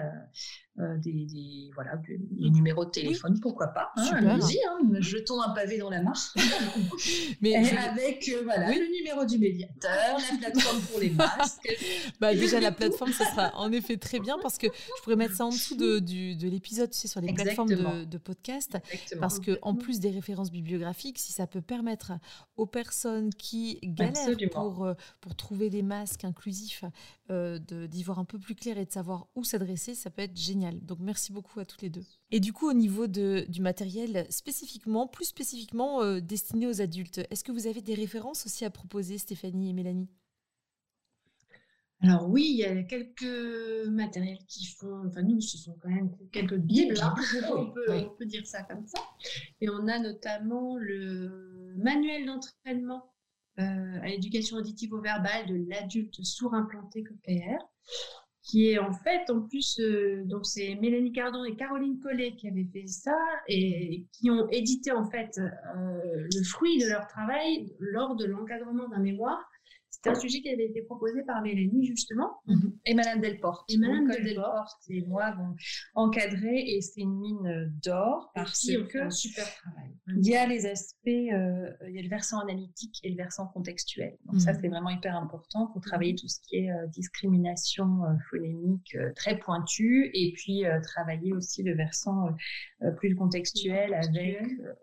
euh, 0.79 0.97
des, 0.99 1.27
des- 1.27 1.71
voilà, 1.75 1.97
des, 1.97 2.17
des 2.19 2.51
numéros 2.51 2.85
de 2.87 2.91
téléphone, 2.91 3.39
pourquoi 3.41 3.69
pas. 3.69 3.93
hein. 3.97 4.11
Allons-y, 4.15 4.59
hein, 4.69 4.79
jetons 5.01 5.41
un 5.43 5.51
pavé 5.51 5.77
dans 5.79 5.91
la 5.91 6.03
mare. 6.03 6.17
Mais 7.41 7.51
Et 7.53 7.65
je- 7.65 7.77
avec 7.77 8.29
euh, 8.33 8.41
voilà, 8.45 8.69
le 8.71 8.91
numéro 8.91 9.25
du 9.25 9.39
médiateur, 9.39 10.19
la 10.33 10.39
plateforme 10.51 10.81
pour 10.91 11.01
les 11.01 11.11
masques. 11.11 11.69
bah, 12.21 12.35
déjà, 12.35 12.59
la 12.61 12.73
plateforme, 12.73 13.13
ce 13.13 13.25
sera 13.25 13.55
en 13.57 13.71
effet 13.73 13.97
très 13.99 14.19
bien 14.21 14.39
parce 14.41 14.57
que 14.59 14.67
je 14.67 15.03
pourrais 15.03 15.17
mettre 15.17 15.35
ça 15.37 15.45
en 15.47 15.51
dessous 15.51 15.77
de, 15.77 15.99
du- 15.99 16.37
de 16.37 16.49
l'épisode, 16.49 16.91
tu 16.91 16.99
sais, 16.99 17.09
sur 17.09 17.21
les 17.21 17.33
plateformes 17.33 17.69
de, 17.69 18.05
de 18.05 18.19
podcast. 18.19 18.79
Exactement. 18.91 19.21
Parce 19.21 19.41
que 19.41 19.59
en 19.63 19.75
plus 19.75 20.01
des 20.01 20.11
références 20.11 20.51
bibliographiques, 20.51 21.19
si 21.19 21.33
ça 21.33 21.47
peut 21.47 21.61
permettre 21.63 22.13
aux 22.57 22.67
personnes 22.67 23.31
qui 23.35 23.79
galèrent 23.83 24.13
Absolument. 24.29 24.71
pour, 24.71 24.85
euh, 24.85 24.95
pour 25.21 25.35
trouver 25.37 25.69
des 25.71 25.83
masques 25.83 26.25
inclusifs, 26.25 26.85
euh, 27.31 27.59
de- 27.59 27.87
d'y 27.87 28.03
voir 28.03 28.19
un 28.19 28.25
peu 28.25 28.39
plus 28.39 28.55
clair 28.55 28.79
et 28.79 28.85
de 28.87 28.91
savoir 28.93 29.27
où 29.37 29.45
s'adresser, 29.45 29.95
ça 29.95 30.09
peut 30.11 30.23
être 30.23 30.37
génial. 30.37 30.62
Donc 30.71 30.99
merci 31.01 31.33
beaucoup 31.33 31.59
à 31.61 31.65
toutes 31.65 31.83
les 31.83 31.91
deux. 31.91 32.05
Et 32.31 32.39
du 32.41 32.53
coup, 32.53 32.69
au 32.69 32.73
niveau 32.73 33.07
de, 33.07 33.45
du 33.49 33.61
matériel 33.61 34.27
spécifiquement, 34.31 35.07
plus 35.09 35.25
spécifiquement 35.27 36.03
euh, 36.03 36.21
destiné 36.21 36.67
aux 36.67 36.81
adultes, 36.81 37.21
est-ce 37.31 37.43
que 37.43 37.53
vous 37.53 37.67
avez 37.67 37.83
des 37.83 37.95
références 37.95 38.47
aussi 38.47 38.65
à 38.65 38.71
proposer, 38.71 39.19
Stéphanie 39.19 39.71
et 39.71 39.73
Mélanie? 39.73 40.09
Alors 42.05 42.29
oui, 42.29 42.49
il 42.51 42.57
y 42.57 42.65
a 42.65 42.83
quelques 42.83 43.87
matériels 43.87 44.45
qui 44.49 44.67
font, 44.67 45.07
enfin 45.07 45.23
nous, 45.23 45.41
ce 45.41 45.57
sont 45.57 45.77
quand 45.81 45.89
même 45.89 46.11
quelques 46.33 46.57
bibles, 46.59 46.99
hein. 47.01 47.15
on, 47.57 47.71
peut, 47.71 47.85
Oui. 47.89 48.07
on 48.11 48.17
peut 48.17 48.27
dire 48.27 48.45
ça 48.45 48.63
comme 48.65 48.85
ça. 48.87 48.99
Et 49.61 49.69
on 49.71 49.87
a 49.87 50.01
notamment 50.01 50.77
le 50.79 51.75
manuel 51.77 52.27
d'entraînement 52.27 53.13
euh, 53.61 54.01
à 54.03 54.09
l'éducation 54.09 54.57
auditive 54.57 54.93
au 54.95 55.01
verbal 55.01 55.47
de 55.47 55.65
l'adulte 55.69 56.25
sourd 56.25 56.55
implanté 56.55 57.05
qui 58.43 58.71
est 58.71 58.79
en 58.79 58.93
fait, 58.93 59.31
en 59.31 59.41
plus, 59.43 59.79
euh, 59.79 60.25
donc 60.25 60.47
c'est 60.47 60.75
Mélanie 60.81 61.13
Cardon 61.13 61.45
et 61.45 61.55
Caroline 61.55 62.01
Collet 62.01 62.35
qui 62.35 62.49
avaient 62.49 62.69
fait 62.73 62.87
ça 62.87 63.17
et 63.47 64.05
qui 64.13 64.31
ont 64.31 64.49
édité 64.51 64.91
en 64.91 65.05
fait 65.05 65.39
euh, 65.39 66.29
le 66.35 66.45
fruit 66.45 66.79
de 66.79 66.89
leur 66.89 67.07
travail 67.07 67.73
lors 67.79 68.17
de 68.17 68.25
l'encadrement 68.25 68.89
d'un 68.89 68.99
mémoire. 68.99 69.52
C'était 69.95 70.09
un 70.11 70.15
sujet 70.21 70.41
qui 70.41 70.49
avait 70.49 70.65
été 70.67 70.83
proposé 70.83 71.23
par 71.23 71.43
Mélanie 71.43 71.87
justement. 71.87 72.41
Et 72.87 72.95
Madame 72.95 73.21
Delporte. 73.21 73.71
Et 73.71 73.77
Madame 73.77 74.09
Nicole 74.09 74.25
Delporte. 74.25 74.83
et 74.89 75.03
moi 75.07 75.25
avons 75.25 75.55
encadré 75.95 76.59
et 76.67 76.81
c'est 76.81 77.03
une 77.03 77.19
mine 77.21 77.73
d'or 77.85 78.33
parce 78.35 78.61
Qui 78.61 78.85
que 78.89 78.99
un 78.99 79.11
super 79.11 79.45
travail. 79.55 79.93
il 80.17 80.27
y 80.27 80.35
a 80.35 80.47
les 80.47 80.67
aspects, 80.67 81.07
euh, 81.07 81.71
il 81.89 81.95
y 81.95 81.99
a 81.99 82.03
le 82.03 82.09
versant 82.09 82.41
analytique 82.41 82.97
et 83.05 83.11
le 83.11 83.17
versant 83.17 83.47
contextuel. 83.49 84.17
Donc 84.25 84.41
ça 84.41 84.53
Mhm. 84.55 84.59
c'est 84.63 84.69
vraiment 84.69 84.91
hyper 84.91 85.15
important 85.15 85.67
pour 85.69 85.83
travailler 85.83 86.15
tout 86.15 86.27
ce 86.29 86.41
qui 86.41 86.57
est 86.57 86.71
euh, 86.73 86.87
discrimination 86.89 88.05
euh, 88.05 88.15
phonémique 88.31 88.95
euh, 88.97 89.13
très 89.15 89.39
pointue 89.39 90.11
et 90.15 90.33
puis 90.33 90.65
euh, 90.65 90.81
travailler 90.81 91.33
aussi 91.35 91.63
le 91.63 91.75
versant 91.75 92.29
euh, 92.29 92.31
euh, 92.87 92.91
plus 92.93 93.15
contextuel 93.15 93.95
avec 93.95 94.41
euh, 94.43 94.75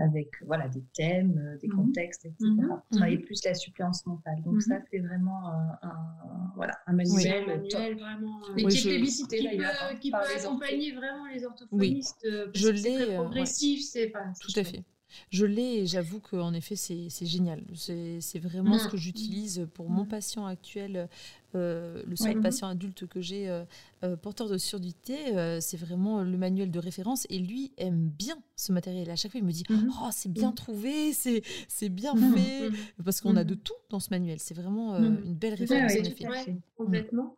avec 0.00 0.28
voilà 0.46 0.68
des 0.68 0.82
thèmes, 0.94 1.38
euh, 1.38 1.58
des 1.58 1.68
Mhm. 1.68 1.76
contextes, 1.76 2.24
etc. 2.24 2.46
Mhm. 2.48 2.80
Travailler 2.90 3.18
plus 3.18 3.44
la 3.44 3.54
suppléance 3.54 4.04
mentale. 4.06 4.42
Donc 4.42 4.62
ça 4.62 4.76
c'est 4.90 4.98
vraiment 4.98 5.46
un, 5.48 5.78
un- 5.82 6.52
voilà 6.56 6.78
un 6.86 6.92
manuel, 6.94 7.44
un 7.50 7.58
top. 7.68 7.72
manuel 7.80 7.98
vraiment 7.98 8.40
euh, 8.50 8.56
Et 8.56 8.64
Oui, 8.64 8.72
qui 8.72 8.78
je- 8.78 8.88
est 8.88 8.92
plébiscité 8.92 9.38
qui 9.38 9.44
d'ailleurs 9.44 9.70
peut, 9.72 9.94
hein, 9.94 9.96
qui 10.00 10.10
peut 10.10 10.18
les 10.34 10.44
accompagner 10.44 10.92
vraiment 10.92 11.26
les 11.26 11.44
orthophonistes. 11.44 12.24
euh, 12.24 12.46
parce 12.46 12.58
Je 12.58 12.68
que 12.70 12.76
c'est 12.76 12.82
l'ai, 12.88 12.94
très 12.96 13.04
euh, 13.04 13.08
ouais. 13.08 13.14
progressif, 13.16 13.82
c'est 13.82 14.12
c'est 14.34 14.52
Tout 14.52 14.58
à 14.60 14.64
fait. 14.64 14.82
Je 15.30 15.44
l'ai 15.44 15.78
et 15.80 15.86
j'avoue 15.86 16.20
qu'en 16.20 16.54
effet, 16.54 16.76
c'est 16.76 17.08
c'est 17.10 17.26
génial. 17.26 17.62
C'est 17.74 18.20
c'est 18.20 18.38
vraiment 18.38 18.78
ce 18.78 18.86
que 18.88 18.96
j'utilise 18.96 19.66
pour 19.74 19.90
mon 19.90 20.04
patient 20.04 20.46
actuel, 20.46 21.08
euh, 21.54 22.02
le 22.06 22.16
seul 22.16 22.40
patient 22.40 22.68
adulte 22.68 23.06
que 23.06 23.20
j'ai 23.20 23.48
euh, 23.48 23.64
euh, 24.04 24.16
porteur 24.16 24.48
de 24.48 24.58
surdité. 24.58 25.16
c'est 25.60 25.76
vraiment 25.76 26.22
le 26.22 26.36
manuel 26.36 26.70
de 26.70 26.78
référence 26.78 27.26
et 27.30 27.38
lui 27.38 27.72
aime 27.76 28.08
bien 28.08 28.36
ce 28.56 28.72
matériel. 28.72 29.10
À 29.10 29.16
chaque 29.16 29.32
fois, 29.32 29.40
il 29.40 29.46
me 29.46 29.52
dit 29.52 29.64
Mhm. 29.68 29.90
Oh, 30.02 30.08
c'est 30.12 30.32
bien 30.32 30.48
Mhm. 30.50 30.54
trouvé, 30.54 31.12
c'est 31.12 31.88
bien 31.88 32.14
Mhm. 32.14 32.34
fait. 32.34 32.70
Parce 33.04 33.20
qu'on 33.20 33.36
a 33.36 33.44
de 33.44 33.54
tout 33.54 33.74
dans 33.90 34.00
ce 34.00 34.08
manuel. 34.10 34.38
C'est 34.38 34.54
vraiment 34.54 34.96
une 34.98 35.34
belle 35.34 35.54
référence, 35.54 35.92
ouais, 35.92 36.00
en 36.00 36.04
effet. 36.04 36.44
fait, 36.44 36.56
complètement. 36.76 37.36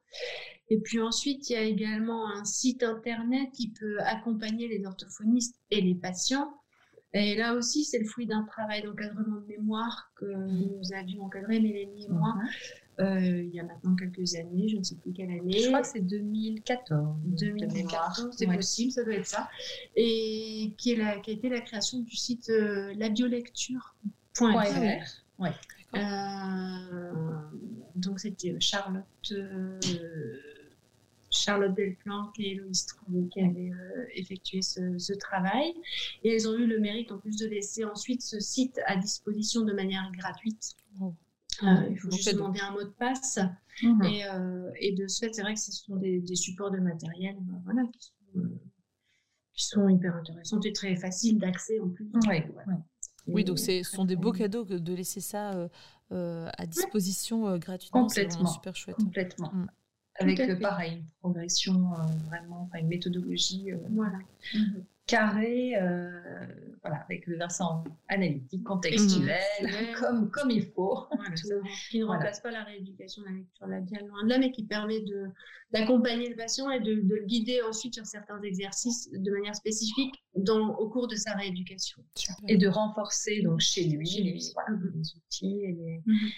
Et 0.69 0.79
puis 0.79 1.01
ensuite, 1.01 1.51
il 1.51 1.55
y 1.55 1.57
a 1.57 1.63
également 1.63 2.29
un 2.31 2.45
site 2.45 2.83
internet 2.83 3.51
qui 3.53 3.69
peut 3.71 3.99
accompagner 4.01 4.69
les 4.69 4.85
orthophonistes 4.87 5.57
et 5.71 5.81
les 5.81 5.95
patients. 5.95 6.49
Et 7.15 7.35
là 7.37 7.55
aussi, 7.55 7.85
c'est 7.85 7.99
le 7.99 8.07
fruit 8.07 8.27
d'un 8.27 8.43
travail 8.45 8.83
d'encadrement 8.83 9.41
de 9.43 9.47
mémoire 9.47 10.11
que 10.17 10.25
nous 10.25 10.81
avions 10.95 11.25
encadré, 11.25 11.61
Mélanie 11.61 12.07
et 12.07 12.09
moi, 12.09 12.35
Mhm. 12.37 13.05
euh, 13.07 13.43
il 13.43 13.55
y 13.55 13.61
a 13.61 13.65
maintenant 13.65 13.95
quelques 13.97 14.35
années, 14.37 14.69
je 14.69 14.79
ne 14.79 14.83
sais 14.83 14.95
plus 14.97 15.13
quelle 15.13 15.31
année. 15.31 15.59
Je 15.61 15.67
crois 15.69 15.83
que 15.83 15.89
c'est 15.89 16.01
2014. 16.01 17.17
de 17.25 17.47
mémoire. 17.51 17.69
2014, 17.75 18.35
c'est 18.37 18.47
Ouais. 18.47 18.57
possible, 18.57 18.93
ça 18.93 19.05
doit 19.05 19.15
être 19.15 19.27
ça. 19.27 19.51
Et 19.95 20.75
qui, 20.79 20.93
est 20.93 20.97
la, 20.97 21.19
qui 21.21 21.33
a 21.33 21.35
été 21.35 21.49
la 21.51 21.61
création 21.61 21.99
du 22.01 22.17
site 22.17 22.49
euh, 22.49 22.95
labiolecture.fr. 22.95 24.43
Ouais. 25.39 25.53
Euh, 25.95 27.13
donc 27.95 28.21
c'était 28.21 28.57
Charlotte, 28.61 29.05
euh, 29.33 29.79
Charlotte 31.33 31.75
Delplanque 31.75 32.39
et 32.39 32.53
Héloïse 32.53 32.87
Trouvé 32.87 33.27
qui 33.29 33.41
avaient 33.41 33.71
euh, 33.73 34.05
effectué 34.15 34.63
ce, 34.63 34.99
ce 34.99 35.13
travail. 35.15 35.73
Et 36.23 36.35
elles 36.35 36.47
ont 36.49 36.55
eu 36.55 36.67
le 36.67 36.79
mérite 36.79 37.11
en 37.11 37.19
plus 37.19 37.37
de 37.39 37.47
laisser 37.47 37.85
ensuite 37.85 38.23
ce 38.23 38.39
site 38.39 38.79
à 38.87 38.97
disposition 38.97 39.63
de 39.63 39.73
manière 39.73 40.11
gratuite. 40.13 40.77
Oh. 41.01 41.15
Euh, 41.63 41.67
il 41.91 41.99
faut 41.99 42.11
juste 42.11 42.33
demander 42.35 42.61
un 42.61 42.73
mot 42.73 42.83
de 42.83 42.91
passe. 42.91 43.39
Mhm. 43.83 44.03
Et, 44.05 44.25
euh, 44.27 44.71
et 44.79 44.93
de 44.93 45.07
ce 45.07 45.21
fait, 45.25 45.33
c'est 45.33 45.43
vrai 45.43 45.55
que 45.55 45.61
ce 45.61 45.73
sont 45.73 45.97
des, 45.97 46.21
des 46.21 46.37
supports 46.37 46.71
de 46.71 46.79
matériel 46.79 47.37
ben, 47.41 47.61
voilà, 47.65 47.83
qui, 47.93 48.03
sont, 48.05 48.41
euh, 48.41 48.61
qui 49.55 49.65
sont 49.65 49.89
hyper 49.89 50.15
intéressants 50.15 50.61
et 50.61 50.73
très 50.73 50.95
faciles 50.97 51.39
d'accès 51.39 51.81
en 51.81 51.89
plus. 51.89 52.07
Ouais, 52.27 52.49
Voilà. 52.53 52.73
ouais. 52.73 52.85
Oui, 53.29 53.45
donc 53.45 53.59
ce 53.59 53.83
sont 53.85 54.05
des 54.05 54.17
beaux 54.17 54.33
cadeaux 54.33 54.65
que 54.65 54.75
de 54.75 54.95
laisser 54.95 55.21
ça 55.21 55.69
euh, 56.11 56.49
à 56.59 56.67
disposition 56.67 57.57
gratuitement. 57.57 58.09
C'est 58.09 58.29
super 58.31 58.75
chouette. 58.75 58.97
Complètement. 58.97 59.53
Mm. 59.55 59.67
Avec 60.23 60.61
pareil 60.61 60.99
une 60.99 61.05
progression 61.21 61.91
vraiment, 62.29 62.63
enfin, 62.63 62.79
une 62.79 62.89
méthodologie. 62.89 63.71
voilà. 63.91 64.19
Mhm 64.55 64.85
carré, 65.07 65.75
euh, 65.77 66.47
voilà, 66.83 67.05
avec 67.09 67.27
le 67.27 67.37
versant 67.37 67.85
analytique, 68.09 68.63
contextuel, 68.65 69.41
comme, 69.99 70.31
comme 70.31 70.51
il 70.51 70.67
faut. 70.67 71.07
qui 71.91 72.01
ne 72.01 72.05
remplace 72.05 72.41
pas 72.41 72.51
la 72.51 72.65
rééducation, 72.65 73.23
la 73.25 73.33
lecture 73.33 73.67
labiale, 73.67 74.07
loin 74.07 74.25
de 74.25 74.29
là, 74.31 74.39
mais 74.39 74.53
qui 74.53 74.65
permet 74.65 75.01
de, 75.01 75.29
d'accompagner 75.73 76.29
le 76.29 76.37
patient 76.37 76.71
et 76.71 76.81
de, 76.81 76.95
de, 76.95 77.15
le 77.15 77.25
guider 77.25 77.61
ensuite 77.63 77.95
sur 77.95 78.07
certains 78.07 78.41
exercices 78.43 79.11
de 79.13 79.31
manière 79.31 79.55
spécifique 79.55 80.15
dans, 80.35 80.75
au 80.77 80.89
cours 80.89 81.09
de 81.09 81.17
sa 81.17 81.33
rééducation. 81.35 82.03
Et 82.49 82.57
de 82.57 82.69
renforcer 82.69 83.43
donc 83.43 83.61
chez 83.61 83.85
lui, 83.85 84.09
les, 84.09 84.39
voilà, 84.55 84.71
mmh. 84.71 84.93
les 84.95 85.17
outils 85.17 85.65
et 85.65 85.73
les, 85.73 86.03
euh, 86.09 86.29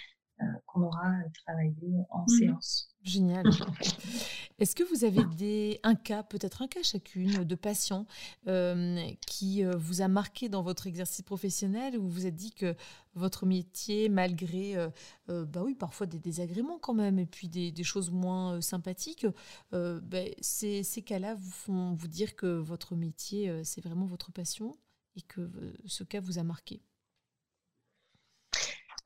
qu'on 0.65 0.81
aura 0.83 1.13
travaillé 1.45 2.05
en 2.09 2.27
séance. 2.27 2.89
Génial. 3.01 3.45
Est-ce 4.57 4.73
que 4.73 4.83
vous 4.83 5.03
avez 5.03 5.23
des, 5.35 5.79
un 5.83 5.95
cas, 5.95 6.23
peut-être 6.23 6.61
un 6.61 6.67
cas 6.67 6.81
chacune, 6.81 7.43
de 7.43 7.55
patients 7.55 8.05
euh, 8.47 9.11
qui 9.27 9.63
euh, 9.63 9.75
vous 9.75 10.01
a 10.01 10.07
marqué 10.07 10.47
dans 10.47 10.61
votre 10.61 10.87
exercice 10.87 11.21
professionnel, 11.21 11.97
où 11.97 12.07
vous 12.07 12.25
êtes 12.25 12.35
dit 12.35 12.51
que 12.51 12.75
votre 13.13 13.45
métier, 13.45 14.09
malgré 14.09 14.75
euh, 14.77 15.45
bah 15.45 15.61
oui, 15.63 15.75
parfois 15.75 16.07
des 16.07 16.19
désagréments 16.19 16.79
quand 16.79 16.93
même, 16.93 17.19
et 17.19 17.25
puis 17.25 17.49
des, 17.49 17.83
choses 17.83 18.11
moins 18.11 18.61
sympathiques, 18.61 19.27
bah, 19.71 20.23
ces, 20.41 20.83
ces 20.83 21.01
cas-là 21.01 21.35
vous 21.35 21.51
font 21.51 21.93
vous 21.93 22.07
dire 22.07 22.35
que 22.35 22.47
votre 22.47 22.95
métier, 22.95 23.63
c'est 23.63 23.81
vraiment 23.81 24.05
votre 24.05 24.31
passion 24.31 24.75
et 25.15 25.21
que 25.21 25.49
ce 25.85 26.03
cas 26.03 26.19
vous 26.19 26.39
a 26.39 26.43
marqué? 26.43 26.81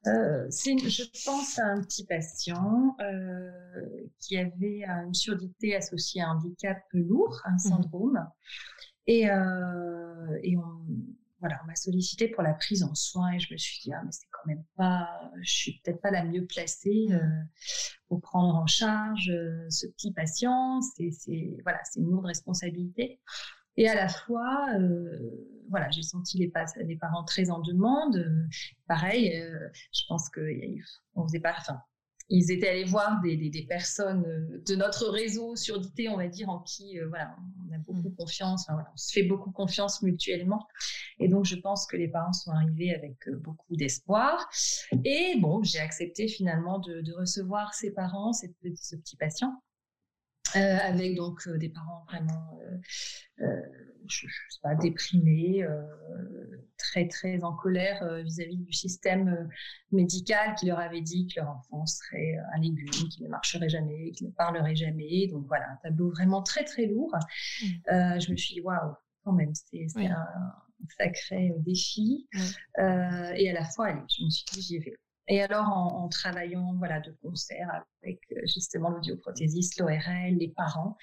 Euh, 0.08 0.48
je 0.50 1.26
pense 1.26 1.60
à 1.60 1.66
un 1.66 1.82
petit 1.82 2.06
patient 2.06 2.96
euh, 3.02 3.52
qui 4.20 4.38
avait 4.38 4.84
une 5.06 5.14
surdité 5.14 5.76
associée 5.76 6.22
à 6.22 6.30
un 6.30 6.38
handicap 6.38 6.78
lourd, 6.94 7.42
un 7.46 7.56
mmh 7.56 7.60
syndrome. 7.60 8.28
Et, 9.08 9.30
euh, 9.30 10.40
et 10.44 10.56
on, 10.58 10.86
voilà, 11.40 11.60
on 11.64 11.68
m'a 11.68 11.76
sollicité 11.76 12.28
pour 12.28 12.44
la 12.44 12.54
prise 12.54 12.84
en 12.84 12.94
soin 12.96 13.32
et 13.32 13.40
je 13.40 13.54
me 13.54 13.58
suis 13.58 13.80
dit, 13.82 13.94
ah, 13.94 14.02
mais 14.04 14.12
c'est 14.12 14.28
quand 14.32 14.46
même 14.46 14.64
pas, 14.76 15.10
je 15.42 15.52
suis 15.52 15.82
peut-être 15.84 16.02
pas 16.02 16.12
la 16.12 16.24
mieux 16.24 16.46
placée 16.46 17.08
mmh. 17.10 17.14
euh, 17.14 17.44
pour 18.08 18.22
prendre 18.22 18.56
en 18.56 18.68
charge 18.68 19.30
euh, 19.30 19.66
ce 19.70 19.88
petit 19.88 20.12
patient. 20.14 20.82
C'est, 20.82 21.58
voilà, 21.64 21.80
c'est 21.84 22.00
une 22.00 22.10
lourde 22.10 22.26
responsabilité. 22.26 23.20
Et 23.78 23.88
à 23.88 23.96
la 23.96 24.10
fois, 24.10 24.68
euh, 24.78 25.59
voilà, 25.70 25.90
j'ai 25.90 26.04
senti 26.04 26.38
les, 26.38 26.52
les, 26.86 26.98
parents 26.98 27.24
très 27.24 27.50
en 27.50 27.60
demande. 27.60 28.18
Euh, 28.18 28.48
pareil, 28.88 29.36
euh, 29.36 29.70
je 29.94 30.02
pense 30.08 30.30
qu'on 30.30 31.28
faisait 31.28 31.40
pas, 31.40 31.56
enfin, 31.58 31.80
ils 32.30 32.52
étaient 32.52 32.70
allés 32.70 32.84
voir 32.84 33.22
des, 33.22 33.36
des, 33.36 33.66
personnes 33.66 34.24
de 34.68 34.76
notre 34.76 35.08
réseau 35.08 35.56
surdité, 35.56 36.10
on 36.10 36.18
va 36.18 36.28
dire, 36.28 36.50
en 36.50 36.60
qui, 36.60 37.00
voilà, 37.08 37.36
on 37.68 37.74
a 37.74 37.80
beaucoup 37.80 38.10
mmh. 38.10 38.16
confiance, 38.16 38.68
on 38.70 38.98
se 38.98 39.12
fait 39.14 39.24
beaucoup 39.24 39.52
confiance 39.52 40.04
mutuellement. 40.04 40.68
Et 41.20 41.28
donc, 41.28 41.46
je 41.46 41.56
pense 41.56 41.88
que 41.88 41.98
les 41.98 42.08
parents 42.08 42.34
sont 42.34 42.52
arrivés 42.52 42.94
avec 42.94 43.18
beaucoup 43.42 43.76
d'espoir. 43.76 44.48
Et 45.04 45.40
bon, 45.40 45.64
j'ai 45.64 45.80
accepté 45.80 46.28
finalement 46.28 46.78
de, 46.78 47.02
de, 47.02 47.14
recevoir 47.14 47.74
ces 47.74 47.92
parents, 47.92 48.32
ce 48.32 48.46
petit 48.96 49.18
patient. 49.18 49.60
Euh, 50.56 50.78
avec 50.82 51.16
donc 51.16 51.48
euh, 51.48 51.58
des 51.58 51.70
parents 51.70 52.04
vraiment, 52.08 52.60
euh, 53.42 53.62
je, 54.10 54.28
je, 54.28 54.54
sais 54.56 54.60
pas, 54.62 54.76
déprimés, 54.76 55.66
très 56.78 57.08
très 57.08 57.44
en 57.44 57.54
colère 57.54 58.04
vis-à-vis 58.24 58.58
du 58.58 58.74
système 58.74 59.50
médical 59.92 60.56
qui 60.56 60.68
leur 60.68 60.80
avait 60.80 61.02
dit 61.02 61.28
que 61.28 61.40
leur 61.40 61.50
enfant 61.50 61.86
serait 61.86 62.36
un 62.54 62.60
légume, 62.60 62.90
qu'il 62.90 63.26
ne 63.26 63.30
marcherait 63.30 63.70
jamais, 63.70 64.12
qu'il 64.12 64.28
ne 64.28 64.32
parlerait 64.32 64.76
jamais. 64.76 65.28
Donc 65.28 65.46
voilà, 65.48 65.66
un 65.72 65.78
tableau 65.84 66.10
vraiment 66.10 66.42
très 66.42 66.64
très 66.64 66.86
lourd. 66.86 67.16
Mmh. 67.62 68.20
je 68.20 68.32
me 68.32 68.38
suis 68.38 68.56
dit 68.56 68.62
waouh, 68.62 68.96
quand 69.24 69.34
même, 69.34 69.54
c'est 69.54 69.88
un, 70.06 70.26
sacré 70.98 71.54
défi. 71.60 72.28
et 72.78 73.50
à 73.50 73.54
la 73.54 73.66
fois, 73.66 73.88
allez, 73.88 74.02
je 74.10 74.26
me 74.26 74.30
suis 74.30 74.46
dit 74.54 74.62
j'y 74.62 74.80
vais. 74.80 74.96
Et 75.30 75.44
alors, 75.44 75.68
en, 75.68 76.10
travaillant 76.10 76.74
voilà, 76.78 77.00
de 77.00 77.12
concert 77.22 77.86
avec 78.02 78.20
euh, 78.32 78.42
justement 78.48 78.90
l'audioprothésiste, 78.90 79.80
l'ORL, 79.80 80.36
les 80.36 80.48
parents, 80.48 80.98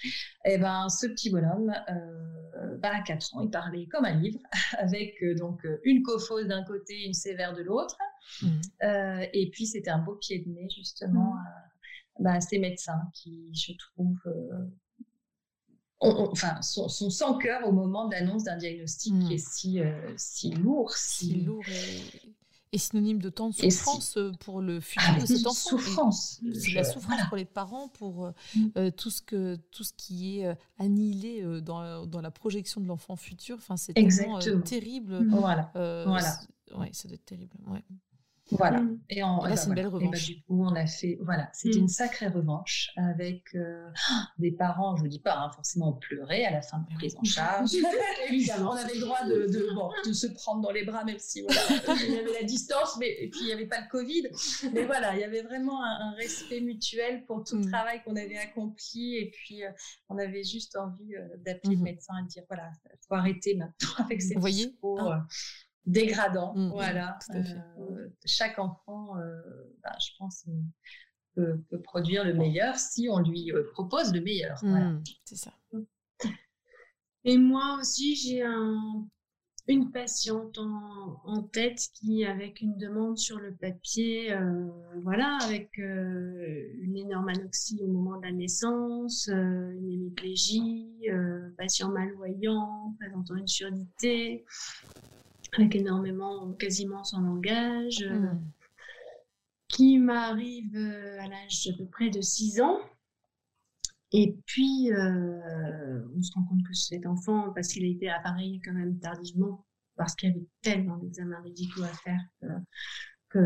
eh 0.44 0.58
ben, 0.58 0.88
ce 0.88 1.06
petit 1.06 1.30
bonhomme, 1.30 1.72
euh, 1.88 2.76
bah, 2.78 2.90
à 2.96 3.02
4 3.02 3.36
ans, 3.36 3.40
il 3.42 3.50
parlait 3.50 3.86
comme 3.86 4.04
un 4.04 4.16
livre, 4.16 4.40
avec 4.78 5.22
euh, 5.22 5.36
donc 5.36 5.64
une 5.84 6.02
cophose 6.02 6.48
d'un 6.48 6.64
côté, 6.64 7.06
une 7.06 7.14
sévère 7.14 7.54
de 7.54 7.62
l'autre. 7.62 7.96
Mmh. 8.42 8.48
et 9.32 9.50
puis, 9.52 9.66
c'était 9.66 9.90
un 9.90 10.00
beau 10.00 10.16
pied 10.16 10.40
de 10.40 10.50
nez, 10.50 10.68
justement, 10.68 11.34
mmh. 11.34 12.24
bah, 12.24 12.32
à, 12.32 12.40
ces 12.40 12.58
médecins 12.58 13.08
qui, 13.14 13.54
je 13.54 13.74
trouve, 13.78 14.18
enfin, 16.00 16.60
sont, 16.62 16.88
sans 16.88 17.38
cœur 17.38 17.64
au 17.68 17.70
moment 17.70 18.08
de 18.08 18.14
l'annonce 18.14 18.42
d'un 18.42 18.56
diagnostic 18.56 19.12
qui 19.20 19.28
mmh. 19.28 19.32
est 19.32 19.38
si, 19.38 19.80
si 20.16 20.50
lourd. 20.50 20.90
Si, 20.96 21.26
si 21.26 21.40
lourd 21.42 21.62
et 21.68 22.35
est 22.72 22.78
synonyme 22.78 23.20
de 23.20 23.28
tant 23.28 23.50
de 23.50 23.54
souffrance 23.54 24.16
euh, 24.16 24.32
pour 24.40 24.60
le 24.60 24.80
futur 24.80 25.12
ah, 25.16 25.20
de 25.20 25.26
cet 25.26 25.46
enfant. 25.46 25.70
Souffrance. 25.70 26.40
C'est 26.54 26.72
la 26.72 26.84
souffrance 26.84 27.20
pour 27.28 27.36
les 27.36 27.44
parents, 27.44 27.88
pour 27.88 28.26
euh, 28.26 28.32
mm. 28.54 28.66
euh, 28.76 28.90
tout, 28.90 29.10
ce 29.10 29.22
que, 29.22 29.56
tout 29.70 29.84
ce 29.84 29.92
qui 29.96 30.40
est 30.40 30.56
annihilé 30.78 31.44
dans, 31.62 32.06
dans, 32.06 32.20
la 32.20 32.30
projection 32.30 32.80
de 32.80 32.86
l'enfant 32.86 33.16
futur. 33.16 33.56
Enfin, 33.56 33.76
c'est 33.76 33.92
tellement 33.94 34.38
terrible. 34.64 35.26
Voilà. 35.28 35.70
voilà. 35.74 36.38
Ouais, 36.76 36.90
ça 36.92 37.08
doit 37.08 37.14
être 37.14 37.24
terrible. 37.24 37.56
Ouais. 37.68 37.82
Voilà. 38.52 38.80
Mmh. 38.80 39.00
Et, 39.10 39.22
en, 39.22 39.42
là, 39.42 39.50
bah, 39.50 39.56
c'est 39.56 39.68
une 39.68 39.74
belle 39.74 39.84
bah, 39.84 39.90
revanche. 39.90 40.26
du 40.26 40.40
coup, 40.42 40.64
on 40.64 40.74
a 40.76 40.86
fait, 40.86 41.18
voilà, 41.22 41.50
c'était 41.52 41.78
mmh. 41.78 41.82
une 41.82 41.88
sacrée 41.88 42.28
revanche 42.28 42.90
avec 42.96 43.42
euh, 43.54 43.88
des 44.38 44.52
parents, 44.52 44.96
je 44.96 45.02
ne 45.02 45.08
dis 45.08 45.18
pas, 45.18 45.36
hein, 45.36 45.50
forcément 45.50 45.92
pleurer 45.94 46.44
à 46.44 46.52
la 46.52 46.62
fin 46.62 46.78
de 46.78 46.84
la 46.90 46.96
prise 46.96 47.16
en 47.16 47.24
charge. 47.24 47.70
Évidemment, 48.28 48.70
on 48.70 48.76
avait 48.76 48.94
le 48.94 49.00
droit 49.00 49.24
de, 49.24 49.46
de, 49.52 49.74
bon, 49.74 49.90
de, 50.06 50.12
se 50.12 50.28
prendre 50.28 50.60
dans 50.62 50.70
les 50.70 50.84
bras, 50.84 51.04
même 51.04 51.18
si 51.18 51.42
voilà, 51.42 51.60
il 52.04 52.14
y 52.14 52.18
avait 52.18 52.40
la 52.40 52.44
distance, 52.44 52.96
mais 52.98 53.10
et 53.18 53.28
puis 53.30 53.40
il 53.42 53.46
n'y 53.46 53.52
avait 53.52 53.66
pas 53.66 53.80
le 53.80 53.88
Covid. 53.90 54.28
Mais 54.72 54.84
voilà, 54.84 55.14
il 55.14 55.20
y 55.20 55.24
avait 55.24 55.42
vraiment 55.42 55.82
un, 55.82 56.14
respect 56.16 56.60
mutuel 56.60 57.24
pour 57.26 57.44
tout 57.44 57.56
le 57.56 57.62
mmh. 57.62 57.70
travail 57.70 58.02
qu'on 58.04 58.16
avait 58.16 58.38
accompli. 58.38 59.16
Et 59.16 59.30
puis, 59.30 59.64
euh, 59.64 59.70
on 60.08 60.18
avait 60.18 60.44
juste 60.44 60.76
envie 60.76 61.16
euh, 61.16 61.26
d'appeler 61.44 61.76
le 61.76 61.82
médecin 61.82 62.14
et 62.20 62.22
de 62.22 62.28
dire 62.28 62.44
voilà, 62.48 62.70
il 62.84 62.98
faut 63.06 63.14
arrêter 63.14 63.54
maintenant 63.56 64.04
avec 64.04 64.22
ces 64.22 64.34
Vous 64.34 64.40
voyez 64.40 64.72
dégradant. 65.86 66.54
Mmh, 66.54 66.66
mmh, 66.66 66.70
voilà. 66.70 67.18
Euh, 67.34 68.08
chaque 68.24 68.58
enfant, 68.58 69.16
euh, 69.18 69.40
bah, 69.82 69.96
je 70.00 70.10
pense, 70.18 70.46
peut, 71.34 71.62
produire 71.84 72.24
le 72.24 72.34
meilleur 72.34 72.76
si 72.76 73.08
on 73.10 73.20
lui 73.20 73.52
euh, 73.52 73.64
propose 73.72 74.12
le 74.12 74.20
meilleur. 74.20 74.62
Mmh, 74.62 75.02
c'est 75.24 75.36
ça. 75.36 75.52
Et 77.24 77.38
moi 77.38 77.78
aussi, 77.80 78.14
j'ai 78.14 78.44
une 79.66 79.90
patiente 79.90 80.58
en, 80.58 81.42
tête 81.42 81.80
qui, 81.94 82.24
avec 82.24 82.60
une 82.60 82.76
demande 82.76 83.18
sur 83.18 83.40
le 83.40 83.52
papier, 83.52 84.32
voilà, 85.02 85.36
avec 85.42 85.76
une 85.76 86.96
énorme 86.96 87.28
anoxie 87.28 87.80
au 87.82 87.88
moment 87.88 88.20
de 88.20 88.26
la 88.26 88.32
naissance, 88.32 89.26
une 89.26 89.90
hémiplégie, 89.90 91.08
patient 91.58 91.90
malvoyant, 91.90 92.94
présentant 93.00 93.34
une 93.34 93.48
surdité, 93.48 94.44
avec 95.58 95.74
énormément, 95.76 96.52
quasiment 96.54 97.04
sans 97.04 97.20
langage, 97.20 98.02
euh, 98.02 98.14
hmm. 98.14 98.52
qui 99.68 99.98
m'arrive 99.98 100.76
euh, 100.76 101.20
à 101.20 101.28
l'âge 101.28 101.66
d'à 101.66 101.76
peu 101.76 101.86
près 101.86 102.10
de 102.10 102.20
6 102.20 102.60
ans. 102.60 102.78
Et 104.12 104.36
puis, 104.46 104.92
euh, 104.92 106.02
on 106.16 106.22
se 106.22 106.32
rend 106.34 106.44
compte 106.44 106.62
que 106.66 106.74
cet 106.74 107.06
enfant, 107.06 107.52
parce 107.54 107.68
qu'il 107.68 107.84
a 107.84 107.88
été 107.88 108.08
appareillé 108.08 108.60
quand 108.64 108.72
même 108.72 108.98
tardivement, 108.98 109.66
parce 109.96 110.14
qu'il 110.14 110.30
y 110.30 110.32
avait 110.32 110.46
tellement 110.62 110.96
d'examens 110.98 111.42
médicaux 111.42 111.82
à 111.82 111.88
faire 111.88 112.20
que, 113.28 113.38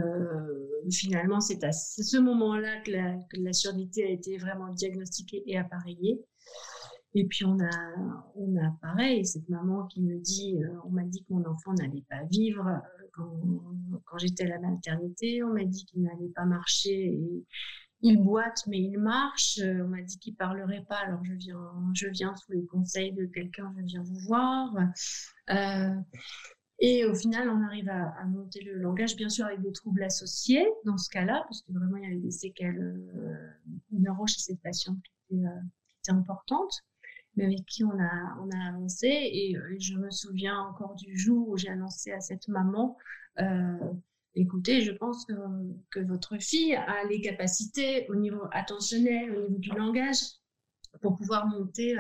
finalement, 0.93 1.41
c'est 1.41 1.65
à 1.65 1.73
ce 1.73 2.19
moment-là 2.19 2.81
que 2.83 2.91
la, 2.91 3.15
que 3.31 3.41
la 3.41 3.53
surdité 3.53 4.05
a 4.05 4.11
été 4.11 4.37
vraiment 4.37 4.69
diagnostiquée 4.69 5.43
et 5.47 5.57
appareillée. 5.57 6.21
Et 7.15 7.27
puis 7.27 7.45
on 7.45 7.59
a, 7.59 8.25
on 8.37 8.57
a 8.57 8.71
pareil, 8.81 9.27
cette 9.27 9.49
maman 9.49 9.87
qui 9.87 10.01
me 10.01 10.19
dit, 10.19 10.63
euh, 10.63 10.69
on 10.85 10.91
m'a 10.91 11.03
dit 11.03 11.25
que 11.25 11.33
mon 11.33 11.45
enfant 11.45 11.73
n'allait 11.75 12.05
pas 12.09 12.23
vivre 12.31 12.67
euh, 12.69 13.07
quand, 13.13 13.41
quand 14.05 14.19
j'étais 14.19 14.45
à 14.45 14.49
la 14.49 14.61
maternité, 14.61 15.43
on 15.43 15.53
m'a 15.53 15.65
dit 15.65 15.85
qu'il 15.87 16.03
n'allait 16.03 16.29
pas 16.29 16.45
marcher. 16.45 17.07
Et 17.07 17.45
il 18.03 18.23
boite 18.23 18.65
mais 18.69 18.81
il 18.81 18.99
marche. 18.99 19.59
Euh, 19.59 19.85
on 19.85 19.89
m'a 19.89 20.03
dit 20.03 20.19
qu'il 20.21 20.37
parlerait 20.37 20.85
pas, 20.89 20.99
alors 20.99 21.25
je 21.25 21.33
viens, 21.33 21.73
je 21.95 22.07
viens 22.09 22.35
sous 22.37 22.53
les 22.53 22.65
conseils 22.67 23.13
de 23.13 23.27
quelqu'un, 23.27 23.75
je 23.77 23.83
viens 23.83 24.03
vous 24.03 24.21
voir. 24.21 24.73
Et 26.83 27.05
au 27.05 27.15
final, 27.15 27.51
on 27.51 27.63
arrive 27.63 27.91
à, 27.91 28.25
monter 28.25 28.63
le 28.63 28.79
langage, 28.79 29.15
bien 29.15 29.29
sûr 29.29 29.45
avec 29.45 29.61
des 29.61 29.73
troubles 29.73 30.03
associés 30.03 30.67
dans 30.87 30.97
ce 30.97 31.11
cas-là, 31.11 31.43
parce 31.47 31.61
que 31.61 31.73
vraiment 31.73 31.99
il 31.99 32.05
y 32.05 32.07
avait 32.07 32.17
des 32.17 32.31
séquelles 32.31 32.81
euh, 32.81 33.51
neuro 33.91 34.27
chez 34.27 34.41
cette 34.41 34.63
patiente 34.63 35.03
qui 35.29 35.37
étaient 35.37 36.13
importantes 36.13 36.83
mais 37.37 37.45
avec 37.45 37.65
qui 37.67 37.85
on 37.85 37.99
a, 37.99 38.39
on 38.41 38.51
a 38.51 38.69
avancé. 38.69 39.09
Et, 39.09 39.57
euh, 39.57 39.77
je 39.79 39.95
me 39.95 40.11
souviens 40.11 40.59
encore 40.59 40.95
du 40.97 41.19
jour 41.19 41.49
où 41.49 41.57
j'ai 41.57 41.69
annoncé 41.69 42.13
à 42.13 42.21
cette 42.21 42.49
maman, 42.49 42.97
euh, 43.41 43.93
écoutez, 44.35 44.83
je 44.83 44.93
pense 44.93 45.25
que, 45.25 45.35
que, 45.91 46.01
votre 46.01 46.39
fille 46.39 46.75
a 46.75 47.05
les 47.09 47.21
capacités 47.21 48.07
au 48.09 48.17
niveau 48.17 48.43
attentionnel, 48.53 49.37
au 49.37 49.43
niveau 49.43 49.59
du 49.59 49.71
langage, 49.71 50.19
pour 51.01 51.17
pouvoir 51.17 51.47
monter 51.47 51.97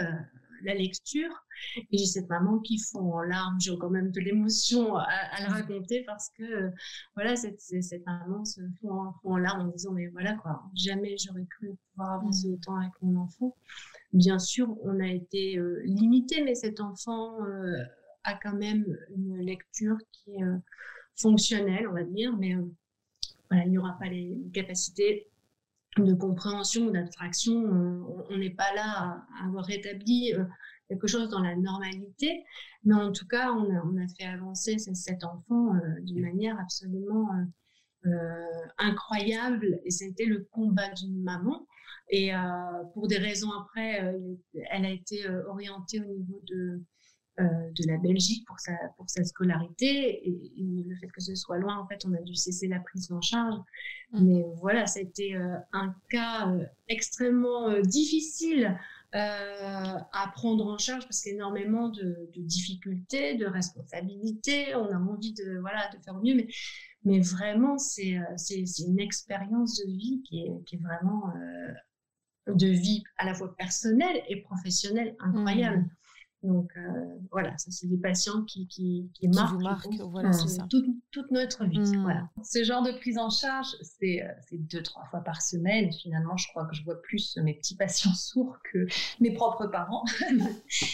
la 0.62 0.74
lecture. 0.74 1.30
Et 1.76 1.98
j'ai 1.98 2.06
cette 2.06 2.28
maman 2.28 2.58
qui 2.60 2.78
fond 2.78 3.12
en 3.12 3.22
larmes, 3.22 3.60
j'ai 3.60 3.76
quand 3.78 3.90
même 3.90 4.10
de 4.10 4.20
l'émotion 4.20 4.96
à, 4.96 5.04
à, 5.04 5.46
le 5.46 5.52
raconter 5.52 6.02
parce 6.04 6.30
que, 6.30 6.70
voilà, 7.14 7.36
cette, 7.36 7.60
cette 7.60 8.06
maman 8.06 8.44
se 8.44 8.60
fond 8.80 8.90
en, 8.90 9.14
en, 9.24 9.36
larmes 9.36 9.68
en 9.68 9.72
disant, 9.72 9.92
mais 9.92 10.06
voilà 10.08 10.34
quoi, 10.34 10.62
jamais 10.74 11.16
j'aurais 11.18 11.46
cru 11.46 11.76
pouvoir 11.90 12.12
avancer 12.12 12.48
mmh. 12.48 12.52
autant 12.54 12.76
avec 12.76 12.92
mon 13.02 13.20
enfant. 13.20 13.54
Bien 14.12 14.38
sûr, 14.38 14.74
on 14.82 14.98
a 15.00 15.06
été 15.06 15.56
euh, 15.58 15.82
limité, 15.84 16.42
mais 16.42 16.54
cet 16.54 16.80
enfant 16.80 17.44
euh, 17.44 17.76
a 18.24 18.34
quand 18.34 18.54
même 18.54 18.84
une 19.14 19.38
lecture 19.38 19.96
qui 20.10 20.32
est 20.32 20.42
euh, 20.42 20.56
fonctionnelle, 21.16 21.86
on 21.88 21.92
va 21.92 22.02
dire, 22.02 22.36
mais 22.36 22.54
voilà, 23.48 23.64
il 23.64 23.70
n'y 23.70 23.78
aura 23.78 23.96
pas 23.98 24.06
les 24.06 24.36
capacités 24.52 25.28
de 25.98 26.14
compréhension 26.14 26.86
ou 26.86 26.90
d'abstraction. 26.90 27.54
on 28.30 28.38
n'est 28.38 28.54
pas 28.54 28.72
là 28.74 29.24
à, 29.40 29.46
avoir 29.46 29.64
rétabli 29.64 30.32
quelque 30.88 31.06
chose 31.06 31.28
dans 31.28 31.40
la 31.40 31.56
normalité, 31.56 32.44
mais 32.84 32.94
en 32.94 33.12
tout 33.12 33.26
cas, 33.26 33.52
on 33.52 33.64
a, 33.70 33.82
on 33.84 33.96
a 33.96 34.06
fait 34.18 34.26
avancer 34.26 34.78
cet 34.78 35.24
enfant 35.24 35.72
d'une 36.02 36.20
manière 36.20 36.58
absolument 36.60 37.28
incroyable, 38.78 39.80
et 39.84 39.90
c'était 39.90 40.26
le 40.26 40.46
combat 40.52 40.90
d'une 40.90 41.22
maman. 41.22 41.66
Et 42.10 42.34
euh, 42.34 42.38
pour 42.92 43.06
des 43.06 43.18
raisons 43.18 43.52
après, 43.52 44.04
euh, 44.04 44.18
elle 44.70 44.84
a 44.84 44.90
été 44.90 45.26
euh, 45.26 45.46
orientée 45.46 46.00
au 46.00 46.04
niveau 46.04 46.40
de, 46.48 46.82
de 47.38 47.86
la 47.86 47.96
Belgique 47.98 48.46
pour 48.46 48.58
sa, 48.60 48.72
pour 48.96 49.08
sa 49.08 49.24
scolarité. 49.24 50.28
Et, 50.28 50.84
le 50.86 50.96
fait 50.96 51.08
que 51.08 51.20
ce 51.20 51.34
soit 51.34 51.58
loin, 51.58 51.78
en 51.78 51.86
fait, 51.86 52.04
on 52.06 52.12
a 52.14 52.20
dû 52.22 52.34
cesser 52.34 52.68
la 52.68 52.80
prise 52.80 53.10
en 53.12 53.20
charge. 53.20 53.56
Mmh. 54.12 54.24
Mais 54.24 54.44
voilà, 54.56 54.86
ça 54.86 55.00
a 55.00 55.02
été 55.02 55.34
un 55.72 55.94
cas 56.10 56.52
extrêmement 56.88 57.80
difficile 57.80 58.76
à 59.12 60.32
prendre 60.34 60.66
en 60.66 60.78
charge 60.78 61.04
parce 61.04 61.22
qu'énormément 61.22 61.88
de, 61.88 62.30
de, 62.34 62.42
difficultés, 62.42 63.36
de 63.36 63.46
responsabilités. 63.46 64.74
On 64.74 64.92
a 64.92 64.98
envie 64.98 65.32
de, 65.32 65.58
voilà, 65.60 65.88
de 65.94 66.02
faire 66.02 66.14
mieux, 66.14 66.34
mais, 66.34 66.48
mais 67.04 67.20
vraiment, 67.20 67.78
c'est 67.78 68.18
une 68.78 69.00
expérience 69.00 69.78
de 69.78 69.90
vie 69.90 70.22
qui 70.28 70.40
est, 70.40 70.64
qui 70.66 70.76
est 70.76 70.80
vraiment 70.82 71.32
de 72.46 72.66
vie 72.66 73.02
à 73.18 73.26
la 73.26 73.34
fois 73.34 73.54
personnelle 73.56 74.22
et 74.28 74.42
professionnelle 74.42 75.14
incroyable. 75.20 75.78
Mmh. 75.78 75.90
Donc 76.42 76.70
euh, 76.76 77.18
voilà, 77.30 77.56
ça 77.58 77.70
c'est 77.70 77.86
des 77.86 77.98
patients 77.98 78.42
qui, 78.44 78.66
qui, 78.66 79.10
qui, 79.12 79.28
marquent, 79.28 79.60
voilà, 80.10 80.30
toute, 80.70 80.86
toute, 81.10 81.30
notre 81.30 81.66
vie. 81.66 81.78
Mmh. 81.78 82.02
Voilà. 82.02 82.30
Ce 82.42 82.64
genre 82.64 82.82
de 82.82 82.92
prise 82.92 83.18
en 83.18 83.28
charge, 83.28 83.68
c'est 83.82 84.22
euh, 84.22 84.32
deux, 84.52 84.82
trois 84.82 85.04
fois 85.06 85.20
par 85.20 85.42
semaine. 85.42 85.92
Finalement, 85.92 86.38
je 86.38 86.48
crois 86.48 86.64
que 86.64 86.74
je 86.74 86.82
vois 86.82 87.00
plus 87.02 87.36
mes 87.42 87.54
petits 87.54 87.76
patients 87.76 88.14
sourds 88.14 88.56
que 88.72 88.86
mes 89.20 89.32
propres 89.34 89.66
parents. 89.66 90.04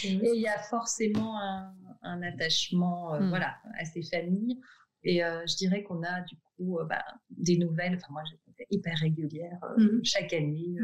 et 0.03 0.31
il 0.33 0.41
y 0.41 0.49
a 0.49 0.59
forcément 0.59 1.39
un, 1.39 1.73
un 2.01 2.21
attachement 2.23 3.13
euh, 3.13 3.21
mmh. 3.21 3.29
voilà, 3.29 3.55
à 3.79 3.85
ces 3.85 4.03
familles. 4.03 4.59
Et 5.03 5.19
je 5.19 5.55
dirais 5.55 5.83
qu'on 5.83 6.03
a 6.03 6.21
du 6.21 6.35
coup 6.35 6.79
bah, 6.89 7.05
des 7.29 7.57
nouvelles. 7.57 7.95
Enfin, 7.95 8.07
moi, 8.11 8.23
hyper 8.71 8.97
régulière 8.97 9.57
mmh. 9.77 10.03
chaque 10.03 10.33
année, 10.33 10.75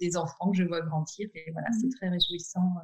des 0.00 0.16
enfants 0.16 0.52
que 0.52 0.56
je 0.56 0.64
vois 0.64 0.80
grandir. 0.80 1.28
Et 1.34 1.50
voilà, 1.52 1.68
c'est 1.78 1.90
très 1.90 2.08
réjouissant 2.08 2.76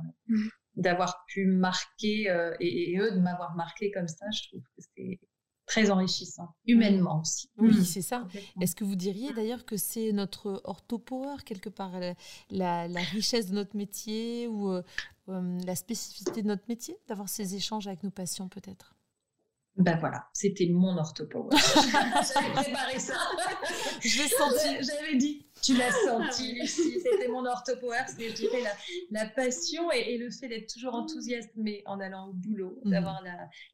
d'avoir 0.77 1.25
pu 1.27 1.47
marquer 1.47 2.25
et, 2.61 2.99
eux 2.99 3.13
de 3.13 3.19
m'avoir 3.19 3.55
marqué 3.57 3.91
comme 3.91 4.09
ça. 4.09 4.27
Je 4.31 4.49
trouve 4.49 4.63
que 4.63 4.83
c'est 4.97 5.21
très 5.67 5.91
enrichissant, 5.91 6.55
humainement 6.67 7.21
aussi. 7.21 7.51
Oui, 7.59 7.85
c'est 7.85 8.03
ça. 8.03 8.27
Est-ce 8.61 8.77
que 8.77 8.85
vous 8.85 8.95
diriez 8.95 9.33
d'ailleurs 9.33 9.65
que 9.65 9.77
c'est 9.77 10.13
notre 10.13 10.61
orthopower, 10.65 11.39
quelque 11.45 11.71
part, 11.71 11.99
la, 12.51 12.89
la, 12.89 13.01
richesse 13.01 13.47
de 13.47 13.55
notre 13.55 13.77
métier 13.77 14.47
ou 14.49 14.71
la 15.27 15.75
spécificité 15.75 16.43
de 16.43 16.49
notre 16.49 16.65
métier, 16.69 16.97
d'avoir 17.09 17.29
ces 17.29 17.57
échanges 17.57 17.87
avec 17.89 18.03
nos 18.05 18.11
patients 18.11 18.49
peut-être? 18.49 18.97
Ben 19.77 19.99
voilà, 19.99 20.27
c'était 20.33 20.69
mon 20.69 20.97
orthopower. 20.97 21.51
J'avais 21.55 22.53
préparé 22.55 22.99
ça. 22.99 23.15
Je 24.01 24.23
l'ai 24.23 24.29
senti. 24.29 24.83
J'avais 24.83 25.17
dit, 25.17 25.46
tu 25.67 25.77
l'as 25.77 25.91
senti, 25.91 26.55
Lucie. 26.55 27.01
C'était 27.01 27.29
mon 27.29 27.45
orthopower. 27.45 28.05
C'était, 28.07 28.31
je 28.31 28.35
dirais, 28.35 28.63
la, 29.11 29.27
passion 29.27 29.91
et, 29.91 30.17
le 30.17 30.31
fait 30.31 30.49
d'être 30.49 30.73
toujours 30.73 30.95
enthousiaste, 30.95 31.51
mais 31.57 31.83
en 31.87 31.99
allant 32.01 32.29
au 32.29 32.33
boulot, 32.33 32.81
mm. 32.85 32.91
d'avoir 32.91 33.23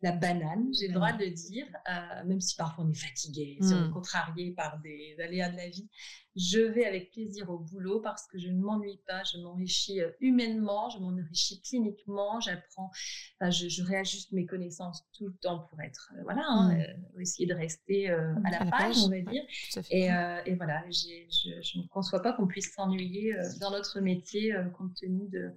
la, 0.02 0.12
banane, 0.12 0.68
j'ai 0.78 0.88
le 0.88 0.94
droit 0.94 1.12
de 1.12 1.24
le 1.24 1.30
dire, 1.30 1.66
euh, 1.88 2.24
même 2.24 2.40
si 2.40 2.56
parfois 2.56 2.84
on 2.84 2.90
est 2.90 2.98
fatigué, 2.98 3.58
si 3.60 3.74
on 3.74 3.84
est 3.84 3.88
mm. 3.88 3.92
contrarié 3.92 4.52
par 4.52 4.80
des 4.80 5.16
aléas 5.20 5.50
de 5.50 5.56
la 5.56 5.68
vie 5.68 5.88
je 6.36 6.60
vais 6.60 6.84
avec 6.84 7.10
plaisir 7.10 7.50
au 7.50 7.58
boulot 7.58 8.00
parce 8.00 8.26
que 8.26 8.38
je 8.38 8.48
ne 8.48 8.60
m'ennuie 8.60 9.00
pas, 9.06 9.22
je 9.24 9.38
m'enrichis 9.38 10.00
euh, 10.00 10.10
humainement, 10.20 10.88
je 10.90 10.98
m'enrichis 10.98 11.60
cliniquement, 11.60 12.40
j'apprends, 12.40 12.90
je, 13.40 13.82
réajuste 13.82 14.32
mes 14.32 14.46
connaissances 14.46 15.04
tout 15.12 15.26
le 15.26 15.34
temps 15.34 15.66
pour 15.70 15.80
être, 15.80 16.12
euh, 16.16 16.22
voilà, 16.22 16.44
hein, 16.46 16.78
euh, 16.78 17.20
essayer 17.20 17.46
de 17.46 17.54
rester 17.54 18.08
à, 18.08 18.50
la 18.50 18.64
page, 18.66 18.96
on 19.04 19.10
va 19.10 19.20
dire. 19.20 19.42
et, 19.90 20.06
et, 20.50 20.54
voilà, 20.54 20.82
je, 20.90 21.80
ne 21.82 21.88
conçois 21.88 22.20
pas 22.20 22.32
qu'on 22.32 22.46
puisse 22.46 22.72
s'ennuyer 22.74 23.36
dans 23.60 23.70
notre 23.70 24.00
métier 24.00 24.54
compte 24.76 24.94
tenu 24.94 25.28
de, 25.28 25.50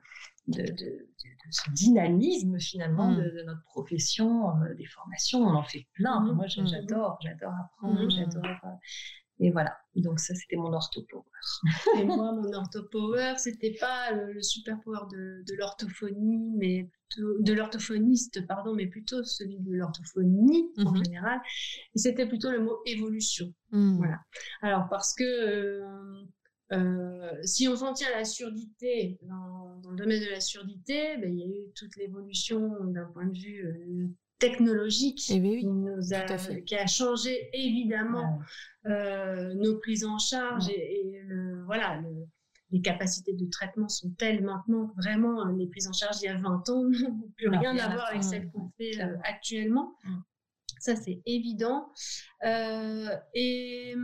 de, 0.47 0.63
de, 0.63 1.07
ce 1.51 1.69
dynamisme 1.71 2.59
finalement 2.59 3.11
mmh. 3.11 3.17
de, 3.17 3.43
notre 3.45 3.63
profession, 3.65 4.51
des 4.77 4.85
formations, 4.85 5.39
on 5.39 5.55
en 5.55 5.63
fait 5.63 5.85
plein. 5.93 6.19
Moi, 6.33 6.47
j'adore, 6.47 7.19
j'adore 7.21 7.53
apprendre, 7.53 8.09
j'adore 8.09 8.43
et 9.39 9.51
voilà. 9.51 9.77
Donc 9.95 10.19
ça, 10.19 10.33
c'était 10.33 10.55
mon 10.55 10.71
orthopower. 10.71 11.23
Et 11.97 12.03
moi, 12.03 12.31
mon 12.31 12.53
orthopower, 12.53 13.33
c'était 13.37 13.75
pas 13.79 14.11
le, 14.11 14.41
super 14.41 14.79
power 14.81 15.07
de, 15.11 15.43
de 15.45 15.55
l'orthophonie, 15.55 16.53
mais 16.57 16.89
plutôt, 17.09 17.41
de 17.41 17.53
l'orthophoniste, 17.53 18.45
pardon, 18.47 18.73
mais 18.73 18.87
plutôt 18.87 19.23
celui 19.23 19.59
de 19.59 19.73
l'orthophonie 19.73 20.71
en 20.77 20.91
mhm. 20.91 21.03
général. 21.03 21.39
Et 21.95 21.99
c'était 21.99 22.27
plutôt 22.27 22.51
le 22.51 22.61
mot 22.61 22.79
évolution. 22.85 23.53
Mhm. 23.71 23.97
Voilà. 23.97 24.19
Alors 24.61 24.87
parce 24.89 25.13
que 25.13 25.23
euh, 25.23 26.23
euh, 26.71 27.31
si 27.43 27.67
on 27.67 27.75
s'en 27.75 27.93
tient 27.93 28.07
à 28.13 28.17
la 28.17 28.25
surdité, 28.25 29.19
dans, 29.23 29.81
le 29.91 29.97
domaine 29.97 30.23
de 30.23 30.29
la 30.29 30.39
surdité, 30.39 31.17
ben, 31.17 31.37
il 31.37 31.39
y 31.39 31.43
a 31.43 31.47
eu 31.47 31.71
toute 31.75 31.95
l'évolution 31.97 32.85
d'un 32.85 33.05
point 33.05 33.27
de 33.27 33.37
vue 33.37 33.65
euh, 33.67 34.07
technologique 34.39 35.21
eh 35.29 35.41
qui, 35.59 35.67
nous 35.67 36.13
a, 36.13 36.61
qui 36.61 36.75
a 36.75 36.87
changé 36.87 37.49
évidemment 37.53 38.39
euh, 38.85 39.53
nos 39.55 39.77
prises 39.79 40.05
en 40.05 40.17
charge 40.17 40.69
et, 40.69 41.21
le, 41.25 41.63
voilà, 41.65 42.01
les 42.71 42.81
capacités 42.81 43.33
de 43.33 43.49
traitement 43.49 43.87
sont 43.87 44.11
telles 44.17 44.43
maintenant 44.43 44.87
que 44.87 45.01
vraiment 45.01 45.45
les 45.45 45.67
prises 45.67 45.87
en 45.87 45.93
charge 45.93 46.17
il 46.21 46.25
y 46.25 46.29
a 46.29 46.37
20 46.37 46.69
ans 46.69 46.83
n'ont 46.83 47.31
plus 47.37 47.49
rien 47.49 47.77
à 47.77 47.93
voir 47.93 48.07
avec 48.09 48.23
celles 48.23 48.49
qu'on 48.51 48.69
fait 48.77 49.01
euh, 49.01 49.15
actuellement. 49.23 49.95
Ça, 50.85 50.95
c'est 50.95 51.19
évident. 51.25 51.91
Euh, 52.45 53.07
et, 53.33 53.95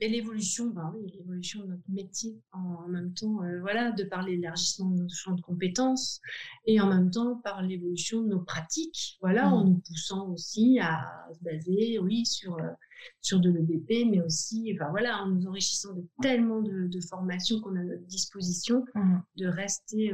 et 0.00 0.08
l'évolution, 0.08 0.66
bah 0.70 0.92
oui, 0.92 1.08
l'évolution 1.16 1.60
de 1.60 1.66
notre 1.66 1.88
métier 1.88 2.42
en, 2.50 2.88
même 2.88 3.14
temps, 3.14 3.44
euh, 3.44 3.60
voilà, 3.60 3.92
de 3.92 4.02
par 4.02 4.24
l'élargissement 4.24 4.90
de 4.90 5.02
nos 5.02 5.08
champs 5.08 5.36
de 5.36 5.40
compétences 5.40 6.20
et 6.66 6.80
en 6.80 6.88
même 6.88 7.12
temps 7.12 7.36
par 7.44 7.62
l'évolution 7.62 8.22
de 8.22 8.26
nos 8.26 8.40
pratiques, 8.40 9.18
voilà, 9.20 9.48
en 9.48 9.62
mmh. 9.62 9.68
nous 9.68 9.82
poussant 9.86 10.28
aussi 10.30 10.80
à 10.80 11.28
se 11.32 11.44
baser, 11.44 12.00
oui, 12.00 12.26
sur, 12.26 12.56
euh, 12.56 12.72
sur 13.20 13.38
de 13.38 13.48
l'EBP, 13.48 14.10
mais 14.10 14.20
aussi, 14.20 14.74
enfin 14.74 14.90
voilà, 14.90 15.22
en 15.22 15.28
nous 15.28 15.46
enrichissant 15.46 15.94
de 15.94 16.04
tellement 16.22 16.60
de, 16.60 16.88
de 16.88 17.00
formations 17.08 17.60
qu'on 17.60 17.76
a 17.76 17.80
à 17.82 17.84
notre 17.84 18.06
disposition, 18.06 18.84
mmh. 18.96 19.18
de 19.36 19.46
rester, 19.46 20.12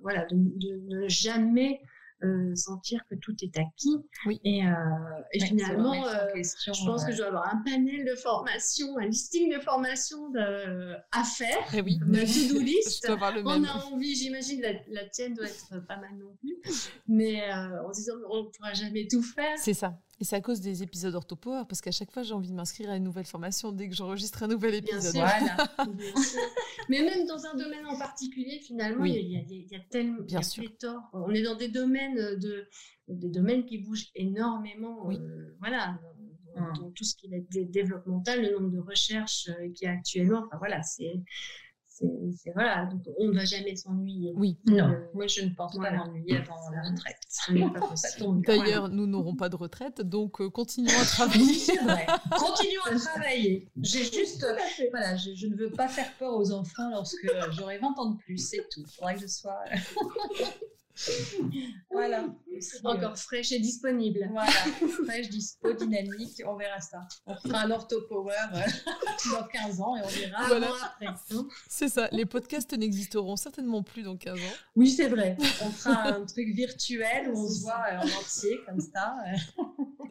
voilà, 0.00 0.24
de, 0.24 0.34
de 0.34 0.80
ne 0.88 1.08
jamais 1.08 1.82
euh, 2.24 2.54
sentir 2.54 3.00
que 3.10 3.14
tout 3.14 3.34
est 3.42 3.58
acquis. 3.58 3.96
Oui. 4.24 4.40
Et, 4.44 4.66
euh, 4.66 4.72
et 5.32 5.40
finalement, 5.40 6.06
euh, 6.06 6.26
je 6.34 6.84
pense 6.84 7.04
que 7.04 7.12
je 7.12 7.18
dois 7.18 7.26
avoir 7.26 7.54
un 7.54 7.62
panel 7.64 8.06
de 8.06 8.14
formation, 8.14 8.96
un 8.98 9.06
listing 9.06 9.54
de 9.54 9.60
formation 9.60 10.30
de, 10.30 10.94
à 11.12 11.24
faire, 11.24 11.66
eh 11.74 11.82
oui. 11.82 11.98
de 11.98 12.48
to-do 12.48 12.60
list. 12.64 13.06
on 13.10 13.64
a 13.64 13.84
envie, 13.84 14.14
j'imagine, 14.14 14.62
la, 14.62 14.72
la, 14.88 15.08
tienne 15.08 15.34
doit 15.34 15.46
être 15.46 15.86
pas 15.86 15.98
mal 15.98 16.16
non 16.18 16.34
plus, 16.40 16.56
mais 17.06 17.42
en 17.52 17.92
se 17.92 18.00
disant 18.00 18.14
on 18.30 18.44
ne 18.44 18.48
pourra 18.48 18.72
jamais 18.72 19.06
tout 19.06 19.22
faire. 19.22 19.58
C'est 19.58 19.74
ça. 19.74 19.98
Et 20.18 20.24
c'est 20.24 20.36
à 20.36 20.40
cause 20.40 20.60
des 20.62 20.82
épisodes 20.82 21.14
orthopower, 21.14 21.64
parce 21.68 21.82
qu'à 21.82 21.90
chaque 21.90 22.10
fois, 22.10 22.22
j'ai 22.22 22.32
envie 22.32 22.48
de 22.48 22.54
m'inscrire 22.54 22.88
à 22.88 22.96
une 22.96 23.04
nouvelle 23.04 23.26
formation 23.26 23.70
dès 23.70 23.88
que 23.88 23.94
j'enregistre 23.94 24.42
un 24.42 24.48
nouvel 24.48 24.74
épisode. 24.76 25.12
Bien 25.12 26.22
sûr. 26.22 26.40
Mais 26.88 27.02
même 27.02 27.26
dans 27.26 27.44
un 27.44 27.54
domaine 27.54 27.84
en 27.86 27.98
particulier, 27.98 28.58
finalement, 28.60 29.04
il, 29.04 29.12
y 29.12 29.36
a, 29.36 29.40
il, 29.40 29.66
y 29.70 29.76
a, 29.76 29.80
tellement 29.90 30.22
Bien 30.22 30.42
sûr. 30.42 30.64
On 31.12 31.30
est 31.32 31.42
dans 31.42 31.56
des 31.56 31.68
domaines, 31.68 32.38
de, 32.38 32.66
des 33.08 33.28
domaines 33.28 33.66
qui 33.66 33.78
bougent 33.78 34.10
énormément. 34.14 35.06
Oui. 35.06 35.16
Euh, 35.16 35.54
voilà. 35.58 35.98
Dans, 36.56 36.90
tout 36.92 37.04
ce 37.04 37.14
qui 37.16 37.28
est 37.34 37.64
développemental, 37.66 38.40
le 38.40 38.52
nombre 38.52 38.70
de 38.70 38.78
recherches 38.78 39.50
euh, 39.50 39.70
qu'il 39.74 39.86
y 39.86 39.90
a 39.90 39.92
actuellement, 39.92 40.44
enfin 40.46 40.56
voilà, 40.56 40.82
c'est 40.82 41.22
c'est 41.98 42.52
voilà, 42.52 42.86
donc 42.86 43.02
on 43.18 43.28
ne 43.28 43.34
va 43.34 43.44
jamais 43.44 43.74
s'ennuyer. 43.74 44.32
Oui. 44.36 44.58
Non, 44.66 44.94
moi 45.14 45.26
je 45.26 45.42
ne 45.42 45.50
pense 45.50 45.76
pas 45.78 45.90
m'ennuyer 45.90 46.38
avant 46.38 46.56
la 46.70 46.82
retraite. 46.90 47.20
D'ailleurs, 48.46 48.88
nous 48.88 49.06
n'aurons 49.06 49.34
pas 49.34 49.48
de 49.48 49.56
retraite, 49.56 50.02
donc 50.02 50.46
continuons 50.50 50.98
à 51.00 51.04
travailler. 51.06 51.56
continuons 52.30 52.82
à 52.90 52.98
travailler. 52.98 53.68
J'ai 53.80 54.04
juste, 54.04 54.46
voilà, 54.90 55.16
je, 55.16 55.34
je, 55.34 55.46
ne 55.46 55.56
veux 55.56 55.70
pas 55.70 55.88
faire 55.88 56.12
peur 56.18 56.36
aux 56.36 56.52
enfants 56.52 56.90
lorsque 56.90 57.26
j'aurai 57.52 57.78
20 57.78 57.98
ans 57.98 58.10
de 58.10 58.18
plus, 58.18 58.38
c'est 58.38 58.66
tout. 58.70 58.82
Il 58.86 58.94
faudrait 58.94 59.14
que 59.14 59.22
je 59.22 59.26
sois 59.26 59.58
voilà. 61.90 62.24
Encore 62.84 63.18
fraîche 63.18 63.52
et 63.52 63.58
disponible. 63.58 64.28
Voilà, 64.30 64.50
fraîche, 65.04 65.28
dispo, 65.28 65.72
dynamique, 65.72 66.42
on 66.46 66.56
verra 66.56 66.80
ça. 66.80 67.06
On 67.26 67.36
fera 67.36 67.60
un 67.60 67.70
ortho 67.70 68.00
power 68.08 68.32
euh, 68.54 68.60
dans 69.32 69.46
15 69.46 69.80
ans 69.80 69.96
et 69.96 70.00
on 70.02 70.08
verra 70.08 70.46
voilà. 70.46 70.68
après. 70.84 71.06
Hein. 71.06 71.48
C'est 71.68 71.88
ça, 71.88 72.08
les 72.12 72.24
podcasts 72.24 72.72
n'existeront 72.76 73.36
certainement 73.36 73.82
plus 73.82 74.02
dans 74.02 74.16
15 74.16 74.38
ans. 74.38 74.42
Oui, 74.74 74.90
c'est 74.90 75.08
vrai. 75.08 75.36
On 75.62 75.70
fera 75.70 76.08
un 76.08 76.24
truc 76.24 76.48
virtuel 76.54 77.30
où 77.30 77.44
on 77.44 77.48
se 77.48 77.62
voit 77.62 77.84
euh, 77.92 77.98
en 77.98 78.20
entier 78.20 78.60
comme 78.66 78.80
ça. 78.80 79.16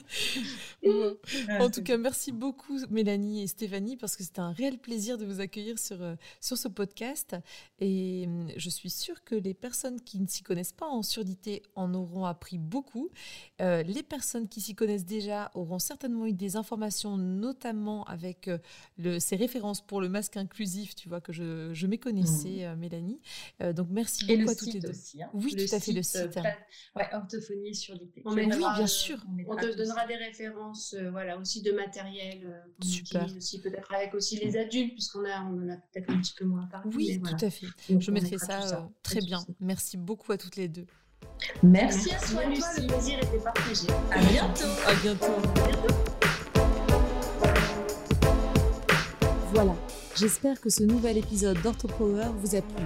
en 1.59 1.69
tout 1.69 1.83
cas, 1.83 1.97
merci 1.97 2.31
beaucoup 2.31 2.79
Mélanie 2.89 3.43
et 3.43 3.47
Stéphanie 3.47 3.97
parce 3.97 4.15
que 4.15 4.23
c'était 4.23 4.39
un 4.39 4.51
réel 4.51 4.77
plaisir 4.77 5.17
de 5.17 5.25
vous 5.25 5.39
accueillir 5.39 5.79
sur, 5.79 6.01
euh, 6.01 6.15
sur 6.41 6.57
ce 6.57 6.67
podcast. 6.67 7.35
Et 7.79 8.25
hum, 8.27 8.47
je 8.55 8.69
suis 8.69 8.89
sûre 8.89 9.23
que 9.23 9.35
les 9.35 9.53
personnes 9.53 10.01
qui 10.01 10.19
ne 10.19 10.27
s'y 10.27 10.43
connaissent 10.43 10.73
pas 10.73 10.87
en 10.87 11.03
surdité 11.03 11.63
en 11.75 11.93
auront 11.93 12.25
appris 12.25 12.57
beaucoup. 12.57 13.09
Euh, 13.61 13.83
les 13.83 14.03
personnes 14.03 14.47
qui 14.47 14.61
s'y 14.61 14.75
connaissent 14.75 15.05
déjà 15.05 15.51
auront 15.53 15.79
certainement 15.79 16.25
eu 16.25 16.33
des 16.33 16.55
informations, 16.55 17.17
notamment 17.17 18.03
avec 18.05 18.47
euh, 18.47 18.57
le, 18.97 19.19
ces 19.19 19.35
références 19.35 19.81
pour 19.81 20.01
le 20.01 20.09
masque 20.09 20.37
inclusif, 20.37 20.95
tu 20.95 21.09
vois, 21.09 21.21
que 21.21 21.33
je, 21.33 21.73
je 21.73 21.87
méconnaissais, 21.87 22.67
mmh. 22.67 22.79
Mélanie. 22.79 23.19
donc 23.73 23.87
merci 23.89 24.25
beaucoup 24.25 24.49
à 24.49 24.55
toutes 24.55 24.73
les 24.73 24.79
deux. 24.79 24.89
Aussi, 24.89 25.21
hein. 25.21 25.29
Oui, 25.33 25.55
tout 25.55 25.75
à 25.75 25.79
fait, 25.79 25.91
le 25.91 26.03
site. 26.03 26.39
Ouais, 26.95 27.07
orthophonie, 27.13 27.73
surdité. 27.75 28.21
On 28.25 28.33
oui, 28.33 28.47
bien 28.47 28.87
sûr. 28.87 29.23
On, 29.47 29.55
te 29.55 29.75
donnera 29.75 29.94
des 30.07 30.15
références, 30.15 30.93
euh, 30.93 31.09
voilà, 31.09 31.37
aussi 31.37 31.61
de 31.61 31.71
matériel 31.71 32.41
euh, 32.45 32.85
Super. 32.85 33.27
aussi 33.35 33.61
peut-être 33.61 33.93
avec 33.93 34.13
aussi 34.13 34.37
les 34.37 34.57
adultes, 34.57 34.93
puisqu'on 34.93 35.23
a, 35.25 35.41
on 35.43 35.65
en 35.65 35.69
a 35.69 35.77
peut-être 35.77 36.09
un 36.09 36.19
petit 36.19 36.33
peu 36.37 36.45
moins 36.45 36.65
parlé. 36.67 36.89
Oui, 36.95 37.21
tout 37.21 37.45
à 37.45 37.49
fait. 37.49 37.67
je 37.87 38.11
mettrai 38.11 38.37
ça, 38.37 38.61
ça, 38.61 38.79
euh, 38.79 38.87
très 39.01 39.21
bien. 39.21 39.39
Merci 39.59 39.97
beaucoup 39.97 40.31
à 40.31 40.37
toutes 40.37 40.57
les 40.57 40.67
deux. 40.67 40.85
Merci, 41.63 42.09
Merci 42.11 42.33
à 42.33 42.41
toi, 42.41 42.45
Lucie. 42.49 42.81
Le 42.81 42.87
plaisir 42.87 43.19
était 43.19 43.43
partagé. 43.43 43.87
À 44.11 44.21
bientôt. 44.21 44.65
À 44.85 44.93
bientôt. 45.01 45.25
Voilà, 49.53 49.75
j'espère 50.17 50.59
que 50.59 50.69
ce 50.69 50.83
nouvel 50.83 51.17
épisode 51.17 51.61
d'OrthoPower 51.61 52.27
vous 52.41 52.55
a 52.55 52.61
plu. 52.61 52.85